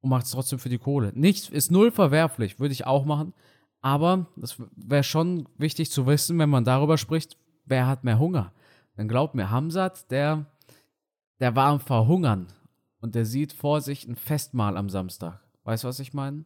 Und 0.02 0.10
macht 0.10 0.26
es 0.26 0.32
trotzdem 0.32 0.60
für 0.60 0.70
die 0.70 0.78
Kohle. 0.78 1.12
Nichts 1.16 1.50
ist 1.50 1.72
null 1.72 1.92
verwerflich, 1.92 2.60
würde 2.60 2.74
ich 2.74 2.86
auch 2.86 3.06
machen. 3.06 3.34
Aber 3.82 4.28
das 4.36 4.62
wäre 4.76 5.04
schon 5.04 5.48
wichtig 5.58 5.92
zu 5.92 6.08
wissen, 6.08 6.40
wenn 6.40 6.50
man 6.50 6.64
darüber 6.64 6.98
spricht, 6.98 7.38
wer 7.66 7.88
hat 7.88 8.04
mehr 8.04 8.20
Hunger. 8.20 8.52
Dann 8.96 9.08
glaubt 9.08 9.36
mir, 9.36 9.52
Hamzat, 9.52 10.10
der, 10.12 10.46
der 11.40 11.56
war 11.56 11.68
am 11.68 11.80
Verhungern 11.80 12.48
und 13.00 13.14
der 13.16 13.26
sieht 13.26 13.54
vor 13.54 13.82
sich 13.82 14.08
ein 14.08 14.16
Festmahl 14.16 14.78
am 14.78 14.90
Samstag. 14.90 15.40
Weißt 15.64 15.84
du, 15.84 15.88
was 15.88 16.00
ich 16.00 16.14
meine? 16.14 16.46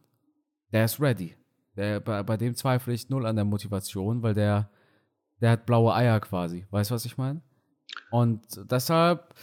Der 0.72 0.84
ist 0.84 1.00
ready. 1.00 1.36
Der, 1.76 2.00
bei, 2.00 2.22
bei 2.22 2.36
dem 2.36 2.54
zweifle 2.54 2.92
ich 2.92 3.08
null 3.08 3.26
an 3.26 3.36
der 3.36 3.44
Motivation, 3.44 4.22
weil 4.22 4.34
der, 4.34 4.70
der 5.40 5.50
hat 5.50 5.66
blaue 5.66 5.94
Eier 5.94 6.20
quasi. 6.20 6.66
Weißt 6.70 6.90
du, 6.90 6.94
was 6.94 7.04
ich 7.04 7.16
meine? 7.16 7.42
Und 8.10 8.42
deshalb 8.70 9.34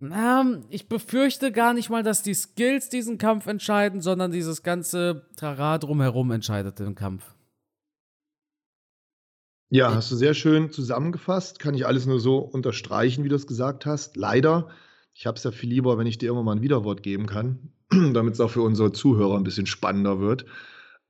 na, 0.00 0.60
ich 0.68 0.88
befürchte 0.88 1.50
gar 1.50 1.74
nicht 1.74 1.90
mal, 1.90 2.04
dass 2.04 2.22
die 2.22 2.34
Skills 2.34 2.88
diesen 2.88 3.18
Kampf 3.18 3.48
entscheiden, 3.48 4.00
sondern 4.00 4.30
dieses 4.30 4.62
ganze 4.62 5.26
Trara 5.34 5.78
drumherum 5.78 6.30
entscheidet 6.30 6.78
den 6.78 6.94
Kampf. 6.94 7.34
Ja, 9.70 9.94
hast 9.94 10.10
du 10.10 10.16
sehr 10.16 10.34
schön 10.34 10.70
zusammengefasst. 10.70 11.58
Kann 11.58 11.74
ich 11.74 11.84
alles 11.84 12.06
nur 12.06 12.20
so 12.20 12.38
unterstreichen, 12.38 13.24
wie 13.24 13.28
du 13.28 13.34
es 13.34 13.48
gesagt 13.48 13.86
hast. 13.86 14.16
Leider, 14.16 14.68
ich 15.14 15.26
habe 15.26 15.36
es 15.36 15.42
ja 15.42 15.50
viel 15.50 15.68
lieber, 15.68 15.98
wenn 15.98 16.06
ich 16.06 16.16
dir 16.16 16.30
immer 16.30 16.44
mal 16.44 16.56
ein 16.56 16.62
Widerwort 16.62 17.02
geben 17.02 17.26
kann, 17.26 17.72
damit 17.90 18.34
es 18.34 18.40
auch 18.40 18.50
für 18.50 18.62
unsere 18.62 18.92
Zuhörer 18.92 19.36
ein 19.36 19.44
bisschen 19.44 19.66
spannender 19.66 20.20
wird. 20.20 20.46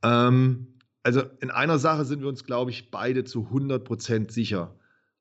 Ähm, 0.03 0.78
also 1.03 1.23
in 1.41 1.51
einer 1.51 1.79
Sache 1.79 2.05
sind 2.05 2.21
wir 2.21 2.29
uns, 2.29 2.45
glaube 2.45 2.71
ich, 2.71 2.91
beide 2.91 3.25
zu 3.25 3.49
100% 3.53 4.31
sicher. 4.31 4.77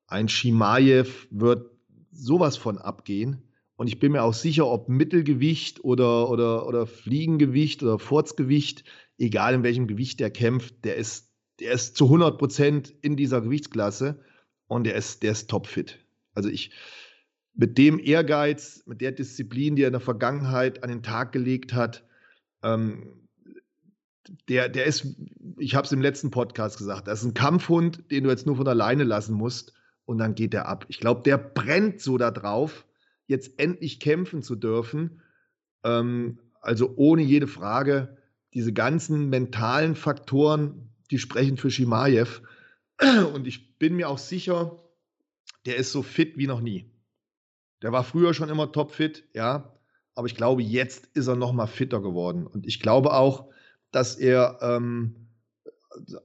Ein 0.06 0.28
Shimaev 0.28 1.28
wird 1.30 1.70
sowas 2.10 2.56
von 2.56 2.78
abgehen. 2.78 3.42
Und 3.76 3.86
ich 3.86 4.00
bin 4.00 4.12
mir 4.12 4.22
auch 4.22 4.34
sicher, 4.34 4.66
ob 4.66 4.88
Mittelgewicht 4.88 5.84
oder, 5.84 6.30
oder, 6.30 6.66
oder 6.66 6.86
Fliegengewicht 6.86 7.82
oder 7.82 7.98
Furzgewicht, 7.98 8.84
egal 9.18 9.54
in 9.54 9.62
welchem 9.62 9.86
Gewicht 9.86 10.18
der 10.18 10.30
kämpft, 10.30 10.84
der 10.84 10.96
ist, 10.96 11.32
der 11.60 11.72
ist 11.72 11.96
zu 11.96 12.06
100 12.06 12.38
Prozent 12.38 12.92
in 13.02 13.16
dieser 13.16 13.40
Gewichtsklasse 13.40 14.20
und 14.66 14.84
der 14.84 14.96
ist, 14.96 15.22
der 15.22 15.32
ist 15.32 15.48
topfit. 15.48 15.98
Also 16.34 16.48
ich, 16.48 16.72
mit 17.54 17.78
dem 17.78 17.98
Ehrgeiz, 17.98 18.82
mit 18.86 19.00
der 19.00 19.12
Disziplin, 19.12 19.76
die 19.76 19.82
er 19.82 19.88
in 19.88 19.92
der 19.92 20.00
Vergangenheit 20.00 20.82
an 20.82 20.90
den 20.90 21.02
Tag 21.02 21.32
gelegt 21.32 21.72
hat, 21.72 22.04
ähm, 22.62 23.27
der, 24.48 24.68
der 24.68 24.84
ist, 24.84 25.06
ich 25.58 25.74
habe 25.74 25.86
es 25.86 25.92
im 25.92 26.02
letzten 26.02 26.30
Podcast 26.30 26.78
gesagt, 26.78 27.08
das 27.08 27.20
ist 27.20 27.26
ein 27.26 27.34
Kampfhund, 27.34 28.10
den 28.10 28.24
du 28.24 28.30
jetzt 28.30 28.46
nur 28.46 28.56
von 28.56 28.68
alleine 28.68 29.04
lassen 29.04 29.34
musst 29.34 29.72
und 30.04 30.18
dann 30.18 30.34
geht 30.34 30.54
er 30.54 30.66
ab. 30.66 30.86
Ich 30.88 31.00
glaube, 31.00 31.22
der 31.22 31.38
brennt 31.38 32.00
so 32.00 32.18
da 32.18 32.30
drauf 32.30 32.84
jetzt 33.28 33.60
endlich 33.60 34.00
kämpfen 34.00 34.42
zu 34.42 34.56
dürfen. 34.56 35.22
Ähm, 35.84 36.40
also 36.60 36.94
ohne 36.96 37.22
jede 37.22 37.46
Frage, 37.46 38.16
diese 38.54 38.72
ganzen 38.72 39.28
mentalen 39.28 39.94
Faktoren, 39.94 40.90
die 41.10 41.18
sprechen 41.18 41.56
für 41.56 41.70
Shimaev. 41.70 42.42
Und 43.34 43.46
ich 43.46 43.78
bin 43.78 43.94
mir 43.94 44.08
auch 44.08 44.18
sicher, 44.18 44.82
der 45.66 45.76
ist 45.76 45.92
so 45.92 46.02
fit 46.02 46.36
wie 46.36 46.46
noch 46.46 46.60
nie. 46.60 46.90
Der 47.82 47.92
war 47.92 48.02
früher 48.02 48.34
schon 48.34 48.48
immer 48.48 48.72
topfit, 48.72 49.24
ja, 49.34 49.78
aber 50.14 50.26
ich 50.26 50.34
glaube, 50.34 50.62
jetzt 50.62 51.06
ist 51.14 51.28
er 51.28 51.36
noch 51.36 51.52
mal 51.52 51.68
fitter 51.68 52.00
geworden. 52.00 52.46
Und 52.46 52.66
ich 52.66 52.80
glaube 52.80 53.12
auch, 53.12 53.50
dass 53.90 54.16
er 54.16 54.58
ähm, 54.60 55.28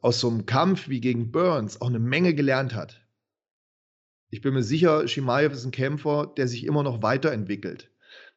aus 0.01 0.20
so 0.20 0.30
einem 0.30 0.45
Kampf 0.45 0.89
wie 0.89 1.01
gegen 1.01 1.32
Burns 1.32 1.82
auch 1.82 1.88
eine 1.88 1.99
Menge 1.99 2.34
gelernt 2.34 2.76
hat. 2.76 3.01
Ich 4.30 4.41
bin 4.41 4.53
mir 4.53 4.64
sicher, 4.64 5.07
Shimaev 5.07 5.53
ist 5.53 5.66
ein 5.66 5.72
Kämpfer, 5.72 6.32
der 6.38 6.47
sich 6.47 6.66
immer 6.66 6.84
noch 6.84 7.01
weiterentwickelt. 7.03 7.91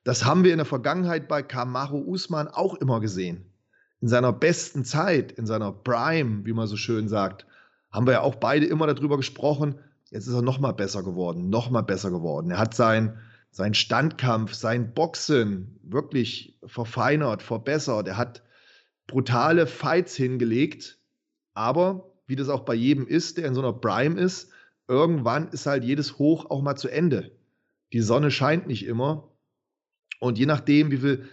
Das 0.05 0.24
haben 0.24 0.45
wir 0.45 0.53
in 0.53 0.59
der 0.59 0.66
Vergangenheit 0.66 1.27
bei 1.27 1.43
Kamaru 1.43 1.99
Usman 1.99 2.49
auch 2.49 2.74
immer 2.74 3.01
gesehen. 3.01 3.53
In 4.01 4.09
seiner 4.09 4.33
besten 4.33 4.85
Zeit, 4.85 5.33
in 5.33 5.47
seiner 5.47 5.72
Prime, 5.72 6.45
wie 6.45 6.53
man 6.53 6.66
so 6.66 6.77
schön 6.77 7.09
sagt, 7.09 7.47
haben 7.91 8.07
wir 8.07 8.12
ja 8.12 8.20
auch 8.20 8.37
beide 8.37 8.66
immer 8.66 8.87
darüber 8.87 9.16
gesprochen. 9.16 9.81
Jetzt 10.11 10.27
ist 10.27 10.35
er 10.35 10.43
noch 10.43 10.61
mal 10.61 10.72
besser 10.72 11.03
geworden, 11.03 11.49
noch 11.49 11.70
mal 11.70 11.83
besser 11.83 12.11
geworden. 12.11 12.51
Er 12.51 12.59
hat 12.59 12.74
sein, 12.74 13.18
sein 13.51 13.74
Standkampf, 13.74 14.55
sein 14.55 14.93
Boxen 14.93 15.81
wirklich 15.83 16.59
verfeinert, 16.66 17.43
verbessert. 17.43 18.07
Er 18.07 18.18
hat 18.18 18.43
brutale 19.07 19.66
Fights 19.66 20.16
hingelegt. 20.16 20.98
Aber 21.54 22.12
wie 22.26 22.36
das 22.36 22.48
auch 22.48 22.64
bei 22.64 22.74
jedem 22.74 23.07
ist, 23.07 23.38
der 23.38 23.46
in 23.46 23.54
so 23.54 23.61
einer 23.61 23.72
Prime 23.72 24.20
ist, 24.20 24.50
irgendwann 24.88 25.48
ist 25.48 25.66
halt 25.66 25.84
jedes 25.84 26.18
Hoch 26.18 26.50
auch 26.50 26.62
mal 26.62 26.76
zu 26.76 26.88
Ende. 26.88 27.32
Die 27.92 28.00
Sonne 28.00 28.30
scheint 28.30 28.66
nicht 28.66 28.86
immer. 28.86 29.32
Und 30.20 30.38
je 30.38 30.46
nachdem, 30.46 30.90
wie 30.90 30.98
viele 30.98 31.28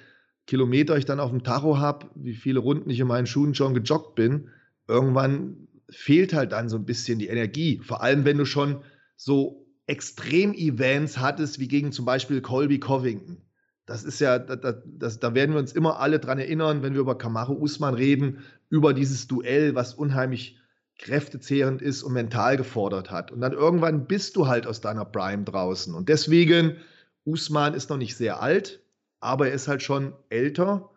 Kilometer 0.46 0.98
ich 0.98 1.06
dann 1.06 1.20
auf 1.20 1.30
dem 1.30 1.44
Tacho 1.44 1.78
habe, 1.78 2.10
wie 2.16 2.36
viele 2.36 2.60
Runden 2.60 2.90
ich 2.90 3.00
in 3.00 3.08
meinen 3.08 3.28
Schuhen 3.28 3.56
schon 3.56 3.74
gejoggt 3.74 4.16
bin, 4.16 4.50
irgendwann 4.88 5.68
fehlt 5.90 6.34
halt 6.34 6.52
dann 6.52 6.70
so 6.70 6.78
ein 6.78 6.86
bisschen 6.86 7.20
die 7.20 7.28
Energie. 7.28 7.80
Vor 7.84 8.02
allem, 8.02 8.26
wenn 8.26 8.38
du 8.38 8.46
schon 8.46 8.84
so 9.16 9.66
Extrem-Events 9.88 11.20
hattest, 11.20 11.60
wie 11.60 11.68
gegen 11.68 11.92
zum 11.92 12.06
Beispiel 12.06 12.42
Colby 12.42 12.80
Covington. 12.80 13.42
Das 13.86 14.04
ist 14.04 14.20
ja, 14.20 14.40
das, 14.40 14.76
das, 14.86 15.20
da 15.20 15.34
werden 15.34 15.54
wir 15.54 15.60
uns 15.60 15.74
immer 15.74 16.00
alle 16.00 16.20
dran 16.20 16.40
erinnern, 16.40 16.84
wenn 16.84 16.94
wir 16.94 17.02
über 17.02 17.18
Kamaru 17.18 17.54
Usman 17.54 17.94
reden, 17.94 18.40
über 18.70 18.94
dieses 18.94 19.28
Duell, 19.28 19.76
was 19.76 19.94
unheimlich 19.94 20.58
kräftezehrend 20.98 21.82
ist 21.82 22.04
und 22.04 22.14
mental 22.14 22.56
gefordert 22.56 23.12
hat. 23.12 23.32
Und 23.32 23.42
dann 23.42 23.52
irgendwann 23.52 24.08
bist 24.08 24.36
du 24.36 24.48
halt 24.48 24.68
aus 24.68 24.80
deiner 24.80 25.06
Prime 25.06 25.44
draußen. 25.44 25.94
Und 25.94 26.08
deswegen, 26.08 26.78
Usman 27.26 27.74
ist 27.74 27.90
noch 27.90 27.98
nicht 27.98 28.16
sehr 28.16 28.42
alt, 28.42 28.82
aber 29.20 29.48
er 29.48 29.54
ist 29.54 29.68
halt 29.68 29.82
schon 29.82 30.14
älter 30.30 30.90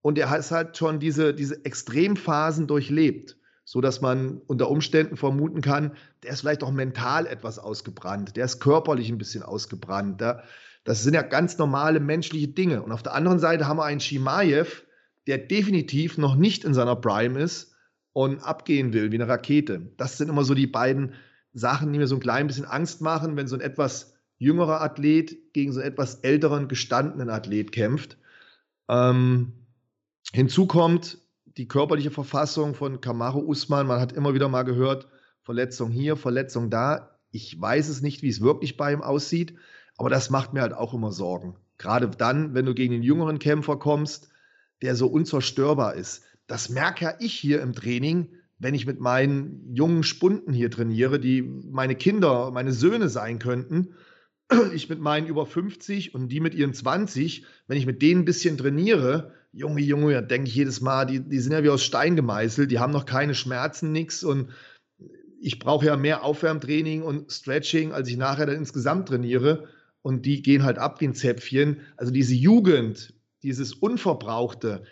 und 0.00 0.18
er 0.18 0.30
hat 0.30 0.50
halt 0.50 0.76
schon 0.76 1.00
diese, 1.00 1.34
diese 1.34 1.64
Extremphasen 1.64 2.66
durchlebt, 2.66 3.36
sodass 3.64 4.00
man 4.00 4.40
unter 4.46 4.70
Umständen 4.70 5.16
vermuten 5.16 5.60
kann, 5.60 5.96
der 6.22 6.32
ist 6.32 6.40
vielleicht 6.40 6.62
auch 6.62 6.70
mental 6.72 7.26
etwas 7.26 7.58
ausgebrannt, 7.58 8.36
der 8.36 8.44
ist 8.44 8.60
körperlich 8.60 9.10
ein 9.10 9.18
bisschen 9.18 9.42
ausgebrannt. 9.42 10.20
Das 10.86 11.02
sind 11.02 11.14
ja 11.14 11.22
ganz 11.22 11.58
normale 11.58 11.98
menschliche 11.98 12.48
Dinge. 12.48 12.80
Und 12.82 12.92
auf 12.92 13.02
der 13.02 13.14
anderen 13.14 13.40
Seite 13.40 13.66
haben 13.66 13.78
wir 13.78 13.84
einen 13.84 14.00
Shimaev, 14.00 14.84
der 15.26 15.38
definitiv 15.38 16.16
noch 16.16 16.36
nicht 16.36 16.64
in 16.64 16.74
seiner 16.74 16.94
Prime 16.94 17.38
ist 17.38 17.74
und 18.12 18.38
abgehen 18.38 18.92
will, 18.92 19.10
wie 19.10 19.16
eine 19.16 19.28
Rakete. 19.28 19.90
Das 19.96 20.16
sind 20.16 20.30
immer 20.30 20.44
so 20.44 20.54
die 20.54 20.68
beiden 20.68 21.14
Sachen, 21.52 21.92
die 21.92 21.98
mir 21.98 22.06
so 22.06 22.14
ein 22.14 22.20
klein 22.20 22.46
bisschen 22.46 22.66
Angst 22.66 23.00
machen, 23.00 23.36
wenn 23.36 23.48
so 23.48 23.56
ein 23.56 23.60
etwas 23.60 24.14
jüngerer 24.38 24.80
Athlet 24.80 25.52
gegen 25.52 25.72
so 25.72 25.80
einen 25.80 25.90
etwas 25.90 26.20
älteren, 26.20 26.68
gestandenen 26.68 27.30
Athlet 27.30 27.72
kämpft. 27.72 28.16
Ähm, 28.88 29.54
hinzu 30.32 30.66
kommt 30.66 31.18
die 31.56 31.66
körperliche 31.66 32.12
Verfassung 32.12 32.74
von 32.74 33.00
Kamaru 33.00 33.40
Usman. 33.40 33.88
Man 33.88 34.00
hat 34.00 34.12
immer 34.12 34.34
wieder 34.34 34.48
mal 34.48 34.62
gehört, 34.62 35.08
Verletzung 35.42 35.90
hier, 35.90 36.16
Verletzung 36.16 36.70
da. 36.70 37.18
Ich 37.32 37.60
weiß 37.60 37.88
es 37.88 38.02
nicht, 38.02 38.22
wie 38.22 38.28
es 38.28 38.40
wirklich 38.40 38.76
bei 38.76 38.92
ihm 38.92 39.02
aussieht, 39.02 39.54
aber 39.98 40.10
das 40.10 40.30
macht 40.30 40.52
mir 40.52 40.62
halt 40.62 40.74
auch 40.74 40.94
immer 40.94 41.12
Sorgen. 41.12 41.56
Gerade 41.78 42.08
dann, 42.08 42.54
wenn 42.54 42.66
du 42.66 42.74
gegen 42.74 42.94
einen 42.94 43.02
jüngeren 43.02 43.38
Kämpfer 43.38 43.76
kommst, 43.76 44.28
der 44.82 44.94
so 44.94 45.06
unzerstörbar 45.08 45.94
ist. 45.94 46.22
Das 46.46 46.68
merke 46.68 47.04
ja 47.04 47.14
ich 47.18 47.34
hier 47.34 47.60
im 47.62 47.72
Training, 47.72 48.28
wenn 48.58 48.74
ich 48.74 48.86
mit 48.86 49.00
meinen 49.00 49.74
jungen 49.74 50.02
Spunden 50.02 50.54
hier 50.54 50.70
trainiere, 50.70 51.20
die 51.20 51.42
meine 51.42 51.94
Kinder, 51.94 52.50
meine 52.50 52.72
Söhne 52.72 53.08
sein 53.08 53.38
könnten. 53.38 53.94
Ich 54.74 54.88
mit 54.88 55.00
meinen 55.00 55.26
über 55.26 55.44
50 55.44 56.14
und 56.14 56.28
die 56.28 56.40
mit 56.40 56.54
ihren 56.54 56.72
20, 56.72 57.44
wenn 57.66 57.78
ich 57.78 57.86
mit 57.86 58.00
denen 58.00 58.22
ein 58.22 58.24
bisschen 58.24 58.56
trainiere, 58.56 59.32
Junge, 59.52 59.80
Junge, 59.80 60.22
denke 60.22 60.48
ich 60.48 60.54
jedes 60.54 60.80
Mal, 60.80 61.06
die, 61.06 61.20
die 61.20 61.40
sind 61.40 61.52
ja 61.52 61.64
wie 61.64 61.70
aus 61.70 61.82
Stein 61.82 62.14
gemeißelt, 62.14 62.70
die 62.70 62.78
haben 62.78 62.92
noch 62.92 63.06
keine 63.06 63.34
Schmerzen, 63.34 63.90
nichts 63.90 64.22
und 64.22 64.50
ich 65.40 65.58
brauche 65.58 65.86
ja 65.86 65.96
mehr 65.96 66.22
Aufwärmtraining 66.22 67.02
und 67.02 67.32
Stretching, 67.32 67.92
als 67.92 68.08
ich 68.08 68.16
nachher 68.16 68.46
dann 68.46 68.56
insgesamt 68.56 69.08
trainiere 69.08 69.68
und 70.06 70.24
die 70.24 70.40
gehen 70.40 70.62
halt 70.62 70.78
ab 70.78 71.00
wie 71.00 71.08
ein 71.08 71.16
Zäpfchen. 71.16 71.80
Also 71.96 72.12
diese 72.12 72.32
Jugend, 72.32 73.12
dieses 73.42 73.74
Unverbrauchte, 73.74 74.84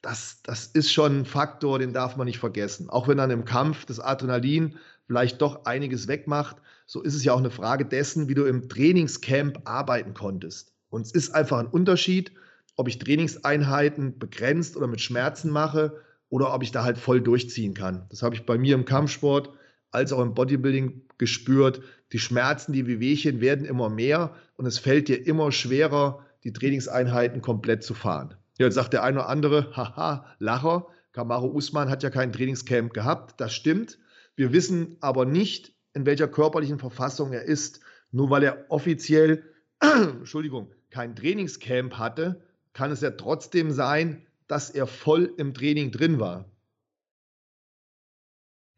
das, 0.00 0.42
das 0.44 0.66
ist 0.66 0.92
schon 0.92 1.22
ein 1.22 1.24
Faktor, 1.24 1.80
den 1.80 1.92
darf 1.92 2.16
man 2.16 2.26
nicht 2.28 2.38
vergessen. 2.38 2.88
Auch 2.88 3.08
wenn 3.08 3.16
dann 3.16 3.32
im 3.32 3.44
Kampf 3.44 3.84
das 3.84 3.98
Adrenalin 3.98 4.76
vielleicht 5.08 5.42
doch 5.42 5.64
einiges 5.64 6.06
wegmacht, 6.06 6.58
so 6.86 7.02
ist 7.02 7.16
es 7.16 7.24
ja 7.24 7.32
auch 7.32 7.40
eine 7.40 7.50
Frage 7.50 7.84
dessen, 7.84 8.28
wie 8.28 8.34
du 8.34 8.44
im 8.44 8.68
Trainingscamp 8.68 9.62
arbeiten 9.64 10.14
konntest. 10.14 10.72
Und 10.88 11.04
es 11.04 11.10
ist 11.10 11.34
einfach 11.34 11.58
ein 11.58 11.66
Unterschied, 11.66 12.30
ob 12.76 12.86
ich 12.86 13.00
Trainingseinheiten 13.00 14.20
begrenzt 14.20 14.76
oder 14.76 14.86
mit 14.86 15.00
Schmerzen 15.00 15.50
mache 15.50 16.00
oder 16.28 16.54
ob 16.54 16.62
ich 16.62 16.70
da 16.70 16.84
halt 16.84 16.96
voll 16.96 17.20
durchziehen 17.20 17.74
kann. 17.74 18.06
Das 18.10 18.22
habe 18.22 18.36
ich 18.36 18.46
bei 18.46 18.56
mir 18.56 18.76
im 18.76 18.84
Kampfsport 18.84 19.50
als 19.90 20.12
auch 20.12 20.20
im 20.20 20.34
Bodybuilding 20.34 21.02
gespürt. 21.18 21.82
Die 22.12 22.18
Schmerzen, 22.18 22.72
die 22.72 22.86
Wehwehchen 22.86 23.40
werden 23.40 23.64
immer 23.64 23.88
mehr 23.88 24.34
und 24.56 24.66
es 24.66 24.78
fällt 24.78 25.08
dir 25.08 25.26
immer 25.26 25.52
schwerer, 25.52 26.24
die 26.44 26.52
Trainingseinheiten 26.52 27.42
komplett 27.42 27.82
zu 27.82 27.94
fahren. 27.94 28.34
Jetzt 28.58 28.74
sagt 28.74 28.92
der 28.92 29.02
eine 29.02 29.20
oder 29.20 29.28
andere, 29.28 29.72
haha, 29.76 30.26
Lacher, 30.38 30.86
Kamaru 31.12 31.48
Usman 31.48 31.90
hat 31.90 32.02
ja 32.02 32.10
kein 32.10 32.32
Trainingscamp 32.32 32.92
gehabt. 32.92 33.40
Das 33.40 33.52
stimmt. 33.52 33.98
Wir 34.36 34.52
wissen 34.52 34.96
aber 35.00 35.24
nicht, 35.24 35.72
in 35.92 36.06
welcher 36.06 36.28
körperlichen 36.28 36.78
Verfassung 36.78 37.32
er 37.32 37.42
ist. 37.42 37.80
Nur 38.12 38.30
weil 38.30 38.42
er 38.42 38.64
offiziell, 38.68 39.44
Entschuldigung, 39.80 40.70
kein 40.90 41.16
Trainingscamp 41.16 41.98
hatte, 41.98 42.42
kann 42.72 42.90
es 42.90 43.00
ja 43.00 43.10
trotzdem 43.10 43.70
sein, 43.70 44.26
dass 44.46 44.70
er 44.70 44.86
voll 44.86 45.32
im 45.36 45.54
Training 45.54 45.90
drin 45.90 46.20
war. 46.20 46.49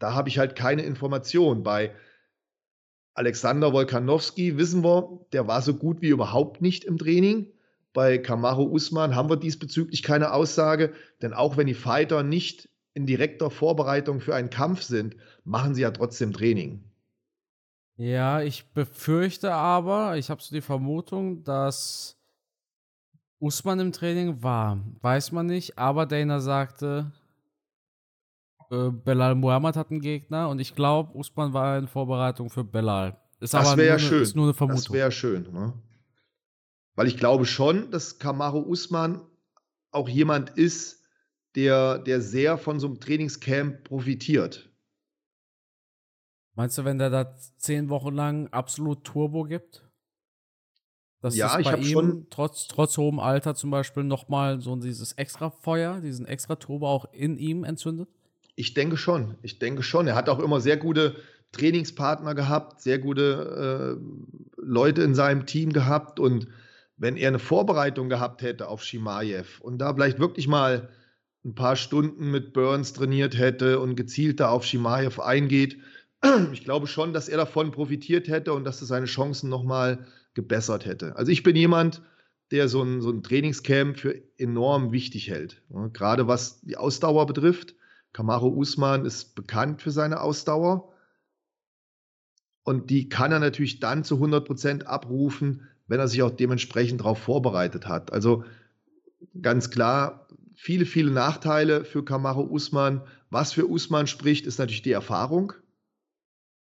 Da 0.03 0.15
habe 0.15 0.29
ich 0.29 0.37
halt 0.37 0.57
keine 0.57 0.83
Information. 0.83 1.63
Bei 1.63 1.95
Alexander 3.15 3.73
Wolkanowski 3.73 4.59
wissen 4.59 4.83
wir, 4.83 5.21
der 5.33 5.47
war 5.47 5.63
so 5.63 5.75
gut 5.75 6.03
wie 6.03 6.09
überhaupt 6.09 6.61
nicht 6.61 6.83
im 6.83 6.99
Training. 6.99 7.53
Bei 7.93 8.19
Kamaru 8.19 8.65
Usman 8.65 9.15
haben 9.15 9.29
wir 9.29 9.37
diesbezüglich 9.37 10.03
keine 10.03 10.33
Aussage, 10.33 10.93
denn 11.21 11.33
auch 11.33 11.57
wenn 11.57 11.69
die 11.69 11.75
Fighter 11.75 12.25
nicht 12.25 12.69
in 12.95 13.07
direkter 13.07 13.49
Vorbereitung 13.49 14.21
für 14.21 14.35
einen 14.35 14.51
Kampf 14.51 14.83
sind, 14.83 15.15
machen 15.45 15.77
sie 15.77 15.83
ja 15.83 15.93
trotzdem 15.93 16.33
Training. 16.33 16.83
Ja, 17.95 18.43
ich 18.43 18.73
befürchte 18.73 19.53
aber, 19.53 20.17
ich 20.17 20.31
habe 20.31 20.43
so 20.43 20.53
die 20.53 20.63
Vermutung, 20.63 21.45
dass 21.45 22.19
Usman 23.39 23.79
im 23.79 23.93
Training 23.93 24.43
war. 24.43 24.83
Weiß 25.01 25.31
man 25.31 25.47
nicht, 25.47 25.79
aber 25.79 26.07
Dana 26.07 26.41
sagte, 26.41 27.13
äh, 28.73 28.91
Belal 28.91 29.35
Muhammad 29.35 29.77
hat 29.77 29.91
einen 29.91 30.01
Gegner 30.01 30.49
und 30.49 30.59
ich 30.59 30.75
glaube, 30.75 31.17
Usman 31.17 31.53
war 31.53 31.79
in 31.79 31.87
Vorbereitung 31.87 32.49
für 32.49 32.65
Belal. 32.65 33.21
Ist 33.39 33.55
das 33.55 33.77
wäre 33.77 33.89
ja 33.89 33.99
schön. 33.99 34.23
Ist 34.23 34.35
nur 34.35 34.47
eine 34.47 34.55
Vermutung. 34.55 34.85
Das 34.85 34.93
wäre 34.93 35.13
schön. 35.13 35.53
Ne? 35.53 35.75
Weil 36.95 37.07
ich 37.07 37.17
glaube 37.17 37.45
schon, 37.45 37.91
dass 37.91 38.19
Kamaru 38.19 38.61
Usman 38.61 39.21
auch 39.91 40.09
jemand 40.09 40.51
ist, 40.51 41.03
der, 41.55 41.99
der 41.99 42.23
sehr 42.23 42.57
von 42.57 42.81
so 42.81 42.87
einem 42.87 42.99
Trainingscamp 42.99 43.85
profitiert. 43.85 44.71
Meinst 46.55 46.79
du, 46.79 46.85
wenn 46.85 46.99
der 46.99 47.11
da 47.11 47.35
zehn 47.59 47.91
Wochen 47.91 48.15
lang 48.15 48.49
absolut 48.49 49.05
Turbo 49.05 49.45
gibt? 49.45 49.87
Dass 51.21 51.37
ja, 51.37 51.59
ich 51.59 51.71
habe 51.71 51.85
schon 51.85 52.27
trotz, 52.31 52.69
trotz 52.69 52.97
hohem 52.97 53.21
Alter 53.21 53.55
zum 53.55 53.71
Beispiel 53.71 54.03
nochmal 54.03 54.61
so 54.61 54.75
dieses 54.77 55.13
extra 55.13 55.51
Feuer, 55.51 56.01
diesen 56.01 56.27
extra 56.27 56.57
Turbo 56.57 56.89
auch 56.89 57.13
in 57.13 57.37
ihm 57.37 57.65
entzündet? 57.65 58.09
Ich 58.63 58.75
denke 58.75 58.97
schon. 58.97 59.35
Ich 59.43 59.59
denke 59.59 59.83
schon. 59.83 60.07
Er 60.07 60.15
hat 60.15 60.29
auch 60.29 60.39
immer 60.39 60.61
sehr 60.61 60.77
gute 60.77 61.17
Trainingspartner 61.51 62.37
gehabt, 62.37 62.81
sehr 62.81 63.01
gute 63.01 63.99
äh, 63.99 64.63
Leute 64.63 65.03
in 65.03 65.17
seinem 65.17 65.47
Team 65.47 65.73
gehabt. 65.73 66.21
Und 66.21 66.47
wenn 66.97 67.17
er 67.17 67.27
eine 67.27 67.41
Vorbereitung 67.41 68.09
gehabt 68.09 68.41
hätte 68.41 68.69
auf 68.69 68.85
Shimaev 68.85 69.61
und 69.63 69.79
da 69.79 69.93
vielleicht 69.93 70.21
wirklich 70.21 70.47
mal 70.47 70.91
ein 71.45 71.57
paar 71.57 71.75
Stunden 71.75 72.31
mit 72.31 72.53
Burns 72.53 72.93
trainiert 72.93 73.37
hätte 73.37 73.81
und 73.81 73.97
gezielter 73.97 74.53
auf 74.53 74.65
Shimaev 74.65 75.19
eingeht, 75.19 75.79
ich 76.53 76.63
glaube 76.63 76.87
schon, 76.87 77.13
dass 77.13 77.29
er 77.29 77.39
davon 77.39 77.73
profitiert 77.73 78.29
hätte 78.29 78.53
und 78.53 78.63
dass 78.63 78.81
er 78.81 78.87
seine 78.87 79.07
Chancen 79.07 79.51
nochmal 79.51 80.07
gebessert 80.35 80.87
hätte. 80.87 81.17
Also 81.17 81.33
ich 81.33 81.43
bin 81.43 81.57
jemand, 81.57 82.01
der 82.53 82.69
so 82.69 82.81
ein, 82.81 83.01
so 83.01 83.11
ein 83.11 83.25
Trainingscamp 83.25 83.99
für 83.99 84.23
enorm 84.39 84.93
wichtig 84.93 85.31
hält. 85.31 85.63
Ja, 85.75 85.89
gerade 85.89 86.29
was 86.29 86.61
die 86.61 86.77
Ausdauer 86.77 87.27
betrifft. 87.27 87.75
Kamaru 88.13 88.49
Usman 88.49 89.05
ist 89.05 89.35
bekannt 89.35 89.83
für 89.83 89.91
seine 89.91 90.21
Ausdauer. 90.21 90.93
Und 92.65 92.91
die 92.91 93.09
kann 93.09 93.33
er 93.33 93.41
natürlich 93.41 93.81
dann 93.81 94.05
zu 94.05 94.17
100 94.17 94.45
Prozent 94.45 94.87
abrufen, 94.87 95.69
wenn 95.89 95.99
er 95.99 96.09
sich 96.09 96.23
auch 96.23 96.31
dementsprechend 96.31 97.01
darauf 97.01 97.19
vorbereitet 97.19 97.89
hat. 97.89 98.13
Also 98.13 98.45
ganz 99.41 99.71
klar, 99.71 100.29
viele, 100.55 100.87
viele 100.87 101.11
Nachteile 101.11 101.85
für 101.85 102.05
Kamaru 102.05 102.43
Usman. 102.43 103.03
Was 103.31 103.53
für 103.53 103.67
Usman 103.67 104.07
spricht, 104.07 104.47
ist 104.47 104.59
natürlich 104.59 104.83
die 104.83 104.93
Erfahrung. 104.93 105.55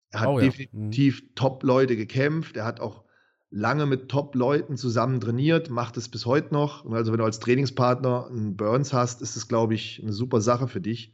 Er 0.09 0.21
hat 0.21 0.27
oh, 0.29 0.39
ja. 0.39 0.45
definitiv 0.45 1.21
mhm. 1.21 1.35
Top-Leute 1.35 1.97
gekämpft. 1.97 2.55
Er 2.57 2.65
hat 2.65 2.79
auch 2.79 3.03
lange 3.49 3.85
mit 3.85 4.09
Top-Leuten 4.09 4.77
zusammen 4.77 5.19
trainiert, 5.19 5.69
macht 5.69 5.97
es 5.97 6.09
bis 6.09 6.25
heute 6.25 6.53
noch. 6.53 6.83
Und 6.83 6.93
also, 6.95 7.11
wenn 7.11 7.19
du 7.19 7.25
als 7.25 7.39
Trainingspartner 7.39 8.27
einen 8.27 8.55
Burns 8.55 8.93
hast, 8.93 9.21
ist 9.21 9.35
es, 9.35 9.47
glaube 9.47 9.75
ich, 9.75 10.01
eine 10.01 10.13
super 10.13 10.41
Sache 10.41 10.67
für 10.67 10.81
dich. 10.81 11.13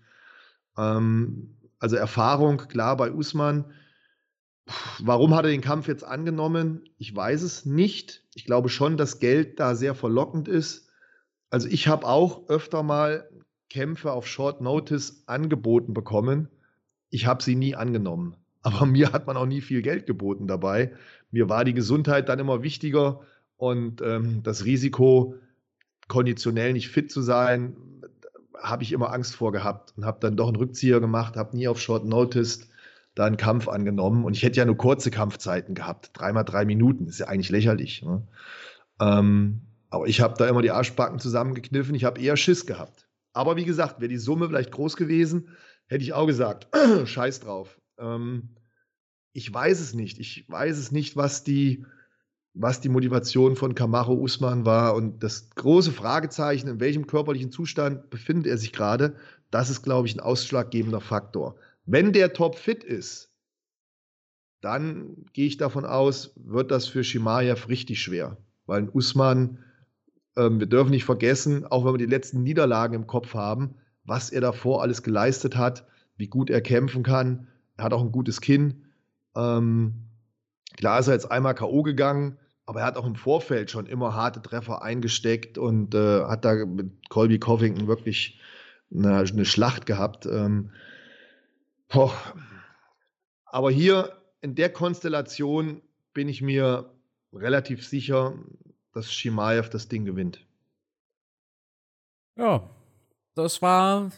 Ähm, 0.77 1.57
also 1.79 1.95
Erfahrung, 1.95 2.57
klar, 2.57 2.97
bei 2.97 3.11
Usman. 3.11 3.65
Warum 4.99 5.35
hat 5.35 5.45
er 5.45 5.51
den 5.51 5.61
Kampf 5.61 5.87
jetzt 5.87 6.03
angenommen? 6.03 6.83
Ich 6.97 7.15
weiß 7.15 7.41
es 7.41 7.65
nicht. 7.65 8.23
Ich 8.35 8.45
glaube 8.45 8.69
schon, 8.69 8.97
dass 8.97 9.19
Geld 9.19 9.59
da 9.59 9.75
sehr 9.75 9.95
verlockend 9.95 10.47
ist. 10.47 10.89
Also 11.49 11.67
ich 11.67 11.87
habe 11.87 12.07
auch 12.07 12.47
öfter 12.47 12.83
mal 12.83 13.29
Kämpfe 13.69 14.11
auf 14.11 14.27
Short 14.27 14.61
Notice 14.61 15.23
angeboten 15.27 15.93
bekommen. 15.93 16.49
Ich 17.09 17.25
habe 17.25 17.43
sie 17.43 17.55
nie 17.55 17.75
angenommen. 17.75 18.37
Aber 18.61 18.85
mir 18.85 19.11
hat 19.11 19.27
man 19.27 19.37
auch 19.37 19.47
nie 19.47 19.61
viel 19.61 19.81
Geld 19.81 20.05
geboten 20.05 20.47
dabei. 20.47 20.93
Mir 21.31 21.49
war 21.49 21.65
die 21.65 21.73
Gesundheit 21.73 22.29
dann 22.29 22.39
immer 22.39 22.61
wichtiger 22.61 23.21
und 23.57 24.01
ähm, 24.01 24.43
das 24.43 24.65
Risiko, 24.65 25.35
konditionell 26.07 26.73
nicht 26.73 26.89
fit 26.89 27.09
zu 27.09 27.21
sein, 27.21 27.75
habe 28.61 28.83
ich 28.83 28.91
immer 28.91 29.11
Angst 29.11 29.35
vor 29.35 29.51
gehabt 29.51 29.93
und 29.97 30.05
habe 30.05 30.19
dann 30.19 30.37
doch 30.37 30.47
einen 30.47 30.55
Rückzieher 30.55 30.99
gemacht, 30.99 31.35
habe 31.35 31.55
nie 31.55 31.67
auf 31.67 31.81
Short 31.81 32.05
Notice 32.05 32.69
da 33.15 33.25
einen 33.25 33.37
Kampf 33.37 33.67
angenommen. 33.67 34.23
Und 34.23 34.35
ich 34.35 34.43
hätte 34.43 34.57
ja 34.57 34.65
nur 34.65 34.77
kurze 34.77 35.11
Kampfzeiten 35.11 35.75
gehabt. 35.75 36.11
Dreimal 36.13 36.45
drei 36.45 36.65
Minuten, 36.65 37.07
ist 37.07 37.19
ja 37.19 37.27
eigentlich 37.27 37.49
lächerlich. 37.49 38.03
Ne? 38.03 38.25
Ähm, 38.99 39.61
aber 39.89 40.07
ich 40.07 40.21
habe 40.21 40.35
da 40.37 40.47
immer 40.47 40.61
die 40.61 40.71
Arschbacken 40.71 41.19
zusammengekniffen. 41.19 41.95
Ich 41.95 42.05
habe 42.05 42.21
eher 42.21 42.37
Schiss 42.37 42.65
gehabt. 42.65 43.07
Aber 43.33 43.57
wie 43.57 43.65
gesagt, 43.65 43.99
wäre 43.99 44.09
die 44.09 44.17
Summe 44.17 44.47
vielleicht 44.47 44.71
groß 44.71 44.95
gewesen, 44.95 45.49
hätte 45.87 46.03
ich 46.03 46.13
auch 46.13 46.27
gesagt, 46.27 46.67
scheiß 47.05 47.41
drauf. 47.41 47.79
Ähm, 47.97 48.55
ich 49.33 49.53
weiß 49.53 49.79
es 49.79 49.93
nicht. 49.93 50.19
Ich 50.19 50.45
weiß 50.49 50.77
es 50.77 50.91
nicht, 50.91 51.15
was 51.15 51.43
die, 51.43 51.85
was 52.53 52.81
die 52.81 52.89
Motivation 52.89 53.55
von 53.55 53.75
Kamaro 53.75 54.13
Usman 54.13 54.65
war. 54.65 54.95
Und 54.95 55.23
das 55.23 55.49
große 55.51 55.91
Fragezeichen, 55.91 56.67
in 56.67 56.79
welchem 56.79 57.07
körperlichen 57.07 57.51
Zustand 57.51 58.09
befindet 58.09 58.47
er 58.47 58.57
sich 58.57 58.73
gerade, 58.73 59.15
das 59.51 59.69
ist, 59.69 59.83
glaube 59.83 60.07
ich, 60.07 60.15
ein 60.15 60.19
ausschlaggebender 60.19 61.01
Faktor. 61.01 61.55
Wenn 61.85 62.13
der 62.13 62.33
top 62.33 62.57
fit 62.57 62.83
ist, 62.83 63.29
dann 64.61 65.25
gehe 65.33 65.47
ich 65.47 65.57
davon 65.57 65.85
aus, 65.85 66.33
wird 66.35 66.71
das 66.71 66.87
für 66.87 67.03
Shimaev 67.03 67.67
richtig 67.67 68.01
schwer. 68.01 68.37
Weil 68.65 68.83
ein 68.83 68.89
Usman, 68.89 69.59
ähm, 70.37 70.59
wir 70.59 70.67
dürfen 70.67 70.91
nicht 70.91 71.05
vergessen, 71.05 71.65
auch 71.65 71.83
wenn 71.83 71.93
wir 71.93 71.97
die 71.97 72.05
letzten 72.05 72.43
Niederlagen 72.43 72.93
im 72.93 73.07
Kopf 73.07 73.33
haben, 73.33 73.75
was 74.03 74.29
er 74.29 74.41
davor 74.41 74.81
alles 74.81 75.03
geleistet 75.03 75.57
hat, 75.57 75.85
wie 76.15 76.27
gut 76.27 76.49
er 76.49 76.61
kämpfen 76.61 77.01
kann. 77.01 77.47
Er 77.77 77.85
hat 77.85 77.93
auch 77.93 78.01
ein 78.01 78.11
gutes 78.11 78.39
Kinn. 78.39 78.85
Ähm, 79.35 80.11
Klar 80.77 80.99
ist 80.99 81.07
er 81.07 81.13
jetzt 81.13 81.31
einmal 81.31 81.55
K.O. 81.55 81.83
gegangen, 81.83 82.37
aber 82.71 82.79
er 82.79 82.85
hat 82.85 82.95
auch 82.95 83.05
im 83.05 83.17
Vorfeld 83.17 83.69
schon 83.69 83.85
immer 83.85 84.15
harte 84.15 84.41
Treffer 84.41 84.81
eingesteckt 84.81 85.57
und 85.57 85.93
äh, 85.93 86.23
hat 86.23 86.45
da 86.45 86.65
mit 86.65 87.09
Colby 87.09 87.37
Covington 87.37 87.89
wirklich 87.89 88.39
eine, 88.95 89.17
eine 89.17 89.43
Schlacht 89.43 89.85
gehabt. 89.85 90.25
Ähm, 90.25 90.71
aber 93.43 93.71
hier 93.71 94.21
in 94.39 94.55
der 94.55 94.71
Konstellation 94.71 95.81
bin 96.13 96.29
ich 96.29 96.41
mir 96.41 96.89
relativ 97.33 97.85
sicher, 97.85 98.35
dass 98.93 99.11
Shimaev 99.11 99.69
das 99.69 99.89
Ding 99.89 100.05
gewinnt. 100.05 100.39
Ja, 102.37 102.69
das 103.35 103.61
war 103.61 104.13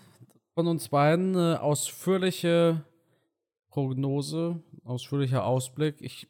von 0.54 0.68
uns 0.68 0.90
beiden 0.90 1.36
eine 1.36 1.60
ausführliche 1.60 2.86
Prognose, 3.70 4.62
ausführlicher 4.84 5.44
Ausblick. 5.44 5.96
Ich 6.02 6.28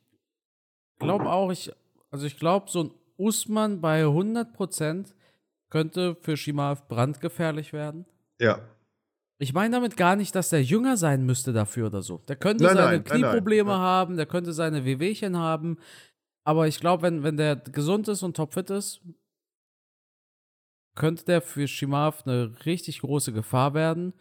glaube 0.99 1.25
auch, 1.29 1.51
ich, 1.51 1.73
also 2.13 2.27
ich 2.27 2.37
glaube, 2.37 2.69
so 2.69 2.83
ein 2.83 2.91
Usman 3.17 3.81
bei 3.81 4.03
100% 4.03 5.13
könnte 5.71 6.15
für 6.21 6.37
Shimaev 6.37 6.87
brandgefährlich 6.87 7.73
werden. 7.73 8.05
Ja. 8.39 8.59
Ich 9.39 9.51
meine 9.51 9.73
damit 9.73 9.97
gar 9.97 10.15
nicht, 10.15 10.35
dass 10.35 10.49
der 10.49 10.63
jünger 10.63 10.95
sein 10.95 11.25
müsste 11.25 11.53
dafür 11.53 11.87
oder 11.87 12.03
so. 12.03 12.19
Der 12.27 12.35
könnte 12.35 12.65
nein, 12.65 12.75
seine 12.75 12.97
nein, 12.97 13.03
Knieprobleme 13.03 13.71
nein, 13.71 13.79
haben, 13.79 14.15
der 14.15 14.27
könnte 14.27 14.53
seine 14.53 14.85
Wehwehchen 14.85 15.35
haben. 15.37 15.79
Aber 16.43 16.67
ich 16.67 16.79
glaube, 16.79 17.01
wenn, 17.01 17.23
wenn 17.23 17.35
der 17.35 17.55
gesund 17.55 18.07
ist 18.07 18.21
und 18.21 18.37
topfit 18.37 18.69
ist, 18.69 19.01
könnte 20.93 21.25
der 21.25 21.41
für 21.41 21.67
Shimaev 21.67 22.27
eine 22.27 22.53
richtig 22.63 23.01
große 23.01 23.33
Gefahr 23.33 23.73
werden. 23.73 24.13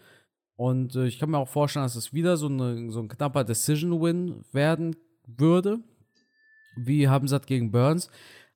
Und 0.57 0.97
äh, 0.97 1.05
ich 1.05 1.19
kann 1.19 1.31
mir 1.31 1.39
auch 1.39 1.49
vorstellen, 1.49 1.85
dass 1.85 1.97
es 1.97 2.15
wieder 2.15 2.39
so, 2.39 2.47
eine, 2.47 2.91
so 2.91 3.01
ein 3.01 3.09
knapper 3.09 3.45
Decision-Win 3.45 4.47
werden 4.51 4.97
würde, 5.27 5.81
wie 6.77 7.09
Hamzat 7.09 7.47
gegen 7.47 7.71
Burns. 7.71 8.09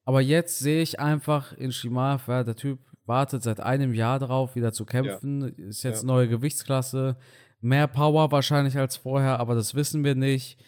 Aber 0.04 0.20
jetzt 0.20 0.60
sehe 0.60 0.82
ich 0.82 1.00
einfach 1.00 1.52
in 1.52 1.72
Shimaev, 1.72 2.28
ja, 2.28 2.44
der 2.44 2.54
Typ 2.54 2.78
wartet 3.06 3.42
seit 3.42 3.60
einem 3.60 3.94
Jahr 3.94 4.18
drauf, 4.18 4.54
wieder 4.56 4.72
zu 4.72 4.84
kämpfen. 4.84 5.54
Ja. 5.56 5.66
Ist 5.66 5.82
jetzt 5.82 6.02
ja. 6.02 6.06
neue 6.06 6.28
Gewichtsklasse. 6.28 7.16
Mehr 7.60 7.86
Power 7.86 8.30
wahrscheinlich 8.30 8.78
als 8.78 8.96
vorher, 8.96 9.40
aber 9.40 9.54
das 9.54 9.74
wissen 9.74 10.04
wir 10.04 10.14
nicht. 10.14 10.58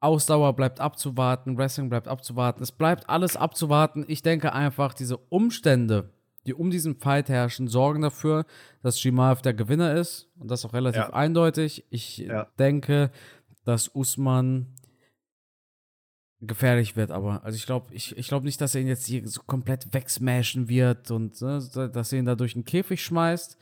Ausdauer 0.00 0.54
bleibt 0.54 0.80
abzuwarten, 0.80 1.56
Wrestling 1.56 1.88
bleibt 1.88 2.08
abzuwarten. 2.08 2.62
Es 2.62 2.72
bleibt 2.72 3.08
alles 3.08 3.36
abzuwarten. 3.36 4.04
Ich 4.08 4.22
denke 4.22 4.52
einfach, 4.52 4.94
diese 4.94 5.16
Umstände, 5.16 6.10
die 6.44 6.54
um 6.54 6.70
diesen 6.70 6.96
Fight 6.96 7.28
herrschen, 7.28 7.68
sorgen 7.68 8.02
dafür, 8.02 8.44
dass 8.82 8.98
Shimaev 8.98 9.42
der 9.42 9.54
Gewinner 9.54 9.94
ist. 9.94 10.28
Und 10.40 10.50
das 10.50 10.64
auch 10.64 10.72
relativ 10.72 11.02
ja. 11.02 11.12
eindeutig. 11.12 11.84
Ich 11.90 12.28
denke, 12.58 13.12
dass 13.64 13.94
Usman 13.94 14.74
gefährlich 16.46 16.96
wird, 16.96 17.10
aber 17.10 17.44
also 17.44 17.56
ich 17.56 17.66
glaube, 17.66 17.94
ich, 17.94 18.16
ich 18.16 18.28
glaube 18.28 18.44
nicht, 18.44 18.60
dass 18.60 18.74
er 18.74 18.80
ihn 18.80 18.88
jetzt 18.88 19.06
hier 19.06 19.26
so 19.28 19.42
komplett 19.46 19.94
wegsmashen 19.94 20.68
wird 20.68 21.10
und 21.10 21.40
ne, 21.40 21.90
dass 21.92 22.12
er 22.12 22.18
ihn 22.18 22.24
da 22.24 22.34
durch 22.34 22.54
den 22.54 22.64
Käfig 22.64 23.02
schmeißt. 23.02 23.56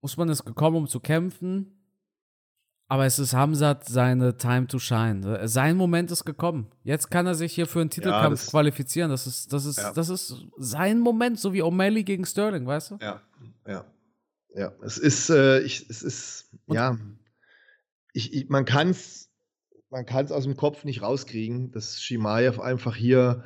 Usman 0.00 0.30
ist 0.30 0.44
gekommen, 0.44 0.76
um 0.76 0.88
zu 0.88 1.00
kämpfen. 1.00 1.78
Aber 2.88 3.06
es 3.06 3.18
ist 3.18 3.32
Hamzat 3.32 3.88
seine 3.88 4.36
Time 4.36 4.66
to 4.66 4.78
shine. 4.78 5.48
Sein 5.48 5.78
Moment 5.78 6.10
ist 6.10 6.24
gekommen. 6.24 6.66
Jetzt 6.82 7.10
kann 7.10 7.26
er 7.26 7.34
sich 7.34 7.54
hier 7.54 7.66
für 7.66 7.80
einen 7.80 7.88
Titelkampf 7.88 8.24
ja, 8.24 8.30
das, 8.30 8.50
qualifizieren. 8.50 9.10
Das 9.10 9.26
ist, 9.26 9.50
das, 9.50 9.64
ist, 9.64 9.78
ja. 9.78 9.92
das 9.94 10.10
ist 10.10 10.36
sein 10.58 11.00
Moment, 11.00 11.40
so 11.40 11.54
wie 11.54 11.62
O'Malley 11.62 12.02
gegen 12.02 12.26
Sterling, 12.26 12.66
weißt 12.66 12.90
du? 12.90 12.98
Ja, 13.00 13.22
ja. 13.66 13.84
Ja, 14.54 14.72
es 14.82 14.98
ist, 14.98 15.30
äh, 15.30 15.60
ich, 15.60 15.88
es 15.88 16.02
ist, 16.02 16.50
Und 16.66 16.76
ja, 16.76 16.98
ich, 18.12 18.34
ich, 18.34 18.48
man 18.50 18.66
kann 18.66 18.90
es 18.90 19.21
man 19.92 20.06
kann's 20.06 20.32
aus 20.32 20.44
dem 20.44 20.56
Kopf 20.56 20.84
nicht 20.84 21.02
rauskriegen, 21.02 21.70
dass 21.70 22.02
Shimaev 22.02 22.58
einfach 22.58 22.96
hier 22.96 23.44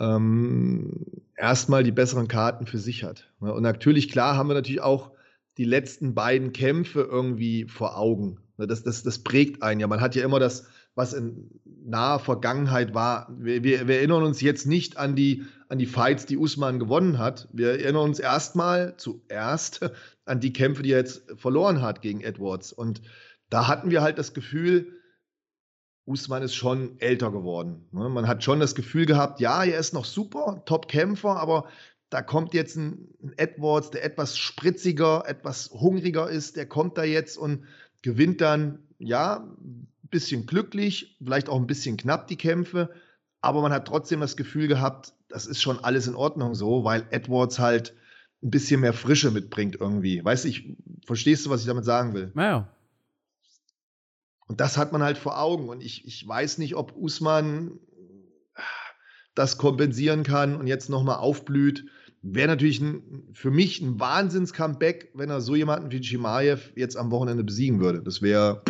ähm, 0.00 1.06
erstmal 1.36 1.84
die 1.84 1.92
besseren 1.92 2.26
Karten 2.26 2.66
für 2.66 2.78
sich 2.78 3.04
hat. 3.04 3.32
Und 3.38 3.62
natürlich, 3.62 4.10
klar, 4.10 4.36
haben 4.36 4.48
wir 4.48 4.54
natürlich 4.54 4.80
auch 4.80 5.12
die 5.56 5.64
letzten 5.64 6.14
beiden 6.14 6.52
Kämpfe 6.52 7.00
irgendwie 7.02 7.66
vor 7.66 7.96
Augen. 7.96 8.40
Ne, 8.56 8.66
das, 8.66 8.82
das, 8.82 9.04
das 9.04 9.20
prägt 9.20 9.62
einen 9.62 9.80
ja. 9.80 9.86
Man 9.86 10.00
hat 10.00 10.16
ja 10.16 10.24
immer 10.24 10.40
das, 10.40 10.66
was 10.96 11.12
in 11.12 11.60
naher 11.84 12.18
Vergangenheit 12.18 12.92
war. 12.92 13.32
Wir, 13.38 13.62
wir, 13.62 13.86
wir, 13.86 13.98
erinnern 13.98 14.24
uns 14.24 14.40
jetzt 14.40 14.66
nicht 14.66 14.96
an 14.96 15.14
die, 15.14 15.44
an 15.68 15.78
die 15.78 15.86
Fights, 15.86 16.26
die 16.26 16.38
Usman 16.38 16.80
gewonnen 16.80 17.18
hat. 17.18 17.48
Wir 17.52 17.70
erinnern 17.70 18.02
uns 18.02 18.18
erstmal 18.18 18.96
zuerst 18.96 19.88
an 20.24 20.40
die 20.40 20.52
Kämpfe, 20.52 20.82
die 20.82 20.90
er 20.90 20.98
jetzt 20.98 21.22
verloren 21.36 21.82
hat 21.82 22.02
gegen 22.02 22.20
Edwards. 22.20 22.72
Und 22.72 23.00
da 23.48 23.68
hatten 23.68 23.92
wir 23.92 24.02
halt 24.02 24.18
das 24.18 24.34
Gefühl, 24.34 24.97
Usman 26.08 26.42
ist 26.42 26.54
schon 26.54 26.98
älter 27.00 27.30
geworden. 27.30 27.86
Ne? 27.92 28.08
Man 28.08 28.26
hat 28.26 28.42
schon 28.42 28.60
das 28.60 28.74
Gefühl 28.74 29.06
gehabt, 29.06 29.40
ja, 29.40 29.62
er 29.62 29.78
ist 29.78 29.92
noch 29.92 30.04
super, 30.04 30.62
Top-Kämpfer, 30.64 31.36
aber 31.36 31.66
da 32.10 32.22
kommt 32.22 32.54
jetzt 32.54 32.76
ein, 32.76 33.08
Edwards, 33.36 33.90
der 33.90 34.04
etwas 34.04 34.38
spritziger, 34.38 35.24
etwas 35.26 35.70
hungriger 35.70 36.28
ist, 36.28 36.56
der 36.56 36.66
kommt 36.66 36.96
da 36.96 37.04
jetzt 37.04 37.36
und 37.36 37.64
gewinnt 38.02 38.40
dann, 38.40 38.78
ja, 38.98 39.36
ein 39.36 39.88
bisschen 40.10 40.46
glücklich, 40.46 41.18
vielleicht 41.22 41.48
auch 41.48 41.56
ein 41.56 41.66
bisschen 41.66 41.98
knapp 41.98 42.26
die 42.26 42.36
Kämpfe, 42.36 42.90
aber 43.40 43.60
man 43.60 43.72
hat 43.72 43.86
trotzdem 43.86 44.20
das 44.20 44.36
Gefühl 44.36 44.68
gehabt, 44.68 45.12
das 45.28 45.46
ist 45.46 45.60
schon 45.60 45.84
alles 45.84 46.06
in 46.06 46.14
Ordnung 46.14 46.54
so, 46.54 46.84
weil 46.84 47.06
Edwards 47.10 47.58
halt 47.58 47.94
ein 48.42 48.50
bisschen 48.50 48.80
mehr 48.80 48.92
Frische 48.94 49.30
mitbringt 49.30 49.76
irgendwie. 49.78 50.24
Weißt 50.24 50.44
du, 50.44 50.52
verstehst 51.04 51.44
du, 51.44 51.50
was 51.50 51.60
ich 51.60 51.66
damit 51.66 51.84
sagen 51.84 52.14
will? 52.14 52.30
Naja. 52.34 52.68
Und 54.48 54.60
das 54.60 54.76
hat 54.76 54.92
man 54.92 55.02
halt 55.02 55.18
vor 55.18 55.38
Augen. 55.40 55.68
Und 55.68 55.82
ich, 55.82 56.06
ich 56.06 56.26
weiß 56.26 56.58
nicht, 56.58 56.74
ob 56.74 56.96
Usman 56.96 57.78
das 59.34 59.58
kompensieren 59.58 60.24
kann 60.24 60.56
und 60.56 60.66
jetzt 60.66 60.90
nochmal 60.90 61.18
aufblüht. 61.18 61.84
Wäre 62.22 62.48
natürlich 62.48 62.80
ein, 62.80 63.28
für 63.32 63.52
mich 63.52 63.80
ein 63.80 64.00
Wahnsinns-Comeback, 64.00 65.12
wenn 65.14 65.30
er 65.30 65.40
so 65.40 65.54
jemanden 65.54 65.92
wie 65.92 66.00
Chimaev 66.00 66.72
jetzt 66.74 66.96
am 66.96 67.12
Wochenende 67.12 67.44
besiegen 67.44 67.78
würde. 67.78 68.02
Das 68.02 68.20
wäre 68.22 68.62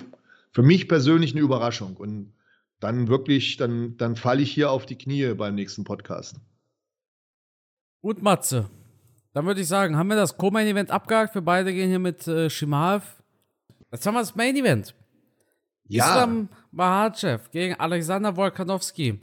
für 0.52 0.62
mich 0.62 0.88
persönlich 0.88 1.32
eine 1.32 1.40
Überraschung. 1.40 1.96
Und 1.96 2.34
dann 2.80 3.08
wirklich, 3.08 3.56
dann, 3.56 3.96
dann 3.96 4.16
falle 4.16 4.42
ich 4.42 4.52
hier 4.52 4.70
auf 4.70 4.84
die 4.84 4.98
Knie 4.98 5.32
beim 5.34 5.54
nächsten 5.54 5.84
Podcast. 5.84 6.36
Gut, 8.02 8.22
Matze. 8.22 8.68
Dann 9.32 9.46
würde 9.46 9.60
ich 9.60 9.68
sagen, 9.68 9.96
haben 9.96 10.08
wir 10.08 10.16
das 10.16 10.36
Co-Main-Event 10.36 10.90
abgehakt. 10.90 11.34
Wir 11.34 11.42
beide 11.42 11.72
gehen 11.72 11.88
hier 11.88 11.98
mit 11.98 12.26
äh, 12.26 12.50
Shimaev. 12.50 13.22
Jetzt 13.90 14.06
haben 14.06 14.14
wir 14.14 14.20
das 14.20 14.36
Main-Event. 14.36 14.94
Ja. 15.88 16.04
Islam 16.04 16.48
Mahachev 16.70 17.50
gegen 17.50 17.74
Alexander 17.74 18.36
Wolkanowski. 18.36 19.20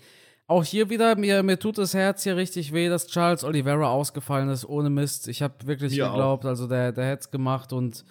Auch 0.48 0.64
hier 0.64 0.90
wieder, 0.90 1.16
mir, 1.16 1.42
mir 1.42 1.58
tut 1.58 1.78
das 1.78 1.94
Herz 1.94 2.24
hier 2.24 2.36
richtig 2.36 2.72
weh, 2.72 2.88
dass 2.88 3.08
Charles 3.08 3.44
Oliveira 3.44 3.90
ausgefallen 3.90 4.50
ist, 4.50 4.66
ohne 4.66 4.92
Mist. 4.92 5.28
Ich 5.28 5.42
habe 5.42 5.56
wirklich 5.66 5.98
mir 5.98 6.06
geglaubt, 6.06 6.46
auch. 6.46 6.50
also 6.50 6.68
der, 6.68 6.92
der 6.92 7.06
hätte 7.08 7.22
es 7.22 7.32
gemacht 7.32 7.74
und 7.74 8.06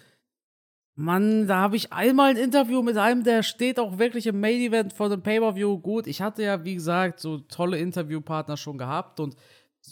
Mann, 0.96 1.48
da 1.48 1.56
habe 1.56 1.74
ich 1.74 1.92
einmal 1.92 2.30
ein 2.30 2.36
Interview 2.36 2.80
mit 2.80 2.96
einem, 2.96 3.24
der 3.24 3.42
steht 3.42 3.80
auch 3.80 3.98
wirklich 3.98 4.28
im 4.28 4.38
Main 4.40 4.60
Event 4.60 4.92
vor 4.92 5.08
dem 5.08 5.22
Pay-Per-View. 5.22 5.78
Gut, 5.78 6.06
ich 6.06 6.22
hatte 6.22 6.44
ja, 6.44 6.64
wie 6.64 6.74
gesagt, 6.74 7.18
so 7.18 7.38
tolle 7.38 7.78
Interviewpartner 7.78 8.56
schon 8.56 8.78
gehabt 8.78 9.18
und 9.18 9.34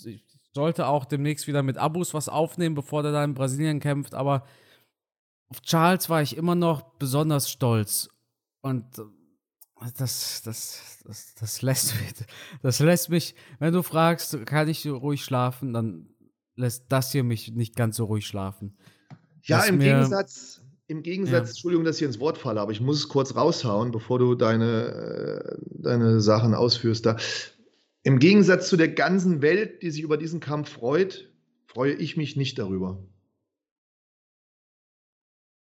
ich 0.05 0.25
sollte 0.55 0.87
auch 0.87 1.05
demnächst 1.05 1.49
wieder 1.49 1.65
mit 1.65 1.77
Abus 1.77 2.15
was 2.15 2.29
aufnehmen, 2.29 2.77
bevor 2.77 3.03
der 3.03 3.11
da 3.11 3.25
in 3.25 3.35
Brasilien 3.35 3.81
kämpft, 3.81 4.15
aber 4.15 4.45
auf 5.49 5.61
Charles 5.63 6.09
war 6.09 6.23
ich 6.23 6.37
immer 6.37 6.55
noch 6.55 6.83
besonders 6.99 7.51
stolz. 7.51 8.09
Und 8.63 8.87
das, 9.99 10.43
das, 10.43 11.03
das, 11.05 11.35
das, 11.35 11.63
lässt 11.63 11.95
mich, 12.01 12.27
das 12.63 12.79
lässt 12.81 13.11
mich, 13.11 13.35
wenn 13.59 13.73
du 13.73 13.83
fragst, 13.83 14.47
kann 14.47 14.69
ich 14.69 14.87
ruhig 14.87 15.25
schlafen, 15.25 15.73
dann 15.73 16.09
lässt 16.57 16.87
das 16.89 17.13
hier 17.13 17.25
mich 17.25 17.53
nicht 17.53 17.77
ganz 17.77 17.97
so 17.97 18.05
ruhig 18.05 18.27
schlafen. 18.27 18.77
Ja, 19.43 19.65
im 19.65 19.81
Gegensatz, 19.81 20.63
im 20.87 21.03
Gegensatz, 21.03 21.49
ja. 21.49 21.51
Entschuldigung, 21.51 21.85
dass 21.85 21.97
ich 21.97 22.07
ins 22.07 22.21
Wort 22.21 22.39
falle, 22.39 22.61
aber 22.61 22.71
ich 22.71 22.81
muss 22.81 22.99
es 22.99 23.09
kurz 23.09 23.35
raushauen, 23.35 23.91
bevor 23.91 24.19
du 24.19 24.35
deine, 24.35 25.59
deine 25.71 26.21
Sachen 26.21 26.55
ausführst 26.55 27.07
da. 27.07 27.17
Im 28.05 28.19
Gegensatz 28.19 28.69
zu 28.69 28.77
der 28.77 28.89
ganzen 28.89 29.43
Welt, 29.43 29.83
die 29.83 29.91
sich 29.91 30.03
über 30.03 30.17
diesen 30.17 30.41
Kampf 30.41 30.71
freut, 30.71 31.33
freue 31.67 31.93
ich 31.95 32.17
mich 32.17 32.37
nicht 32.37 32.59
darüber. 32.59 33.03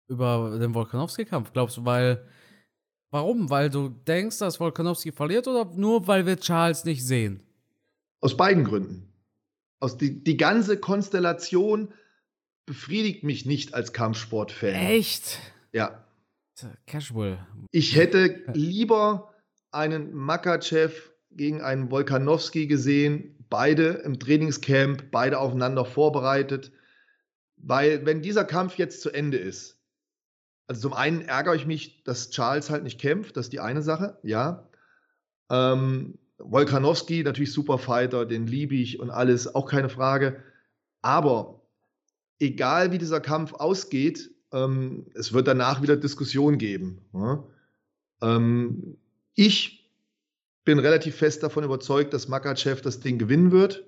Über 0.09 0.59
den 0.59 0.75
Volkanowski-Kampf, 0.75 1.53
glaubst 1.53 1.79
du, 1.79 1.85
weil 1.85 2.27
Warum? 3.15 3.49
Weil 3.49 3.71
du 3.71 3.91
denkst, 3.91 4.39
dass 4.39 4.59
Volkanowski 4.59 5.13
verliert 5.13 5.47
oder 5.47 5.71
nur 5.77 6.09
weil 6.09 6.27
wir 6.27 6.37
Charles 6.37 6.85
nicht 6.85 7.07
sehen? 7.07 7.45
Aus 8.21 8.37
beiden 8.37 8.65
Gründen. 8.65 9.09
Aus 9.79 9.97
die, 9.97 10.25
die 10.25 10.37
ganze 10.37 10.79
Konstellation 10.79 11.95
befriedigt 12.67 13.23
mich 13.23 13.47
nicht 13.47 13.73
als 13.73 13.93
Kampfsportfan. 13.93 14.71
Echt? 14.71 15.39
Ja. 15.71 16.05
Casual. 16.89 17.39
Ich 17.71 17.95
hätte 17.95 18.43
lieber 18.53 19.33
einen 19.71 20.13
Makachev 20.13 21.13
gegen 21.31 21.63
einen 21.63 21.93
Volkanowski 21.93 22.67
gesehen, 22.67 23.37
beide 23.49 23.91
im 23.91 24.19
Trainingscamp, 24.19 25.13
beide 25.13 25.39
aufeinander 25.39 25.85
vorbereitet. 25.85 26.73
Weil, 27.59 28.05
wenn 28.07 28.23
dieser 28.23 28.45
Kampf 28.45 28.77
jetzt 28.77 29.03
zu 29.03 29.11
Ende 29.13 29.39
ist, 29.39 29.79
also 30.67 30.81
zum 30.81 30.93
einen 30.93 31.23
ärgere 31.23 31.55
ich 31.55 31.67
mich, 31.67 32.03
dass 32.05 32.31
Charles 32.31 32.71
halt 32.71 32.85
nicht 32.85 33.01
kämpft, 33.01 33.37
das 33.37 33.47
ist 33.47 33.53
die 33.53 33.61
eine 33.61 33.83
Sache, 33.83 34.19
ja. 34.23 34.69
Ähm, 35.51 36.19
Volkanowski, 36.39 37.23
natürlich 37.23 37.53
super 37.53 37.79
Fighter, 37.79 38.27
den 38.27 38.47
liebe 38.47 38.75
ich 38.75 38.99
und 39.01 39.11
alles, 39.11 39.55
auch 39.55 39.67
keine 39.67 39.89
Frage. 39.89 40.43
Aber 41.03 41.63
egal 42.39 42.93
wie 42.93 42.99
dieser 42.99 43.21
Kampf 43.21 43.53
ausgeht, 43.53 44.31
ähm, 44.53 45.07
es 45.15 45.33
wird 45.33 45.47
danach 45.47 45.83
wieder 45.83 45.97
Diskussion 45.97 46.59
geben. 46.59 47.03
Ja? 47.13 47.45
Ähm, 48.23 48.97
ich 49.35 49.91
bin 50.65 50.79
relativ 50.79 51.17
fest 51.17 51.43
davon 51.43 51.65
überzeugt, 51.65 52.15
dass 52.15 52.29
Makachev 52.29 52.81
das 52.81 53.01
Ding 53.01 53.19
gewinnen 53.19 53.53
wird. 53.53 53.85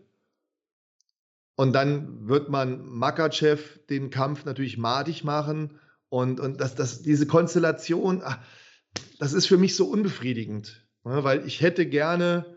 Und 1.55 1.72
dann 1.72 2.29
wird 2.29 2.51
man 2.51 2.87
Makachev 2.87 3.81
den 3.89 4.11
Kampf 4.11 4.45
natürlich 4.45 4.77
madig 4.77 5.24
machen. 5.24 5.79
Und, 6.09 6.41
und 6.41 6.61
das, 6.61 6.75
das, 6.75 7.03
diese 7.03 7.27
Konstellation, 7.27 8.23
ach, 8.25 8.39
das 9.19 9.33
ist 9.33 9.47
für 9.47 9.59
mich 9.59 9.77
so 9.77 9.87
unbefriedigend. 9.87 10.87
Ja, 11.05 11.25
weil 11.25 11.47
ich 11.47 11.61
hätte 11.61 11.87
gerne, 11.87 12.57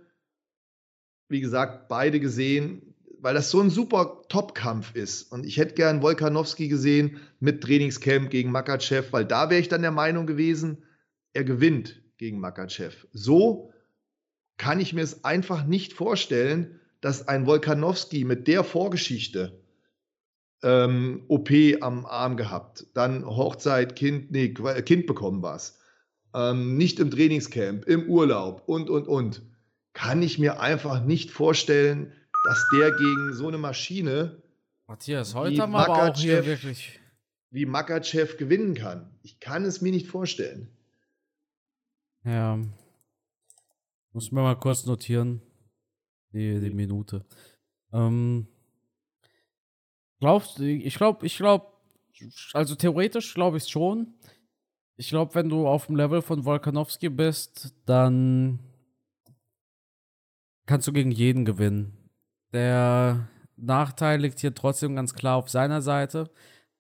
wie 1.28 1.42
gesagt, 1.42 1.88
beide 1.88 2.20
gesehen, 2.20 2.96
weil 3.22 3.34
das 3.34 3.52
so 3.52 3.60
ein 3.60 3.70
super 3.70 4.24
Top-Kampf 4.30 4.96
ist. 4.96 5.32
Und 5.32 5.46
ich 5.46 5.58
hätte 5.58 5.76
gern 5.76 6.02
Volkanowski 6.02 6.68
gesehen 6.68 7.20
mit 7.40 7.64
Trainingscamp 7.64 8.30
gegen 8.30 8.52
Makachev, 8.52 9.12
weil 9.12 9.26
da 9.26 9.50
wäre 9.50 9.60
ich 9.60 9.68
dann 9.68 9.82
der 9.82 9.92
Meinung 9.92 10.26
gewesen, 10.26 10.84
er 11.34 11.44
gewinnt 11.44 12.02
gegen 12.18 12.40
Makachev. 12.40 13.08
So 13.12 13.74
kann 14.58 14.80
ich 14.80 14.94
mir 14.94 15.02
es 15.02 15.24
einfach 15.24 15.66
nicht 15.66 15.94
vorstellen, 15.94 16.80
dass 17.02 17.28
ein 17.28 17.46
Volkanowski 17.46 18.26
mit 18.26 18.48
der 18.48 18.64
Vorgeschichte 18.64 19.59
ähm, 20.64 21.24
OP 21.28 21.50
am 21.82 22.06
Arm 22.06 22.38
gehabt, 22.38 22.88
dann 22.94 23.26
Hochzeit, 23.26 23.96
Kind, 23.96 24.32
nee, 24.32 24.54
Kind 24.54 25.08
bekommen 25.08 25.42
was, 25.42 25.80
ähm, 26.34 26.78
nicht 26.78 27.00
im 27.00 27.12
Trainingscamp, 27.12 27.86
im 27.86 28.10
Urlaub 28.10 28.64
und, 28.68 28.90
und, 28.90 29.08
und, 29.08 29.42
kann 29.94 30.22
ich 30.22 30.40
mir 30.40 30.62
einfach 30.62 31.04
nicht 31.04 31.32
vorstellen, 31.32 32.14
dass 32.46 32.66
der 32.74 32.92
gegen 32.92 33.34
so 33.34 33.48
eine 33.48 33.58
Maschine 33.58 34.42
Matthias, 34.88 35.36
heute 35.36 35.62
haben 35.62 35.72
wir 35.72 35.80
aber 35.80 36.12
auch 36.12 36.16
hier 36.16 36.46
wirklich 36.46 37.00
wie 37.52 37.66
Makachev 37.66 38.38
gewinnen 38.38 38.74
kann. 38.76 39.10
Ich 39.22 39.40
kann 39.40 39.66
es 39.66 39.82
mir 39.82 39.92
nicht 39.92 40.08
vorstellen. 40.08 40.70
Ja. 42.24 42.60
Muss 44.12 44.32
mir 44.32 44.42
mal 44.42 44.60
kurz 44.60 44.86
notieren. 44.86 45.42
Die, 46.32 46.60
die 46.60 46.70
Minute. 46.70 47.26
Ähm, 47.92 48.48
glaubst 50.20 50.60
du, 50.60 50.64
ich 50.64 50.96
glaube, 50.96 51.26
ich 51.26 51.38
glaube, 51.38 51.68
also 52.54 52.76
theoretisch 52.76 53.34
glaube 53.34 53.58
ich 53.58 53.68
schon. 53.68 54.14
Ich 54.98 55.10
glaube, 55.10 55.34
wenn 55.36 55.50
du 55.50 55.68
auf 55.68 55.86
dem 55.86 55.96
Level 55.96 56.22
von 56.22 56.44
Volkanowski 56.44 57.10
bist, 57.10 57.74
dann 57.86 58.60
kannst 60.66 60.88
du 60.88 60.94
gegen 60.94 61.12
jeden 61.12 61.46
gewinnen. 61.46 61.98
Der 62.54 63.30
Nachteil 63.56 64.20
liegt 64.20 64.40
hier 64.40 64.54
trotzdem 64.54 64.96
ganz 64.96 65.14
klar 65.14 65.38
auf 65.38 65.50
seiner 65.50 65.82
Seite. 65.82 66.30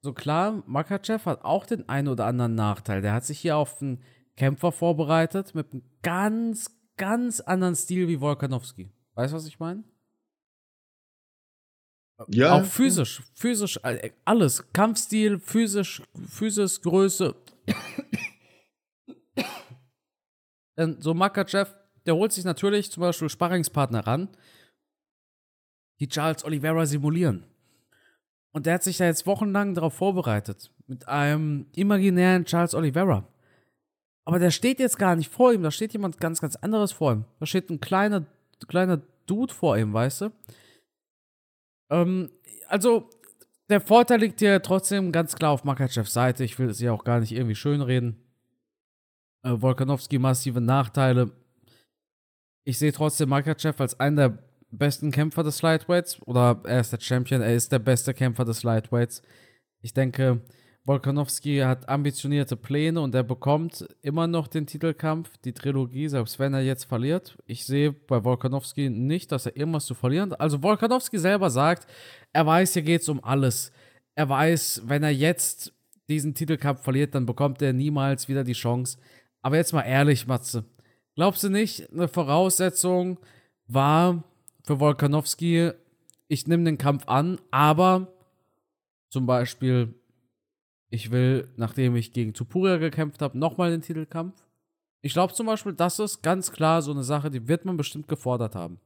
So 0.02 0.14
klar, 0.14 0.64
Makachev 0.66 1.26
hat 1.26 1.44
auch 1.44 1.66
den 1.66 1.88
einen 1.90 2.08
oder 2.08 2.26
anderen 2.26 2.56
Nachteil. 2.56 3.02
Der 3.02 3.14
hat 3.14 3.26
sich 3.26 3.40
hier 3.40 3.58
auf 3.58 3.82
einen 3.82 4.02
Kämpfer 4.36 4.72
vorbereitet 4.72 5.56
mit 5.56 5.74
einem 5.74 5.84
ganz, 6.02 6.78
ganz 6.98 7.40
anderen 7.40 7.76
Stil 7.76 8.08
wie 8.08 8.22
Volkanowski. 8.22 8.92
Weißt 9.16 9.34
du, 9.34 9.38
was 9.38 9.48
ich 9.48 9.60
meine? 9.60 9.84
Ja. 12.28 12.54
Auch 12.54 12.66
physisch, 12.66 13.22
physisch, 13.34 13.80
äh, 13.84 14.12
alles. 14.26 14.64
Kampfstil, 14.74 15.40
physisch, 15.40 16.02
Physis, 16.28 16.82
Größe. 16.82 17.36
so 21.00 21.14
Makachev, 21.14 21.74
der 22.06 22.16
holt 22.16 22.32
sich 22.34 22.44
natürlich 22.44 22.92
zum 22.92 23.02
Beispiel 23.02 23.30
Sparringspartner 23.30 24.06
ran, 24.06 24.30
die 26.00 26.08
Charles 26.08 26.44
Oliveira 26.44 26.86
simulieren. 26.86 27.46
Und 28.52 28.66
der 28.66 28.76
hat 28.76 28.84
sich 28.84 28.98
da 28.98 29.06
jetzt 29.06 29.28
wochenlang 29.28 29.76
darauf 29.76 29.94
vorbereitet. 29.94 30.72
Mit 30.88 31.08
einem 31.08 31.68
imaginären 31.76 32.46
Charles 32.46 32.74
Oliveira. 32.74 33.28
Aber 34.26 34.40
der 34.40 34.52
steht 34.52 34.80
jetzt 34.80 34.98
gar 34.98 35.16
nicht 35.16 35.32
vor 35.32 35.54
ihm, 35.54 35.64
da 35.64 35.72
steht 35.72 35.94
jemand 35.94 36.20
ganz, 36.20 36.42
ganz 36.42 36.56
anderes 36.56 36.92
vor 36.92 37.14
ihm. 37.14 37.26
Da 37.40 37.46
steht 37.46 37.70
ein 37.70 37.80
kleiner, 37.80 38.26
kleiner 38.68 39.02
Dude 39.26 39.54
vor 39.54 39.78
ihm, 39.78 39.94
weißt 39.94 40.22
du? 40.22 40.32
Ähm, 41.90 42.30
also, 42.68 43.10
der 43.70 43.82
Vorteil 43.82 44.20
liegt 44.20 44.40
hier 44.40 44.62
trotzdem 44.62 45.12
ganz 45.12 45.36
klar 45.36 45.52
auf 45.52 45.64
Makachevs 45.64 46.14
Seite. 46.14 46.44
Ich 46.44 46.58
will 46.60 46.70
es 46.70 46.80
ja 46.80 46.92
auch 46.92 47.04
gar 47.04 47.20
nicht 47.20 47.32
irgendwie 47.32 47.56
schönreden. 47.56 48.24
Äh, 49.44 49.62
Volkanowski 49.62 50.20
massive 50.20 50.62
Nachteile. 50.62 51.32
Ich 52.66 52.78
sehe 52.78 52.92
trotzdem 52.92 53.30
Makachev 53.30 53.82
als 53.82 54.00
einen 54.00 54.18
der 54.18 54.38
besten 54.72 55.12
Kämpfer 55.12 55.44
des 55.44 55.62
Lightweights. 55.62 56.22
Oder 56.24 56.62
er 56.66 56.82
ist 56.82 56.92
der 56.92 57.00
Champion, 57.00 57.42
er 57.42 57.56
ist 57.56 57.72
der 57.72 57.80
beste 57.80 58.14
Kämpfer 58.14 58.46
des 58.46 58.64
Lightweights. 58.64 59.22
Ich 59.82 59.94
denke, 59.94 60.42
Volkanowski 60.90 61.60
hat 61.60 61.88
ambitionierte 61.88 62.56
Pläne 62.56 63.00
und 63.00 63.14
er 63.14 63.22
bekommt 63.22 63.88
immer 64.02 64.26
noch 64.26 64.48
den 64.48 64.66
Titelkampf, 64.66 65.30
die 65.46 65.54
Trilogie, 65.54 66.08
selbst 66.08 66.40
wenn 66.40 66.56
er 66.56 66.62
jetzt 66.62 66.86
verliert. 66.86 67.38
Ich 67.46 67.64
sehe 67.64 67.92
bei 67.92 68.24
Volkanowski 68.24 68.90
nicht, 68.90 69.32
dass 69.32 69.46
er 69.46 69.56
irgendwas 69.56 69.86
zu 69.86 69.94
verlieren 69.94 70.32
hat. 70.32 70.42
Also 70.42 70.64
Volkanowski 70.64 71.20
selber 71.20 71.52
sagt, 71.52 71.86
er 72.34 72.48
weiß, 72.48 72.74
hier 72.74 72.82
geht 72.82 73.02
es 73.04 73.10
um 73.10 73.24
alles. 73.24 73.72
Er 74.16 74.30
weiß, 74.30 74.82
wenn 74.86 75.04
er 75.04 75.12
jetzt 75.12 75.74
diesen 76.08 76.34
Titelkampf 76.34 76.82
verliert, 76.82 77.14
dann 77.14 77.28
bekommt 77.28 77.62
er 77.62 77.72
niemals 77.72 78.28
wieder 78.28 78.44
die 78.44 78.54
Chance. 78.54 78.98
Aber 79.44 79.58
jetzt 79.58 79.74
mal 79.74 79.84
ehrlich, 79.84 80.26
Matze. 80.26 80.66
Glaubst 81.14 81.44
du 81.44 81.50
nicht, 81.50 81.94
eine 81.94 82.08
Voraussetzung 82.08 83.20
war 83.68 84.24
für 84.64 84.80
Volkanowski, 84.80 85.70
ich 86.28 86.48
nehme 86.48 86.64
den 86.64 86.80
Kampf 86.80 87.08
an, 87.08 87.40
aber 87.52 88.08
zum 89.12 89.28
Beispiel 89.28 89.94
ich 90.90 91.12
will, 91.12 91.48
nachdem 91.56 91.96
ich 91.96 92.14
gegen 92.14 92.34
Tupuria 92.34 92.78
gekämpft 92.78 93.22
habe, 93.22 93.38
nochmal 93.38 93.72
den 93.72 93.82
Titelkampf. 93.82 94.36
Ich 95.02 95.14
glaube 95.14 95.34
zum 95.34 95.46
Beispiel, 95.46 95.74
das 95.74 96.00
ist 96.00 96.22
ganz 96.24 96.52
klar 96.52 96.82
so 96.82 96.92
eine 96.92 97.04
Sache, 97.04 97.30
die 97.30 97.48
wird 97.48 97.64
man 97.64 97.78
bestimmt 97.78 98.08
gefordert 98.08 98.56
haben. 98.56 98.80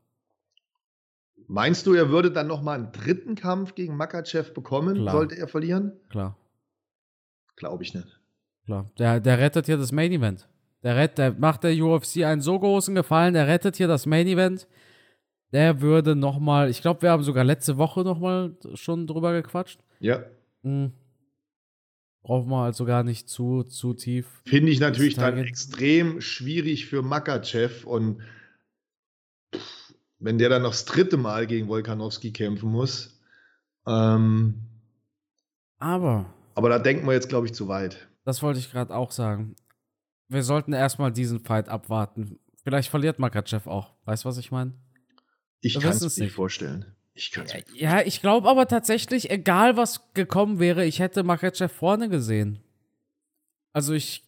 Meinst 1.47 1.87
du, 1.87 1.93
er 1.93 2.09
würde 2.09 2.31
dann 2.31 2.47
nochmal 2.47 2.79
einen 2.79 2.91
dritten 2.91 3.35
Kampf 3.35 3.75
gegen 3.75 3.97
Makachev 3.97 4.53
bekommen, 4.53 4.95
klar. 4.95 5.13
sollte 5.13 5.37
er 5.37 5.47
verlieren? 5.47 5.93
Klar. 6.09 6.37
Glaube 7.55 7.83
ich 7.83 7.93
nicht. 7.93 8.19
Klar. 8.65 8.89
Der, 8.97 9.19
der 9.19 9.39
rettet 9.39 9.65
hier 9.65 9.77
das 9.77 9.91
Main 9.91 10.11
Event. 10.11 10.47
Der, 10.83 10.95
rett, 10.95 11.17
der 11.17 11.33
macht 11.33 11.63
der 11.63 11.73
UFC 11.73 12.23
einen 12.23 12.41
so 12.41 12.59
großen 12.59 12.95
Gefallen, 12.95 13.33
der 13.33 13.47
rettet 13.47 13.77
hier 13.77 13.87
das 13.87 14.05
Main 14.05 14.27
Event. 14.27 14.67
Der 15.51 15.81
würde 15.81 16.15
nochmal, 16.15 16.69
ich 16.69 16.81
glaube, 16.81 17.03
wir 17.03 17.11
haben 17.11 17.23
sogar 17.23 17.43
letzte 17.43 17.77
Woche 17.77 18.01
nochmal 18.01 18.55
schon 18.73 19.07
drüber 19.07 19.33
gequatscht. 19.33 19.79
Ja. 19.99 20.23
Mhm 20.63 20.93
brauchen 22.23 22.49
wir 22.49 22.63
also 22.63 22.85
gar 22.85 23.03
nicht 23.03 23.29
zu, 23.29 23.63
zu 23.63 23.93
tief. 23.93 24.41
Finde 24.45 24.71
ich 24.71 24.79
natürlich 24.79 25.15
dann 25.15 25.37
extrem 25.37 26.21
schwierig 26.21 26.87
für 26.87 27.01
Makachev 27.01 27.85
und 27.85 28.21
wenn 30.19 30.37
der 30.37 30.49
dann 30.49 30.61
noch 30.61 30.71
das 30.71 30.85
dritte 30.85 31.17
Mal 31.17 31.47
gegen 31.47 31.67
Volkanowski 31.67 32.31
kämpfen 32.31 32.71
muss. 32.71 33.19
Ähm, 33.85 34.69
aber. 35.79 36.33
Aber 36.55 36.69
da 36.69 36.79
denken 36.79 37.05
wir 37.05 37.13
jetzt, 37.13 37.27
glaube 37.27 37.45
ich, 37.45 37.53
zu 37.53 37.67
weit. 37.67 38.07
Das 38.23 38.41
wollte 38.41 38.59
ich 38.59 38.71
gerade 38.71 38.95
auch 38.95 39.11
sagen. 39.11 39.55
Wir 40.29 40.43
sollten 40.43 40.71
erstmal 40.71 41.11
diesen 41.11 41.41
Fight 41.41 41.67
abwarten. 41.67 42.39
Vielleicht 42.63 42.89
verliert 42.89 43.19
Makachev 43.19 43.69
auch. 43.69 43.93
Weißt 44.05 44.23
du, 44.23 44.29
was 44.29 44.37
ich 44.37 44.49
meine? 44.49 44.73
Ich 45.59 45.79
kann 45.79 45.91
es 45.91 46.17
mir 46.17 46.23
nicht 46.23 46.33
vorstellen. 46.33 46.85
Ich 47.15 47.35
es 47.37 47.53
Ja, 47.75 48.01
ich 48.01 48.21
glaube 48.21 48.49
aber 48.49 48.67
tatsächlich, 48.67 49.29
egal 49.29 49.77
was 49.77 50.13
gekommen 50.13 50.59
wäre, 50.59 50.85
ich 50.85 50.99
hätte 50.99 51.23
Makachev 51.23 51.71
vorne 51.71 52.09
gesehen. 52.09 52.59
Also 53.71 53.93
ich 53.93 54.23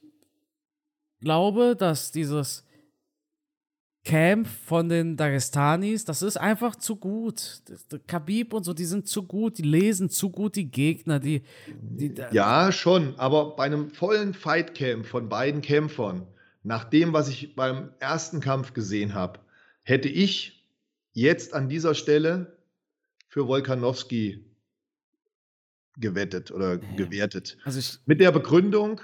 glaube, 1.20 1.76
dass 1.76 2.12
dieses 2.12 2.64
Camp 4.04 4.48
von 4.48 4.88
den 4.88 5.18
Dagestanis, 5.18 6.06
das 6.06 6.22
ist 6.22 6.38
einfach 6.38 6.76
zu 6.76 6.96
gut. 6.96 7.64
Khabib 8.06 8.54
und 8.54 8.64
so, 8.64 8.74
die 8.74 8.86
sind 8.86 9.08
zu 9.08 9.24
gut, 9.24 9.58
die 9.58 9.64
lesen 9.64 10.12
zu 10.12 10.30
gut 10.30 10.56
die 10.56 10.70
Gegner, 10.70 11.20
die, 11.20 11.42
die 11.82 12.14
Ja, 12.32 12.72
schon, 12.72 13.18
aber 13.18 13.56
bei 13.56 13.64
einem 13.66 13.90
vollen 13.90 14.36
Fightcamp 14.36 15.08
von 15.08 15.28
beiden 15.28 15.62
Kämpfern, 15.62 16.28
nach 16.62 16.84
dem, 16.84 17.14
was 17.14 17.30
ich 17.30 17.56
beim 17.56 17.90
ersten 18.00 18.42
Kampf 18.42 18.74
gesehen 18.74 19.16
habe, 19.16 19.40
hätte 19.82 20.08
ich 20.08 20.64
jetzt 21.14 21.56
an 21.56 21.68
dieser 21.68 21.96
Stelle 21.96 22.55
für 23.36 23.50
Wolkanowski 23.50 24.46
gewettet 25.98 26.52
oder 26.52 26.78
gewertet. 26.78 27.58
Also 27.66 27.98
Mit 28.06 28.22
der 28.22 28.32
Begründung, 28.32 29.02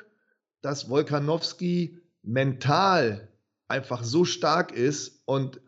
dass 0.61 0.87
Wolkanowski 0.87 1.99
mental 2.23 3.27
einfach 3.67 4.05
so 4.05 4.23
stark 4.23 4.71
ist 4.71 5.21
und 5.25 5.59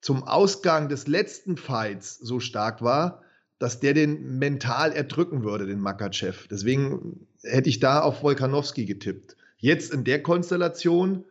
zum 0.00 0.24
Ausgang 0.24 0.88
des 0.88 1.06
letzten 1.06 1.58
Fights 1.58 2.16
so 2.16 2.40
stark 2.40 2.80
war, 2.80 3.22
dass 3.58 3.80
der 3.80 3.92
den 3.92 4.38
mental 4.38 4.92
erdrücken 4.92 5.44
würde, 5.44 5.66
den 5.66 5.80
Makachev. 5.80 6.48
Deswegen 6.48 7.26
hätte 7.42 7.68
ich 7.68 7.80
da 7.80 8.00
auf 8.00 8.22
Wolkanowski 8.22 8.86
getippt. 8.86 9.36
Jetzt 9.58 9.92
in 9.92 10.04
der 10.04 10.22
Konstellation 10.22 11.26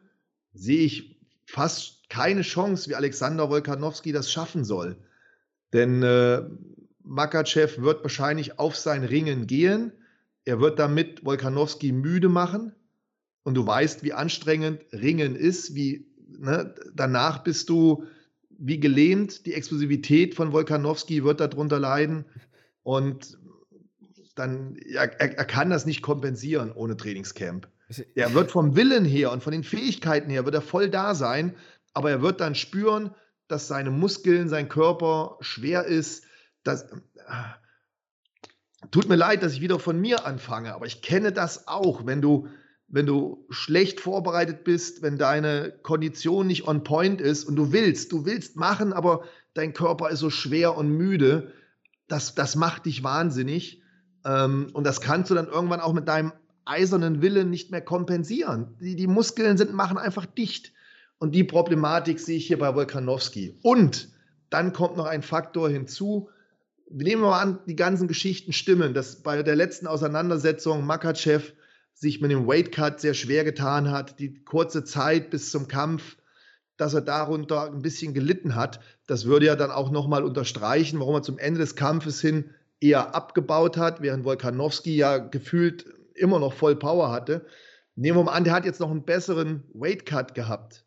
sehe 0.54 0.86
ich 0.86 1.20
fast 1.48 2.08
keine 2.10 2.44
Chance, 2.44 2.92
wie 2.92 2.96
Alexander 2.96 3.50
Wolkanowski 3.50 4.12
das 4.12 4.32
schaffen 4.32 4.64
soll. 4.64 4.98
Denn 5.76 6.04
äh, 6.04 6.42
Makachev 7.04 7.82
wird 7.82 8.02
wahrscheinlich 8.02 8.60
auf 8.60 8.78
sein 8.78 9.04
Ringen 9.04 9.46
gehen. 9.46 9.92
Er 10.46 10.62
wird 10.62 10.80
damit 10.80 11.26
Wolkanowski 11.26 11.92
müde 11.92 12.30
machen. 12.30 12.74
Und 13.44 13.56
du 13.56 13.68
weißt, 13.68 14.02
wie 14.02 14.14
anstrengend 14.14 14.86
Ringen 14.94 15.36
ist. 15.36 15.76
Wie, 15.76 16.08
ne, 16.30 16.74
danach 16.94 17.44
bist 17.44 17.68
du 17.68 18.06
wie 18.58 18.80
gelähmt. 18.80 19.46
Die 19.46 19.54
Explosivität 19.54 20.34
von 20.34 20.54
Wolkanowski 20.54 21.26
wird 21.26 21.42
darunter 21.42 21.78
leiden. 21.78 22.24
Und 22.84 23.38
dann, 24.36 24.78
er, 24.78 25.20
er 25.20 25.46
kann 25.46 25.70
das 25.70 25.86
nicht 25.86 26.02
kompensieren 26.02 26.72
ohne 26.72 26.96
Trainingscamp. 26.96 27.68
Er 28.16 28.34
wird 28.34 28.50
vom 28.50 28.78
Willen 28.78 29.04
her 29.04 29.34
und 29.34 29.44
von 29.44 29.52
den 29.52 29.64
Fähigkeiten 29.64 30.30
her 30.30 30.46
wird 30.46 30.56
er 30.56 30.62
voll 30.62 30.90
da 30.90 31.16
sein, 31.16 31.54
aber 31.94 32.12
er 32.12 32.22
wird 32.22 32.40
dann 32.40 32.56
spüren, 32.56 33.12
dass 33.48 33.68
seine 33.68 33.92
Muskeln, 33.92 34.50
sein 34.50 34.70
Körper 34.70 35.38
schwer 35.42 35.86
ist. 35.86 36.26
Das, 36.64 36.84
äh, 36.84 36.96
tut 38.92 39.10
mir 39.10 39.16
leid, 39.16 39.44
dass 39.44 39.54
ich 39.54 39.62
wieder 39.62 39.80
von 39.80 40.00
mir 40.00 40.26
anfange, 40.26 40.74
aber 40.74 40.86
ich 40.86 41.02
kenne 41.02 41.32
das 41.32 41.68
auch, 41.68 42.06
wenn 42.06 42.22
du, 42.22 42.48
wenn 42.88 43.06
du 43.06 43.46
schlecht 43.50 44.00
vorbereitet 44.00 44.64
bist, 44.64 45.02
wenn 45.02 45.18
deine 45.18 45.74
Kondition 45.82 46.48
nicht 46.48 46.68
on 46.68 46.84
point 46.84 47.22
ist 47.22 47.46
und 47.46 47.56
du 47.56 47.72
willst, 47.72 48.12
du 48.12 48.26
willst 48.26 48.58
machen, 48.58 48.94
aber 48.94 49.24
dein 49.54 49.74
Körper 49.74 50.10
ist 50.10 50.20
so 50.20 50.30
schwer 50.30 50.78
und 50.78 50.90
müde, 50.90 51.52
das, 52.08 52.36
das 52.36 52.56
macht 52.56 52.86
dich 52.86 53.04
wahnsinnig. 53.04 53.82
Ähm, 54.24 54.68
und 54.74 54.86
das 54.86 55.02
kannst 55.02 55.32
du 55.32 55.36
dann 55.36 55.48
irgendwann 55.48 55.82
auch 55.82 55.94
mit 55.94 56.08
deinem 56.08 56.34
eisernen 56.66 57.22
Willen 57.22 57.50
nicht 57.50 57.72
mehr 57.72 57.82
kompensieren. 57.82 58.76
Die, 58.80 58.96
die 58.96 59.08
Muskeln 59.08 59.58
sind, 59.58 59.74
machen 59.74 59.98
einfach 59.98 60.26
dicht. 60.26 60.74
Und 61.26 61.32
die 61.32 61.44
Problematik 61.44 62.20
sehe 62.20 62.38
ich 62.38 62.46
hier 62.46 62.60
bei 62.60 62.76
Volkanowski. 62.76 63.58
Und 63.64 64.10
dann 64.52 64.74
kommt 64.74 64.96
noch 64.96 65.08
ein 65.08 65.24
Faktor 65.24 65.72
hinzu. 65.72 66.30
Nehmen 66.88 67.24
wir 67.24 67.30
mal 67.30 67.42
an, 67.42 67.60
die 67.66 67.76
ganzen 67.76 68.08
Geschichten 68.08 68.54
stimmen, 68.54 68.94
dass 68.94 69.24
bei 69.24 69.42
der 69.42 69.56
letzten 69.56 69.88
Auseinandersetzung 69.88 70.86
Makachev 70.86 71.54
sich 71.96 72.22
mit 72.22 72.30
dem 72.30 72.46
Weightcut 72.46 73.00
sehr 73.00 73.16
schwer 73.16 73.44
getan 73.44 73.90
hat, 73.90 74.20
die 74.20 74.44
kurze 74.44 74.84
Zeit 74.84 75.32
bis 75.32 75.50
zum 75.50 75.68
Kampf, 75.68 76.16
dass 76.78 76.94
er 76.94 77.02
darunter 77.02 77.72
ein 77.72 77.82
bisschen 77.82 78.14
gelitten 78.14 78.54
hat. 78.54 78.80
Das 79.08 79.26
würde 79.26 79.48
ja 79.48 79.56
dann 79.56 79.72
auch 79.72 79.90
nochmal 79.90 80.24
unterstreichen, 80.24 81.00
warum 81.00 81.16
er 81.16 81.24
zum 81.24 81.40
Ende 81.40 81.60
des 81.60 81.76
Kampfes 81.76 82.22
hin 82.22 82.52
eher 82.80 83.16
abgebaut 83.16 83.78
hat, 83.78 84.00
während 84.00 84.26
Volkanowski 84.26 84.96
ja 84.96 85.18
gefühlt 85.18 85.88
immer 86.14 86.38
noch 86.38 86.54
voll 86.54 86.76
Power 86.76 87.12
hatte. 87.12 87.48
Nehmen 87.96 88.20
wir 88.20 88.26
mal 88.26 88.34
an, 88.34 88.44
der 88.44 88.54
hat 88.54 88.66
jetzt 88.66 88.80
noch 88.80 88.92
einen 88.92 89.06
besseren 89.06 89.64
Weightcut 89.74 90.36
gehabt 90.36 90.85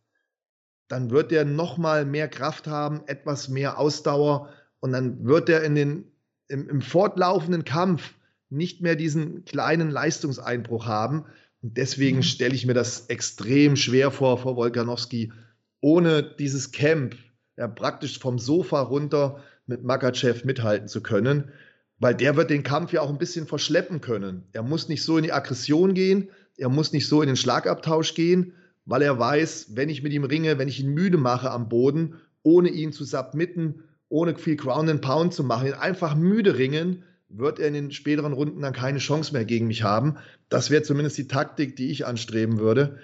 dann 0.89 1.11
wird 1.11 1.33
er 1.33 1.45
noch 1.45 1.77
mal 1.77 2.05
mehr 2.05 2.29
Kraft 2.29 2.67
haben, 2.67 3.03
etwas 3.07 3.49
mehr 3.49 3.79
Ausdauer 3.79 4.49
und 4.81 4.93
dann 4.93 5.25
wird 5.25 5.49
er 5.49 5.63
in 5.63 5.75
den, 5.75 6.05
im, 6.49 6.69
im 6.69 6.83
fortlaufenden 6.83 7.65
Kampf 7.65 8.15
nicht 8.51 8.81
mehr 8.81 8.97
diesen 8.97 9.45
kleinen 9.45 9.91
Leistungseinbruch 9.91 10.87
haben. 10.87 11.27
Und 11.63 11.77
deswegen 11.77 12.19
mhm. 12.19 12.23
stelle 12.23 12.55
ich 12.55 12.67
mir 12.67 12.75
das 12.75 13.07
extrem 13.07 13.77
schwer 13.77 14.11
vor, 14.11 14.39
vor 14.39 14.57
Wolkanowski, 14.57 15.33
ohne 15.81 16.23
dieses 16.23 16.73
Camp 16.73 17.17
ja, 17.57 17.69
praktisch 17.69 18.19
vom 18.19 18.39
Sofa 18.39 18.81
runter 18.81 19.43
mit 19.67 19.85
Makachev 19.85 20.45
mithalten 20.45 20.89
zu 20.89 21.03
können, 21.03 21.53
weil 21.99 22.15
der 22.15 22.37
wird 22.37 22.51
den 22.51 22.63
Kampf 22.63 22.93
ja 22.93 23.01
auch 23.03 23.11
ein 23.11 23.19
bisschen 23.19 23.47
verschleppen 23.47 24.01
können. 24.01 24.45
Er 24.53 24.63
muss 24.63 24.89
nicht 24.89 25.03
so 25.03 25.19
in 25.19 25.25
die 25.25 25.33
Aggression 25.33 25.95
gehen, 25.95 26.29
er 26.57 26.69
muss 26.69 26.93
nicht 26.93 27.09
so 27.09 27.21
in 27.21 27.27
den 27.27 27.37
Schlagabtausch 27.37 28.15
gehen, 28.15 28.55
weil 28.89 29.03
er 29.03 29.19
weiß, 29.19 29.77
wenn 29.77 29.91
ich 29.91 30.03
mit 30.03 30.15
ihm 30.15 30.25
ringe, 30.25 30.59
wenn 30.59 30.67
ich 30.67 30.81
ihn 30.81 30.95
müde 30.95 31.19
mache 31.19 31.51
am 31.51 31.69
Boden, 31.69 32.15
ohne 32.43 32.71
ihn 32.71 32.91
zu 32.91 33.05
submitten, 33.05 33.83
ohne 34.09 34.35
viel 34.35 34.57
Ground 34.57 34.89
and 34.89 35.03
Pound 35.03 35.35
zu 35.35 35.45
machen, 35.45 35.69
ihn 35.69 35.75
einfach 35.75 36.17
müde 36.17 36.57
ringen, 36.57 37.05
wird 37.29 37.59
er 37.59 37.69
in 37.69 37.75
den 37.75 37.91
späteren 37.91 38.33
Runden 38.33 38.63
dann 38.63 38.73
keine 38.73 38.99
Chance 38.99 39.35
mehr 39.35 39.45
gegen 39.45 39.67
mich 39.67 39.83
haben. 39.83 40.17
Das 40.49 40.71
wäre 40.71 40.83
zumindest 40.83 41.19
die 41.19 41.29
Taktik, 41.29 41.77
die 41.77 41.91
ich 41.91 42.07
anstreben 42.07 42.59
würde. 42.59 42.99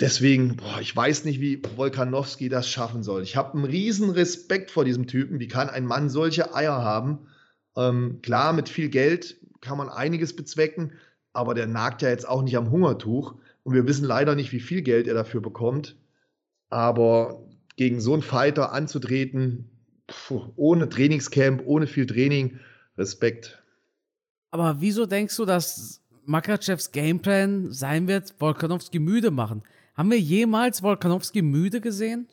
Deswegen, 0.00 0.56
boah, 0.56 0.80
ich 0.80 0.96
weiß 0.96 1.26
nicht, 1.26 1.38
wie 1.38 1.60
Volkanowski 1.76 2.48
das 2.48 2.66
schaffen 2.66 3.02
soll. 3.02 3.22
Ich 3.22 3.36
habe 3.36 3.58
einen 3.58 3.66
riesen 3.66 4.08
Respekt 4.08 4.70
vor 4.70 4.86
diesem 4.86 5.06
Typen. 5.06 5.38
Wie 5.38 5.48
kann 5.48 5.68
ein 5.68 5.84
Mann 5.84 6.08
solche 6.08 6.54
Eier 6.54 6.82
haben? 6.82 7.26
Ähm, 7.76 8.20
klar, 8.22 8.54
mit 8.54 8.70
viel 8.70 8.88
Geld 8.88 9.36
kann 9.60 9.76
man 9.76 9.90
einiges 9.90 10.34
bezwecken, 10.34 10.92
aber 11.34 11.52
der 11.52 11.66
nagt 11.66 12.00
ja 12.00 12.08
jetzt 12.08 12.26
auch 12.26 12.42
nicht 12.42 12.56
am 12.56 12.70
Hungertuch. 12.70 13.34
Und 13.62 13.74
wir 13.74 13.86
wissen 13.86 14.04
leider 14.04 14.34
nicht, 14.34 14.52
wie 14.52 14.60
viel 14.60 14.82
Geld 14.82 15.06
er 15.06 15.14
dafür 15.14 15.40
bekommt. 15.40 15.96
Aber 16.70 17.44
gegen 17.76 18.00
so 18.00 18.12
einen 18.12 18.22
Fighter 18.22 18.72
anzutreten, 18.72 19.70
pfuh, 20.10 20.52
ohne 20.56 20.88
Trainingscamp, 20.88 21.62
ohne 21.64 21.86
viel 21.86 22.06
Training, 22.06 22.58
Respekt. 22.96 23.62
Aber 24.50 24.80
wieso 24.80 25.06
denkst 25.06 25.36
du, 25.36 25.44
dass 25.44 26.02
Makachevs 26.24 26.92
Gameplan 26.92 27.72
sein 27.72 28.08
wird, 28.08 28.34
Volkanowski 28.38 28.98
müde 28.98 29.30
machen? 29.30 29.62
Haben 29.94 30.10
wir 30.10 30.20
jemals 30.20 30.82
Volkanowski 30.82 31.42
müde 31.42 31.80
gesehen? 31.80 32.28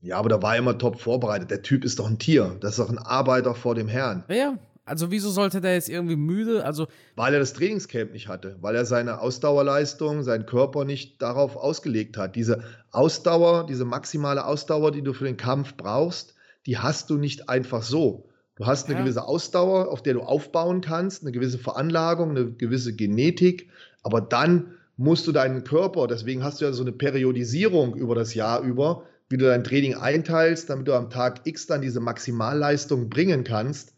Ja, 0.00 0.16
aber 0.16 0.28
da 0.28 0.42
war 0.42 0.54
er 0.54 0.60
immer 0.60 0.78
top 0.78 1.00
vorbereitet. 1.00 1.50
Der 1.50 1.62
Typ 1.62 1.84
ist 1.84 1.98
doch 1.98 2.08
ein 2.08 2.18
Tier. 2.18 2.56
Das 2.60 2.72
ist 2.72 2.78
doch 2.78 2.88
ein 2.88 2.98
Arbeiter 2.98 3.54
vor 3.54 3.74
dem 3.74 3.88
Herrn. 3.88 4.24
Ja, 4.28 4.58
also 4.84 5.10
wieso 5.10 5.30
sollte 5.30 5.60
der 5.60 5.74
jetzt 5.74 5.88
irgendwie 5.88 6.16
müde? 6.16 6.64
Also 6.64 6.88
weil 7.16 7.32
er 7.34 7.40
das 7.40 7.52
Trainingscamp 7.52 8.12
nicht 8.12 8.28
hatte, 8.28 8.56
weil 8.60 8.74
er 8.74 8.84
seine 8.84 9.20
Ausdauerleistung, 9.20 10.22
seinen 10.22 10.46
Körper 10.46 10.84
nicht 10.84 11.22
darauf 11.22 11.56
ausgelegt 11.56 12.16
hat. 12.16 12.34
Diese 12.36 12.64
Ausdauer, 12.90 13.66
diese 13.66 13.84
maximale 13.84 14.44
Ausdauer, 14.44 14.90
die 14.90 15.02
du 15.02 15.12
für 15.12 15.24
den 15.24 15.36
Kampf 15.36 15.76
brauchst, 15.76 16.34
die 16.66 16.78
hast 16.78 17.10
du 17.10 17.18
nicht 17.18 17.48
einfach 17.48 17.82
so. 17.82 18.28
Du 18.56 18.66
hast 18.66 18.86
eine 18.86 18.96
ja. 18.96 19.02
gewisse 19.02 19.26
Ausdauer, 19.26 19.90
auf 19.90 20.02
der 20.02 20.14
du 20.14 20.20
aufbauen 20.20 20.80
kannst, 20.80 21.22
eine 21.22 21.32
gewisse 21.32 21.58
Veranlagung, 21.58 22.30
eine 22.30 22.50
gewisse 22.52 22.94
Genetik, 22.94 23.70
aber 24.02 24.20
dann 24.20 24.74
musst 24.96 25.26
du 25.26 25.32
deinen 25.32 25.64
Körper, 25.64 26.06
deswegen 26.06 26.44
hast 26.44 26.60
du 26.60 26.66
ja 26.66 26.72
so 26.72 26.82
eine 26.82 26.92
Periodisierung 26.92 27.96
über 27.96 28.14
das 28.14 28.34
Jahr 28.34 28.60
über, 28.60 29.04
wie 29.30 29.38
du 29.38 29.46
dein 29.46 29.64
Training 29.64 29.94
einteilst, 29.94 30.68
damit 30.68 30.88
du 30.88 30.92
am 30.92 31.08
Tag 31.08 31.40
X 31.44 31.66
dann 31.68 31.80
diese 31.80 32.00
Maximalleistung 32.00 33.08
bringen 33.08 33.44
kannst. 33.44 33.94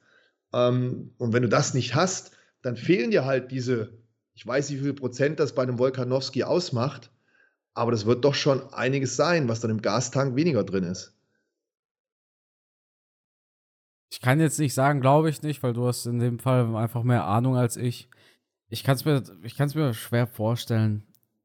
Ähm, 0.53 1.14
und 1.18 1.32
wenn 1.32 1.42
du 1.42 1.48
das 1.48 1.74
nicht 1.74 1.94
hast, 1.94 2.32
dann 2.62 2.76
fehlen 2.76 3.11
dir 3.11 3.24
halt 3.24 3.50
diese, 3.50 3.98
ich 4.34 4.46
weiß 4.46 4.70
nicht, 4.70 4.80
wie 4.80 4.84
viel 4.84 4.94
Prozent 4.94 5.40
das 5.40 5.55
bei 5.55 5.62
einem 5.62 5.78
Volkanowski 5.78 6.44
ausmacht, 6.44 7.11
aber 7.74 7.90
das 7.90 8.07
wird 8.07 8.24
doch 8.24 8.34
schon 8.34 8.72
einiges 8.72 9.16
sein, 9.16 9.48
was 9.48 9.61
dann 9.61 9.70
im 9.70 9.82
Gastank 9.82 10.36
weniger 10.36 10.64
drin 10.64 10.84
ist. 10.84 11.16
Ich 14.11 14.20
kann 14.20 14.40
jetzt 14.40 14.59
nicht 14.59 14.74
sagen, 14.74 15.00
glaube 15.00 15.30
ich 15.30 15.42
nicht, 15.42 15.62
weil 15.62 15.72
du 15.72 15.86
hast 15.86 16.05
in 16.05 16.18
dem 16.18 16.38
Fall 16.38 16.76
einfach 16.76 17.03
mehr 17.03 17.24
Ahnung 17.24 17.57
als 17.57 17.76
ich. 17.76 18.11
Ich 18.68 18.84
kann 18.84 18.96
es 18.96 19.05
mir, 19.05 19.22
mir 19.74 19.94
schwer 19.94 20.26
vorstellen. 20.26 21.03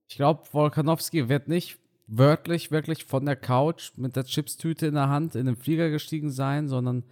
Ich 0.10 0.18
glaube, 0.18 0.44
Volkanowski 0.52 1.30
wird 1.30 1.48
nicht 1.48 1.80
wörtlich 2.08 2.72
wirklich 2.72 3.06
von 3.06 3.26
der 3.26 3.36
Couch 3.36 3.92
mit 3.96 4.16
der 4.16 4.24
Chipstüte 4.26 4.88
in 4.88 4.96
der 4.96 5.10
Hand 5.10 5.36
in 5.36 5.46
den 5.46 5.56
Flieger 5.56 5.90
gestiegen 5.90 6.30
sein, 6.30 6.68
sondern, 6.68 7.04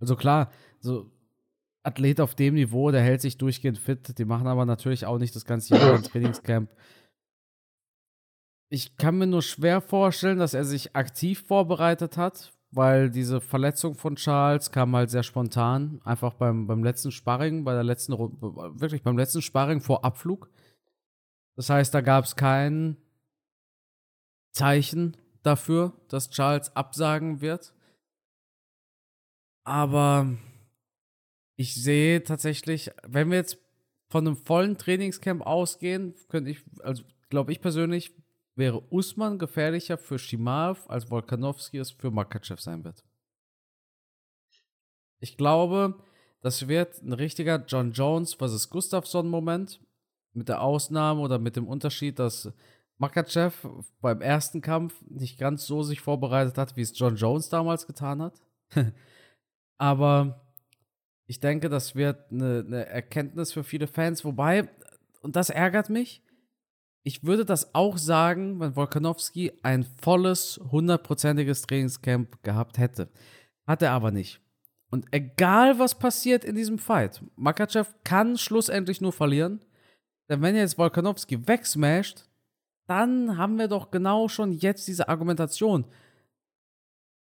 also 0.00 0.16
klar, 0.16 0.50
so 0.80 1.10
Athlet 1.82 2.20
auf 2.20 2.34
dem 2.34 2.54
Niveau, 2.54 2.90
der 2.90 3.02
hält 3.02 3.20
sich 3.20 3.38
durchgehend 3.38 3.78
fit. 3.78 4.18
Die 4.18 4.24
machen 4.24 4.46
aber 4.46 4.64
natürlich 4.64 5.06
auch 5.06 5.18
nicht 5.18 5.34
das 5.34 5.44
ganze 5.44 5.76
Jahr 5.76 5.94
ein 5.94 6.02
Trainingscamp. 6.02 6.70
Ich 8.70 8.96
kann 8.96 9.18
mir 9.18 9.26
nur 9.26 9.42
schwer 9.42 9.80
vorstellen, 9.80 10.38
dass 10.38 10.54
er 10.54 10.64
sich 10.64 10.96
aktiv 10.96 11.44
vorbereitet 11.46 12.16
hat, 12.16 12.52
weil 12.70 13.10
diese 13.10 13.40
Verletzung 13.40 13.94
von 13.94 14.16
Charles 14.16 14.70
kam 14.70 14.96
halt 14.96 15.10
sehr 15.10 15.22
spontan. 15.22 16.00
Einfach 16.04 16.34
beim, 16.34 16.66
beim 16.66 16.82
letzten 16.82 17.10
Sparring, 17.10 17.64
bei 17.64 17.74
der 17.74 17.84
letzten 17.84 18.12
wirklich 18.12 19.02
beim 19.02 19.18
letzten 19.18 19.42
Sparring 19.42 19.80
vor 19.80 20.04
Abflug. 20.04 20.48
Das 21.56 21.68
heißt, 21.68 21.92
da 21.92 22.00
gab 22.00 22.24
es 22.24 22.34
kein 22.34 22.96
Zeichen 24.52 25.16
dafür, 25.42 25.92
dass 26.08 26.30
Charles 26.30 26.74
absagen 26.74 27.40
wird. 27.40 27.74
Aber 29.64 30.28
ich 31.56 31.74
sehe 31.74 32.22
tatsächlich, 32.22 32.90
wenn 33.06 33.30
wir 33.30 33.38
jetzt 33.38 33.58
von 34.08 34.26
einem 34.26 34.36
vollen 34.36 34.78
Trainingscamp 34.78 35.42
ausgehen, 35.42 36.14
könnte 36.28 36.50
ich, 36.50 36.62
also 36.82 37.02
glaube 37.30 37.52
ich 37.52 37.60
persönlich, 37.60 38.14
wäre 38.54 38.82
Usman 38.90 39.38
gefährlicher 39.38 39.96
für 39.96 40.18
Shimaev, 40.18 40.88
als 40.88 41.10
Volkanovski 41.10 41.78
es 41.78 41.90
für 41.90 42.10
Makachev 42.10 42.60
sein 42.60 42.84
wird. 42.84 43.04
Ich 45.20 45.36
glaube, 45.36 45.94
das 46.40 46.68
wird 46.68 47.02
ein 47.02 47.12
richtiger 47.12 47.64
John 47.66 47.92
Jones 47.92 48.34
vs. 48.34 48.68
Gustafsson-Moment. 48.68 49.80
Mit 50.34 50.48
der 50.48 50.62
Ausnahme 50.62 51.20
oder 51.20 51.38
mit 51.38 51.56
dem 51.56 51.68
Unterschied, 51.68 52.18
dass 52.18 52.50
Makachev 52.98 53.68
beim 54.00 54.20
ersten 54.20 54.60
Kampf 54.60 55.00
nicht 55.08 55.38
ganz 55.38 55.66
so 55.66 55.82
sich 55.82 56.00
vorbereitet 56.00 56.56
hat, 56.56 56.76
wie 56.76 56.80
es 56.80 56.98
John 56.98 57.16
Jones 57.16 57.48
damals 57.48 57.86
getan 57.86 58.22
hat. 58.22 58.40
Aber 59.78 60.41
ich 61.32 61.40
denke, 61.40 61.70
das 61.70 61.94
wird 61.94 62.30
eine, 62.30 62.62
eine 62.66 62.86
Erkenntnis 62.88 63.54
für 63.54 63.64
viele 63.64 63.86
Fans. 63.86 64.22
Wobei, 64.22 64.68
und 65.22 65.34
das 65.34 65.48
ärgert 65.48 65.88
mich, 65.88 66.22
ich 67.04 67.24
würde 67.24 67.46
das 67.46 67.74
auch 67.74 67.96
sagen, 67.96 68.60
wenn 68.60 68.76
Volkanowski 68.76 69.50
ein 69.62 69.82
volles, 69.82 70.60
hundertprozentiges 70.70 71.62
Trainingscamp 71.62 72.42
gehabt 72.42 72.76
hätte. 72.76 73.08
Hat 73.66 73.80
er 73.80 73.92
aber 73.92 74.10
nicht. 74.10 74.42
Und 74.90 75.06
egal 75.10 75.78
was 75.78 75.98
passiert 75.98 76.44
in 76.44 76.54
diesem 76.54 76.78
Fight, 76.78 77.22
Makachev 77.36 77.94
kann 78.04 78.36
schlussendlich 78.36 79.00
nur 79.00 79.14
verlieren. 79.14 79.62
Denn 80.28 80.42
wenn 80.42 80.54
jetzt 80.54 80.76
Volkanowski 80.76 81.48
wegsmasht, 81.48 82.28
dann 82.86 83.38
haben 83.38 83.58
wir 83.58 83.68
doch 83.68 83.90
genau 83.90 84.28
schon 84.28 84.52
jetzt 84.52 84.86
diese 84.86 85.08
Argumentation. 85.08 85.86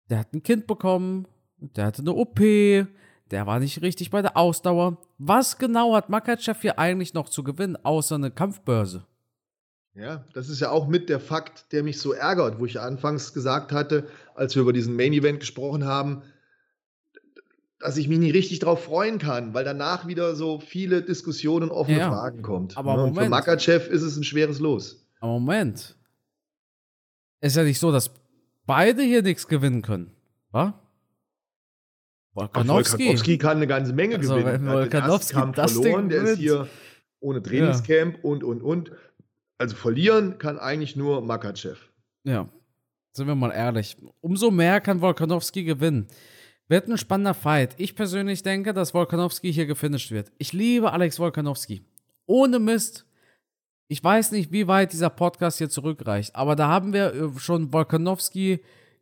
Der 0.08 0.18
hat 0.18 0.32
ein 0.32 0.42
Kind 0.42 0.66
bekommen, 0.66 1.28
der 1.58 1.86
hatte 1.86 2.02
eine 2.02 2.12
OP, 2.12 2.40
der 3.30 3.46
war 3.46 3.60
nicht 3.60 3.82
richtig 3.82 4.10
bei 4.10 4.22
der 4.22 4.36
Ausdauer. 4.36 4.98
Was 5.18 5.58
genau 5.58 5.94
hat 5.94 6.08
Makachev 6.08 6.60
hier 6.60 6.78
eigentlich 6.78 7.14
noch 7.14 7.28
zu 7.28 7.42
gewinnen, 7.42 7.76
außer 7.82 8.16
eine 8.16 8.30
Kampfbörse? 8.30 9.06
Ja, 9.94 10.24
das 10.34 10.48
ist 10.48 10.60
ja 10.60 10.70
auch 10.70 10.86
mit 10.86 11.08
der 11.08 11.20
Fakt, 11.20 11.72
der 11.72 11.82
mich 11.82 12.00
so 12.00 12.12
ärgert, 12.12 12.58
wo 12.58 12.66
ich 12.66 12.80
anfangs 12.80 13.32
gesagt 13.32 13.72
hatte, 13.72 14.08
als 14.34 14.54
wir 14.54 14.62
über 14.62 14.72
diesen 14.72 14.96
Main 14.96 15.12
Event 15.12 15.40
gesprochen 15.40 15.84
haben, 15.84 16.22
dass 17.80 17.96
ich 17.96 18.08
mich 18.08 18.18
nicht 18.18 18.34
richtig 18.34 18.60
darauf 18.60 18.84
freuen 18.84 19.18
kann, 19.18 19.54
weil 19.54 19.64
danach 19.64 20.06
wieder 20.06 20.34
so 20.36 20.60
viele 20.60 21.02
Diskussionen, 21.02 21.70
offene 21.70 21.98
ja, 21.98 22.10
Fragen 22.10 22.42
kommt. 22.42 22.76
Aber 22.76 23.10
ne? 23.10 23.14
Für 23.14 23.28
Makachev 23.28 23.88
ist 23.90 24.02
es 24.02 24.16
ein 24.16 24.24
schweres 24.24 24.60
Los. 24.60 25.06
Aber 25.18 25.32
Moment. 25.32 25.96
Ist 27.40 27.56
ja 27.56 27.62
nicht 27.62 27.78
so, 27.78 27.90
dass 27.90 28.10
beide 28.66 29.02
hier 29.02 29.22
nichts 29.22 29.48
gewinnen 29.48 29.82
können, 29.82 30.12
wa? 30.50 30.74
Volkanowski. 32.34 33.38
Kann 33.38 33.56
eine 33.56 33.66
ganze 33.66 33.92
Menge 33.92 34.16
also, 34.16 34.34
gewinnen. 34.34 34.66
Wenn 34.66 34.72
Volkanowski 34.72 35.34
hat 35.34 35.46
den 35.48 35.52
das 35.54 35.72
verloren, 35.72 36.08
Ding 36.08 36.24
der 36.24 36.32
ist 36.32 36.38
hier 36.38 36.68
ohne 37.20 37.42
Trainingscamp 37.42 38.16
ja. 38.16 38.20
und, 38.22 38.44
und, 38.44 38.62
und. 38.62 38.92
Also 39.58 39.76
verlieren 39.76 40.38
kann 40.38 40.58
eigentlich 40.58 40.96
nur 40.96 41.20
Makachev. 41.20 41.78
Ja, 42.24 42.48
sind 43.12 43.26
wir 43.26 43.34
mal 43.34 43.50
ehrlich. 43.50 43.96
Umso 44.20 44.50
mehr 44.50 44.80
kann 44.80 45.00
Volkanowski 45.00 45.64
gewinnen. 45.64 46.06
Wird 46.68 46.88
ein 46.88 46.96
spannender 46.96 47.34
Fight. 47.34 47.74
Ich 47.78 47.96
persönlich 47.96 48.42
denke, 48.42 48.72
dass 48.72 48.94
Volkanowski 48.94 49.52
hier 49.52 49.66
gefinisht 49.66 50.12
wird. 50.12 50.30
Ich 50.38 50.52
liebe 50.52 50.92
Alex 50.92 51.18
Volkanowski. 51.18 51.84
Ohne 52.26 52.58
Mist. 52.58 53.06
Ich 53.88 54.02
weiß 54.04 54.30
nicht, 54.30 54.52
wie 54.52 54.68
weit 54.68 54.92
dieser 54.92 55.10
Podcast 55.10 55.58
hier 55.58 55.68
zurückreicht, 55.68 56.36
aber 56.36 56.54
da 56.54 56.68
haben 56.68 56.92
wir 56.92 57.12
äh, 57.12 57.38
schon 57.40 57.72
Volkanowski 57.72 58.60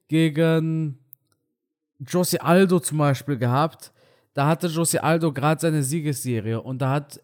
gegen 0.09 0.99
Josie 2.01 2.41
Aldo 2.41 2.81
zum 2.81 2.99
Beispiel 2.99 3.37
gehabt. 3.37 3.93
Da 4.35 4.47
hatte 4.47 4.69
Josie 4.69 4.99
Aldo 4.99 5.33
gerade 5.33 5.61
seine 5.61 5.83
Siegesserie 5.83 6.61
und 6.61 6.79
da 6.79 6.91
hat 6.91 7.21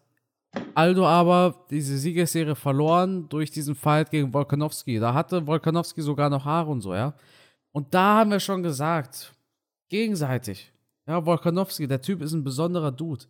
Aldo 0.73 1.05
aber 1.05 1.65
diese 1.69 1.97
Siegesserie 1.97 2.55
verloren 2.55 3.27
durch 3.29 3.51
diesen 3.51 3.75
Fight 3.75 4.09
gegen 4.11 4.33
Volkanovski. 4.33 4.99
Da 4.99 5.13
hatte 5.13 5.45
Volkanovski 5.45 6.01
sogar 6.01 6.29
noch 6.29 6.45
Haare 6.45 6.71
und 6.71 6.81
so, 6.81 6.93
ja. 6.93 7.13
Und 7.71 7.93
da 7.93 8.19
haben 8.19 8.31
wir 8.31 8.39
schon 8.39 8.63
gesagt, 8.63 9.33
gegenseitig. 9.89 10.71
Ja, 11.07 11.25
Volkanovski, 11.25 11.87
der 11.87 12.01
Typ 12.01 12.21
ist 12.21 12.33
ein 12.33 12.43
besonderer 12.43 12.91
Dude. 12.91 13.25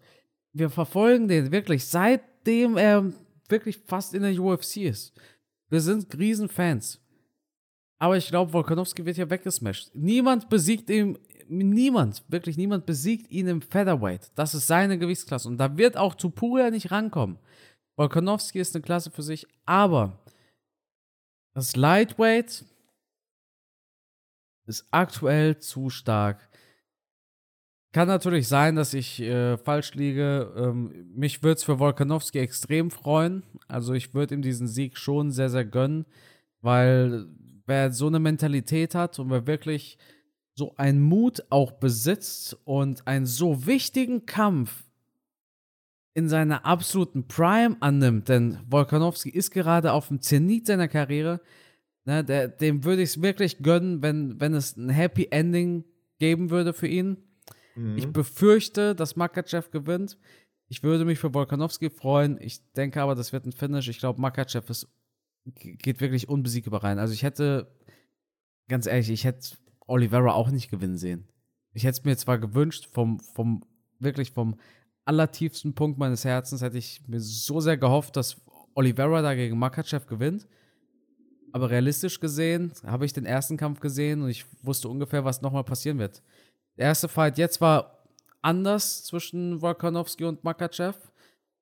Wir 0.53 0.69
verfolgen 0.69 1.27
den 1.27 1.51
wirklich, 1.51 1.85
seitdem 1.85 2.77
er 2.77 3.11
wirklich 3.49 3.77
fast 3.77 4.13
in 4.13 4.23
der 4.23 4.39
UFC 4.39 4.77
ist. 4.77 5.13
Wir 5.69 5.81
sind 5.81 6.17
Riesenfans. 6.17 7.01
Aber 7.97 8.17
ich 8.17 8.27
glaube, 8.27 8.53
Volkanovski 8.53 9.05
wird 9.05 9.15
hier 9.15 9.29
weggesmashed. 9.29 9.91
Niemand 9.93 10.49
besiegt 10.49 10.89
ihn 10.89 11.17
niemand, 11.47 12.23
wirklich 12.27 12.57
niemand 12.57 12.85
besiegt 12.85 13.31
ihn 13.31 13.47
im 13.47 13.61
Featherweight. 13.61 14.31
Das 14.35 14.53
ist 14.53 14.67
seine 14.67 14.97
Gewichtsklasse. 14.97 15.47
Und 15.47 15.57
da 15.57 15.77
wird 15.77 15.97
auch 15.97 16.15
Tupuria 16.15 16.69
nicht 16.69 16.91
rankommen. 16.91 17.37
Volkanovski 17.95 18.59
ist 18.59 18.75
eine 18.75 18.83
Klasse 18.83 19.11
für 19.11 19.23
sich, 19.23 19.47
aber 19.65 20.19
das 21.53 21.75
Lightweight 21.75 22.65
ist 24.67 24.85
aktuell 24.91 25.59
zu 25.59 25.89
stark. 25.89 26.49
Kann 27.93 28.09
natürlich 28.09 28.49
sein, 28.49 28.75
dass 28.75 28.93
ich 28.93 29.21
äh, 29.21 29.57
falsch 29.57 29.93
liege. 29.93 30.53
Ähm, 30.57 31.13
mich 31.15 31.43
würde 31.43 31.55
es 31.55 31.63
für 31.63 31.79
Volkanovski 31.79 32.39
extrem 32.39 32.91
freuen. 32.91 33.43
Also 33.69 33.93
ich 33.93 34.13
würde 34.13 34.35
ihm 34.35 34.41
diesen 34.41 34.67
Sieg 34.67 34.97
schon 34.97 35.31
sehr, 35.31 35.49
sehr 35.49 35.63
gönnen, 35.63 36.05
weil 36.59 37.27
wer 37.65 37.91
so 37.91 38.07
eine 38.07 38.19
Mentalität 38.19 38.95
hat 38.95 39.17
und 39.17 39.29
wer 39.29 39.47
wirklich 39.47 39.97
so 40.55 40.73
einen 40.77 41.01
Mut 41.01 41.43
auch 41.49 41.73
besitzt 41.73 42.57
und 42.63 43.05
einen 43.05 43.25
so 43.25 43.65
wichtigen 43.65 44.25
Kampf 44.25 44.85
in 46.13 46.29
seiner 46.29 46.65
absoluten 46.65 47.27
Prime 47.27 47.75
annimmt, 47.81 48.29
denn 48.29 48.59
Volkanovski 48.69 49.29
ist 49.29 49.51
gerade 49.51 49.91
auf 49.91 50.07
dem 50.07 50.21
Zenit 50.21 50.65
seiner 50.65 50.87
Karriere. 50.87 51.41
Ne, 52.05 52.23
der, 52.23 52.47
dem 52.47 52.85
würde 52.85 53.01
ich 53.01 53.09
es 53.09 53.21
wirklich 53.21 53.57
gönnen, 53.61 54.01
wenn, 54.01 54.39
wenn 54.39 54.53
es 54.53 54.77
ein 54.77 54.89
Happy 54.89 55.27
Ending 55.31 55.83
geben 56.19 56.51
würde 56.51 56.71
für 56.71 56.87
ihn. 56.87 57.17
Mhm. 57.75 57.97
Ich 57.97 58.07
befürchte, 58.07 58.95
dass 58.95 59.17
Makachev 59.17 59.71
gewinnt. 59.71 60.17
Ich 60.67 60.83
würde 60.83 61.03
mich 61.03 61.19
für 61.19 61.33
Volkanovski 61.33 61.89
freuen. 61.89 62.39
Ich 62.39 62.61
denke 62.73 63.01
aber, 63.01 63.15
das 63.15 63.33
wird 63.33 63.45
ein 63.45 63.51
Finish. 63.51 63.89
Ich 63.89 63.99
glaube, 63.99 64.21
Makachev 64.21 64.69
ist, 64.69 64.87
geht 65.45 65.99
wirklich 65.99 66.29
unbesiegbar 66.29 66.83
rein. 66.83 66.97
Also 66.97 67.13
ich 67.13 67.23
hätte, 67.23 67.75
ganz 68.69 68.85
ehrlich, 68.85 69.09
ich 69.09 69.25
hätte 69.25 69.57
Oliveira 69.87 70.33
auch 70.33 70.49
nicht 70.49 70.69
gewinnen 70.69 70.97
sehen. 70.97 71.27
Ich 71.73 71.83
hätte 71.83 71.99
es 71.99 72.05
mir 72.05 72.17
zwar 72.17 72.39
gewünscht, 72.39 72.87
vom, 72.91 73.19
vom, 73.19 73.63
wirklich 73.99 74.31
vom 74.31 74.55
allertiefsten 75.05 75.73
Punkt 75.73 75.99
meines 75.99 76.25
Herzens 76.25 76.61
hätte 76.61 76.77
ich 76.77 77.07
mir 77.07 77.19
so 77.19 77.59
sehr 77.59 77.77
gehofft, 77.77 78.15
dass 78.15 78.41
Oliveira 78.73 79.21
da 79.21 79.35
gegen 79.35 79.57
Makachev 79.57 80.05
gewinnt. 80.07 80.47
Aber 81.51 81.69
realistisch 81.69 82.19
gesehen 82.19 82.73
habe 82.85 83.05
ich 83.05 83.13
den 83.13 83.25
ersten 83.25 83.55
Kampf 83.55 83.79
gesehen 83.79 84.21
und 84.21 84.29
ich 84.29 84.45
wusste 84.61 84.89
ungefähr, 84.89 85.23
was 85.23 85.41
nochmal 85.41 85.63
passieren 85.63 85.99
wird. 85.99 86.21
Der 86.77 86.87
erste 86.87 87.07
Fight 87.07 87.37
jetzt 87.37 87.61
war 87.61 88.09
anders 88.41 89.03
zwischen 89.05 89.61
Volkanovski 89.61 90.25
und 90.25 90.43
Makachev. 90.43 90.97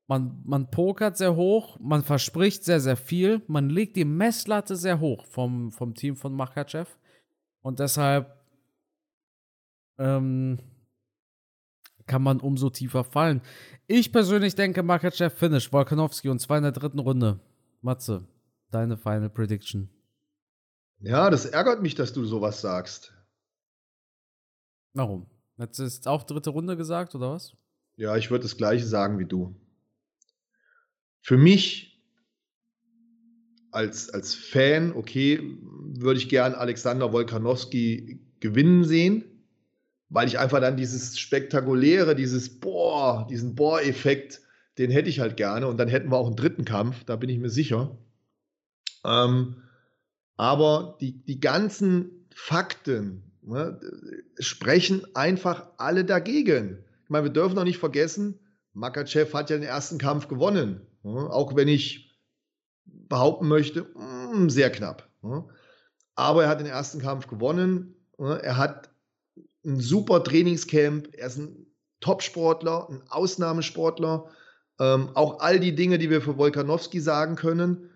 Man, 0.07 0.41
man 0.43 0.69
pokert 0.69 1.17
sehr 1.17 1.35
hoch, 1.35 1.79
man 1.79 2.03
verspricht 2.03 2.63
sehr, 2.63 2.79
sehr 2.79 2.97
viel, 2.97 3.41
man 3.47 3.69
legt 3.69 3.95
die 3.95 4.05
Messlatte 4.05 4.75
sehr 4.75 4.99
hoch 4.99 5.25
vom, 5.25 5.71
vom 5.71 5.93
Team 5.93 6.15
von 6.15 6.33
Makachev. 6.33 6.87
Und 7.63 7.79
deshalb 7.79 8.37
ähm, 9.97 10.59
kann 12.05 12.21
man 12.21 12.39
umso 12.39 12.69
tiefer 12.69 13.03
fallen. 13.03 13.41
Ich 13.87 14.11
persönlich 14.11 14.53
denke, 14.55 14.83
Makachev 14.83 15.35
finish, 15.35 15.71
Volkanowski 15.71 16.29
und 16.29 16.39
zwar 16.39 16.57
in 16.57 16.63
der 16.63 16.71
dritten 16.71 16.99
Runde. 16.99 17.39
Matze, 17.81 18.27
deine 18.69 18.97
Final 18.97 19.29
Prediction. 19.29 19.89
Ja, 20.99 21.29
das 21.29 21.45
ärgert 21.45 21.81
mich, 21.81 21.95
dass 21.95 22.13
du 22.13 22.23
sowas 22.25 22.61
sagst. 22.61 23.13
Warum? 24.93 25.27
Hättest 25.57 25.79
du 25.79 25.83
jetzt 25.83 26.07
auch 26.07 26.23
dritte 26.23 26.49
Runde 26.49 26.77
gesagt, 26.77 27.15
oder 27.15 27.31
was? 27.31 27.55
Ja, 27.95 28.15
ich 28.15 28.31
würde 28.31 28.43
das 28.43 28.57
gleiche 28.57 28.85
sagen 28.85 29.19
wie 29.19 29.25
du. 29.25 29.55
Für 31.21 31.37
mich 31.37 31.92
als, 33.73 34.09
als 34.09 34.35
Fan, 34.35 34.93
okay, 34.93 35.57
würde 35.95 36.19
ich 36.19 36.29
gern 36.29 36.53
Alexander 36.53 37.11
Wolkanowski 37.11 38.19
gewinnen 38.39 38.83
sehen, 38.83 39.23
weil 40.09 40.27
ich 40.27 40.39
einfach 40.39 40.59
dann 40.59 40.77
dieses 40.77 41.19
spektakuläre, 41.19 42.15
dieses 42.15 42.59
Boah, 42.59 43.27
diesen 43.29 43.55
Bohr-Effekt, 43.55 44.41
den 44.77 44.91
hätte 44.91 45.09
ich 45.09 45.19
halt 45.19 45.37
gerne 45.37 45.67
und 45.67 45.77
dann 45.77 45.87
hätten 45.87 46.09
wir 46.09 46.17
auch 46.17 46.27
einen 46.27 46.35
dritten 46.35 46.65
Kampf, 46.65 47.03
da 47.05 47.15
bin 47.15 47.29
ich 47.29 47.39
mir 47.39 47.49
sicher. 47.49 47.97
Ähm, 49.05 49.55
aber 50.37 50.97
die, 51.01 51.23
die 51.25 51.39
ganzen 51.39 52.27
Fakten 52.33 53.23
ne, 53.41 53.79
sprechen 54.39 55.03
einfach 55.15 55.67
alle 55.77 56.05
dagegen. 56.05 56.83
Ich 57.03 57.09
meine, 57.09 57.25
wir 57.25 57.31
dürfen 57.31 57.57
auch 57.57 57.63
nicht 57.63 57.77
vergessen, 57.77 58.39
Makachev 58.73 59.33
hat 59.33 59.49
ja 59.49 59.57
den 59.57 59.67
ersten 59.67 59.97
Kampf 59.97 60.27
gewonnen. 60.27 60.81
Ne, 61.03 61.11
auch 61.11 61.55
wenn 61.55 61.67
ich 61.67 62.12
behaupten 63.13 63.47
möchte, 63.47 63.83
mm, 63.83 64.49
sehr 64.49 64.71
knapp. 64.71 65.07
Aber 66.15 66.43
er 66.43 66.49
hat 66.49 66.59
den 66.59 66.65
ersten 66.65 66.99
Kampf 66.99 67.27
gewonnen. 67.27 67.93
Er 68.17 68.57
hat 68.57 68.89
ein 69.63 69.79
super 69.79 70.23
Trainingscamp. 70.23 71.09
Er 71.15 71.27
ist 71.27 71.37
ein 71.37 71.67
Top-Sportler, 71.99 72.89
ein 72.89 73.03
Ausnahmesportler. 73.09 74.25
Ähm, 74.79 75.09
auch 75.13 75.41
all 75.41 75.59
die 75.59 75.75
Dinge, 75.75 75.99
die 75.99 76.09
wir 76.09 76.23
für 76.23 76.39
Wolkanowski 76.39 76.99
sagen 76.99 77.35
können. 77.35 77.91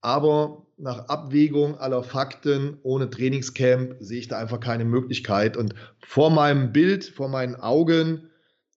Aber 0.00 0.66
nach 0.78 1.08
Abwägung 1.08 1.76
aller 1.78 2.02
Fakten 2.02 2.78
ohne 2.82 3.10
Trainingscamp 3.10 3.96
sehe 4.00 4.20
ich 4.20 4.28
da 4.28 4.38
einfach 4.38 4.60
keine 4.60 4.86
Möglichkeit. 4.86 5.58
Und 5.58 5.74
vor 6.00 6.30
meinem 6.30 6.72
Bild, 6.72 7.04
vor 7.04 7.28
meinen 7.28 7.56
Augen 7.56 8.30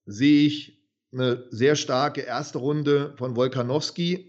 sehe 0.06 0.45
ich 0.45 0.84
eine 1.14 1.45
sehr 1.51 1.77
starke 1.77 2.19
erste 2.19 2.57
Runde 2.57 3.14
von 3.18 3.38
Wolkanowski 3.38 4.28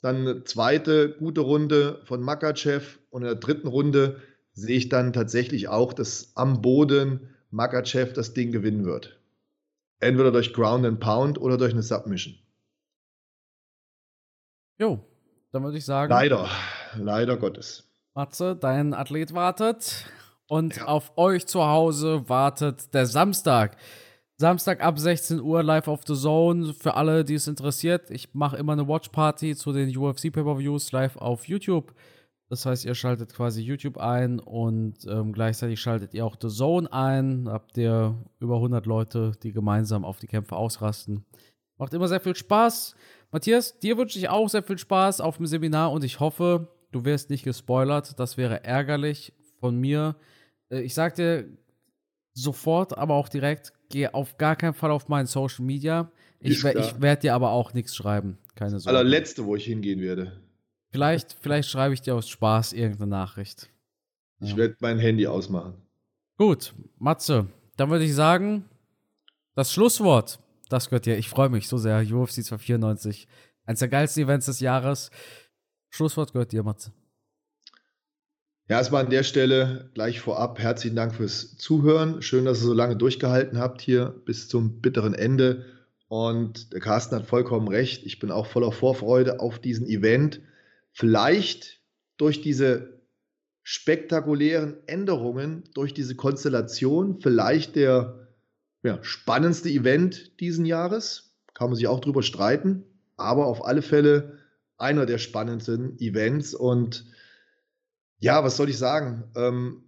dann 0.00 0.16
eine 0.16 0.44
zweite 0.44 1.10
gute 1.10 1.40
Runde 1.40 2.00
von 2.04 2.20
Makachev 2.20 2.98
und 3.10 3.22
in 3.22 3.28
der 3.28 3.36
dritten 3.36 3.68
Runde 3.68 4.20
sehe 4.52 4.76
ich 4.76 4.88
dann 4.88 5.12
tatsächlich 5.12 5.68
auch, 5.68 5.92
dass 5.92 6.32
am 6.34 6.60
Boden 6.62 7.34
Makachev 7.50 8.12
das 8.12 8.34
Ding 8.34 8.52
gewinnen 8.52 8.84
wird. 8.84 9.18
Entweder 10.00 10.30
durch 10.30 10.52
Ground 10.52 10.84
and 10.84 11.00
Pound 11.00 11.40
oder 11.40 11.56
durch 11.56 11.72
eine 11.72 11.82
Submission. 11.82 12.34
Jo, 14.78 15.00
dann 15.50 15.64
würde 15.64 15.78
ich 15.78 15.84
sagen. 15.84 16.10
Leider, 16.10 16.48
leider 16.96 17.36
Gottes. 17.36 17.88
Matze, 18.14 18.56
dein 18.56 18.94
Athlet 18.94 19.34
wartet. 19.34 20.06
Und 20.46 20.76
ja. 20.76 20.86
auf 20.86 21.12
euch 21.16 21.46
zu 21.46 21.64
Hause 21.64 22.28
wartet 22.28 22.94
der 22.94 23.06
Samstag. 23.06 23.76
Samstag 24.40 24.84
ab 24.84 25.00
16 25.00 25.40
Uhr 25.40 25.64
live 25.64 25.88
auf 25.88 26.02
The 26.06 26.14
Zone. 26.14 26.72
Für 26.72 26.94
alle, 26.94 27.24
die 27.24 27.34
es 27.34 27.48
interessiert, 27.48 28.08
ich 28.08 28.34
mache 28.34 28.56
immer 28.56 28.72
eine 28.72 28.86
Watch 28.86 29.08
Party 29.08 29.56
zu 29.56 29.72
den 29.72 29.94
UFC 29.96 30.32
Pay-Per-Views 30.32 30.92
live 30.92 31.16
auf 31.16 31.48
YouTube. 31.48 31.92
Das 32.48 32.64
heißt, 32.64 32.84
ihr 32.84 32.94
schaltet 32.94 33.34
quasi 33.34 33.62
YouTube 33.62 33.98
ein 33.98 34.38
und 34.38 35.04
ähm, 35.08 35.32
gleichzeitig 35.32 35.80
schaltet 35.80 36.14
ihr 36.14 36.24
auch 36.24 36.36
The 36.40 36.48
Zone 36.48 36.90
ein. 36.92 37.48
Habt 37.48 37.76
ihr 37.78 38.14
über 38.38 38.54
100 38.54 38.86
Leute, 38.86 39.32
die 39.42 39.52
gemeinsam 39.52 40.04
auf 40.04 40.20
die 40.20 40.28
Kämpfe 40.28 40.54
ausrasten. 40.54 41.26
Macht 41.76 41.92
immer 41.92 42.06
sehr 42.06 42.20
viel 42.20 42.36
Spaß. 42.36 42.94
Matthias, 43.32 43.80
dir 43.80 43.98
wünsche 43.98 44.20
ich 44.20 44.28
auch 44.28 44.48
sehr 44.48 44.62
viel 44.62 44.78
Spaß 44.78 45.20
auf 45.20 45.38
dem 45.38 45.46
Seminar 45.46 45.90
und 45.90 46.04
ich 46.04 46.20
hoffe, 46.20 46.68
du 46.92 47.04
wirst 47.04 47.28
nicht 47.28 47.42
gespoilert. 47.42 48.20
Das 48.20 48.36
wäre 48.36 48.62
ärgerlich 48.62 49.32
von 49.58 49.76
mir. 49.76 50.14
Äh, 50.70 50.82
ich 50.82 50.94
sag 50.94 51.16
dir 51.16 51.48
sofort, 52.42 52.96
aber 52.96 53.14
auch 53.14 53.28
direkt, 53.28 53.72
geh 53.88 54.08
auf 54.08 54.38
gar 54.38 54.56
keinen 54.56 54.74
Fall 54.74 54.90
auf 54.90 55.08
meinen 55.08 55.26
Social 55.26 55.64
Media. 55.64 56.10
Ich, 56.40 56.64
ich 56.64 57.00
werde 57.00 57.22
dir 57.22 57.34
aber 57.34 57.50
auch 57.50 57.74
nichts 57.74 57.96
schreiben. 57.96 58.38
Keine 58.54 58.78
Sorge. 58.78 58.98
Allerletzte, 58.98 59.44
wo 59.44 59.56
ich 59.56 59.64
hingehen 59.64 60.00
werde. 60.00 60.40
Vielleicht, 60.90 61.36
vielleicht 61.40 61.68
schreibe 61.68 61.94
ich 61.94 62.00
dir 62.00 62.14
aus 62.14 62.28
Spaß 62.28 62.72
irgendeine 62.72 63.10
Nachricht. 63.10 63.70
Ich 64.40 64.56
werde 64.56 64.76
mein 64.80 64.98
Handy 64.98 65.26
ausmachen. 65.26 65.74
Gut, 66.36 66.72
Matze, 66.98 67.46
dann 67.76 67.90
würde 67.90 68.04
ich 68.04 68.14
sagen, 68.14 68.64
das 69.54 69.72
Schlusswort, 69.72 70.38
das 70.68 70.88
gehört 70.88 71.06
dir. 71.06 71.18
Ich 71.18 71.28
freue 71.28 71.48
mich 71.48 71.66
so 71.66 71.78
sehr. 71.78 71.98
UFC 72.00 72.44
294, 72.44 73.26
eines 73.64 73.80
der 73.80 73.88
geilsten 73.88 74.22
Events 74.22 74.46
des 74.46 74.60
Jahres. 74.60 75.10
Schlusswort 75.90 76.32
gehört 76.32 76.52
dir, 76.52 76.62
Matze. 76.62 76.92
Ja, 78.70 78.76
erstmal 78.76 79.02
an 79.02 79.10
der 79.10 79.22
Stelle 79.22 79.88
gleich 79.94 80.20
vorab 80.20 80.58
herzlichen 80.58 80.94
Dank 80.94 81.14
fürs 81.14 81.56
Zuhören. 81.56 82.20
Schön, 82.20 82.44
dass 82.44 82.58
ihr 82.58 82.66
so 82.66 82.74
lange 82.74 82.96
durchgehalten 82.96 83.56
habt 83.56 83.80
hier 83.80 84.20
bis 84.26 84.46
zum 84.46 84.82
bitteren 84.82 85.14
Ende. 85.14 85.64
Und 86.08 86.74
der 86.74 86.80
Carsten 86.80 87.16
hat 87.16 87.24
vollkommen 87.24 87.68
recht. 87.68 88.04
Ich 88.04 88.18
bin 88.18 88.30
auch 88.30 88.44
voller 88.44 88.70
Vorfreude 88.70 89.40
auf 89.40 89.58
diesen 89.58 89.86
Event. 89.86 90.42
Vielleicht 90.92 91.80
durch 92.18 92.42
diese 92.42 93.00
spektakulären 93.62 94.76
Änderungen, 94.86 95.64
durch 95.72 95.94
diese 95.94 96.14
Konstellation, 96.14 97.22
vielleicht 97.22 97.74
der 97.74 98.28
ja, 98.82 98.98
spannendste 99.00 99.70
Event 99.70 100.38
diesen 100.40 100.66
Jahres. 100.66 101.32
Kann 101.54 101.70
man 101.70 101.76
sich 101.76 101.88
auch 101.88 102.00
drüber 102.00 102.22
streiten. 102.22 102.84
Aber 103.16 103.46
auf 103.46 103.64
alle 103.64 103.80
Fälle 103.80 104.40
einer 104.76 105.06
der 105.06 105.16
spannendsten 105.16 105.98
Events 106.00 106.54
und 106.54 107.06
ja, 108.20 108.42
was 108.44 108.56
soll 108.56 108.68
ich 108.68 108.78
sagen? 108.78 109.24
Ähm, 109.36 109.82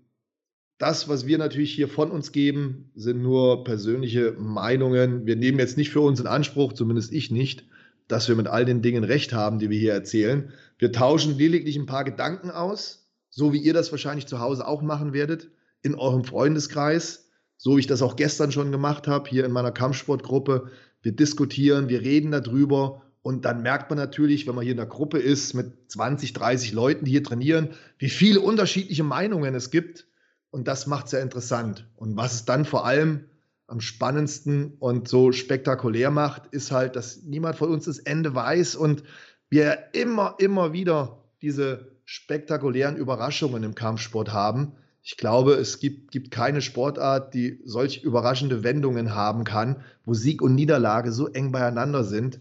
das, 0.78 1.08
was 1.08 1.26
wir 1.26 1.36
natürlich 1.36 1.74
hier 1.74 1.88
von 1.88 2.10
uns 2.10 2.32
geben, 2.32 2.90
sind 2.94 3.20
nur 3.22 3.64
persönliche 3.64 4.32
Meinungen. 4.38 5.26
Wir 5.26 5.36
nehmen 5.36 5.58
jetzt 5.58 5.76
nicht 5.76 5.90
für 5.90 6.00
uns 6.00 6.20
in 6.20 6.26
Anspruch, 6.26 6.72
zumindest 6.72 7.12
ich 7.12 7.30
nicht, 7.30 7.64
dass 8.08 8.28
wir 8.28 8.34
mit 8.34 8.46
all 8.46 8.64
den 8.64 8.80
Dingen 8.80 9.04
recht 9.04 9.34
haben, 9.34 9.58
die 9.58 9.68
wir 9.68 9.78
hier 9.78 9.92
erzählen. 9.92 10.52
Wir 10.78 10.90
tauschen 10.90 11.36
lediglich 11.36 11.76
ein 11.76 11.86
paar 11.86 12.04
Gedanken 12.04 12.50
aus, 12.50 13.10
so 13.28 13.52
wie 13.52 13.58
ihr 13.58 13.74
das 13.74 13.92
wahrscheinlich 13.92 14.26
zu 14.26 14.40
Hause 14.40 14.66
auch 14.66 14.80
machen 14.80 15.12
werdet, 15.12 15.50
in 15.82 15.94
eurem 15.94 16.24
Freundeskreis, 16.24 17.28
so 17.58 17.76
wie 17.76 17.80
ich 17.80 17.86
das 17.86 18.00
auch 18.00 18.16
gestern 18.16 18.50
schon 18.50 18.72
gemacht 18.72 19.06
habe, 19.06 19.28
hier 19.28 19.44
in 19.44 19.52
meiner 19.52 19.72
Kampfsportgruppe. 19.72 20.70
Wir 21.02 21.12
diskutieren, 21.12 21.90
wir 21.90 22.00
reden 22.00 22.30
darüber 22.30 23.02
und 23.22 23.44
dann 23.44 23.62
merkt 23.62 23.90
man 23.90 23.98
natürlich, 23.98 24.46
wenn 24.46 24.54
man 24.54 24.62
hier 24.64 24.72
in 24.72 24.78
der 24.78 24.86
Gruppe 24.86 25.18
ist 25.18 25.52
mit 25.52 25.90
20, 25.90 26.32
30 26.32 26.72
Leuten, 26.72 27.04
die 27.04 27.10
hier 27.10 27.24
trainieren, 27.24 27.70
wie 27.98 28.08
viele 28.08 28.40
unterschiedliche 28.40 29.04
Meinungen 29.04 29.54
es 29.54 29.70
gibt. 29.70 30.06
Und 30.50 30.66
das 30.66 30.86
macht 30.86 31.06
es 31.06 31.12
ja 31.12 31.20
interessant. 31.20 31.86
Und 31.96 32.16
was 32.16 32.34
es 32.34 32.44
dann 32.44 32.64
vor 32.64 32.86
allem 32.86 33.26
am 33.66 33.80
spannendsten 33.80 34.74
und 34.78 35.06
so 35.06 35.32
spektakulär 35.32 36.10
macht, 36.10 36.46
ist 36.50 36.72
halt, 36.72 36.96
dass 36.96 37.22
niemand 37.22 37.56
von 37.56 37.70
uns 37.70 37.84
das 37.84 37.98
Ende 37.98 38.34
weiß 38.34 38.74
und 38.74 39.04
wir 39.48 39.78
immer, 39.92 40.36
immer 40.38 40.72
wieder 40.72 41.22
diese 41.42 41.92
spektakulären 42.04 42.96
Überraschungen 42.96 43.62
im 43.62 43.74
Kampfsport 43.74 44.32
haben. 44.32 44.72
Ich 45.02 45.16
glaube, 45.16 45.52
es 45.54 45.78
gibt, 45.78 46.10
gibt 46.10 46.30
keine 46.30 46.62
Sportart, 46.62 47.34
die 47.34 47.60
solch 47.64 48.02
überraschende 48.02 48.64
Wendungen 48.64 49.14
haben 49.14 49.44
kann, 49.44 49.84
wo 50.04 50.14
Sieg 50.14 50.42
und 50.42 50.54
Niederlage 50.54 51.12
so 51.12 51.28
eng 51.28 51.52
beieinander 51.52 52.02
sind 52.02 52.40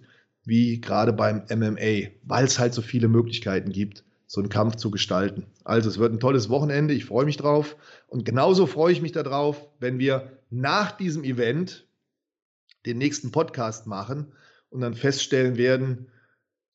wie 0.50 0.82
gerade 0.82 1.14
beim 1.14 1.44
MMA, 1.48 2.10
weil 2.24 2.46
es 2.46 2.58
halt 2.58 2.74
so 2.74 2.82
viele 2.82 3.08
Möglichkeiten 3.08 3.72
gibt, 3.72 4.04
so 4.26 4.42
einen 4.42 4.50
Kampf 4.50 4.78
zu 4.78 4.90
gestalten. 4.90 5.46
Also 5.64 5.88
es 5.90 6.00
wird 6.00 6.12
ein 6.12 6.20
tolles 6.20 6.50
Wochenende, 6.50 6.96
ich 6.96 7.06
freue 7.06 7.26
mich 7.26 7.38
drauf. 7.38 7.78
Und 8.08 8.26
genauso 8.26 8.66
freue 8.66 8.92
ich 8.92 9.02
mich 9.02 9.12
darauf, 9.12 9.70
wenn 9.80 10.00
wir 10.00 10.40
nach 10.50 10.92
diesem 10.92 11.24
Event 11.24 11.88
den 12.88 12.98
nächsten 12.98 13.32
Podcast 13.32 13.86
machen 13.86 14.34
und 14.72 14.82
dann 14.82 14.96
feststellen 14.96 15.56
werden, 15.58 16.08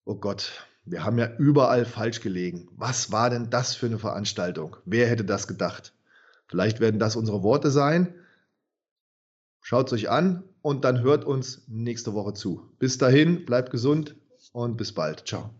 oh 0.05 0.15
Gott, 0.15 0.53
wir 0.85 1.03
haben 1.03 1.19
ja 1.19 1.35
überall 1.39 1.85
falsch 1.85 2.21
gelegen. 2.21 2.69
Was 2.77 3.11
war 3.11 3.29
denn 3.29 3.51
das 3.51 3.75
für 3.75 3.87
eine 3.87 3.99
Veranstaltung? 3.99 4.77
Wer 4.85 5.09
hätte 5.09 5.25
das 5.25 5.49
gedacht? 5.49 5.95
Vielleicht 6.47 6.79
werden 6.79 7.01
das 7.01 7.17
unsere 7.17 7.43
Worte 7.43 7.73
sein. 7.73 8.15
Schaut 9.63 9.89
es 9.89 9.95
euch 9.95 10.11
an 10.11 10.45
und 10.65 10.83
dann 10.87 11.03
hört 11.03 11.27
uns 11.27 11.63
nächste 11.69 12.15
Woche 12.15 12.33
zu. 12.33 12.63
Bis 12.79 12.97
dahin, 12.97 13.45
bleibt 13.45 13.71
gesund 13.71 14.17
und 14.53 14.79
bis 14.79 14.93
bald. 14.93 15.29
Ciao. 15.29 15.51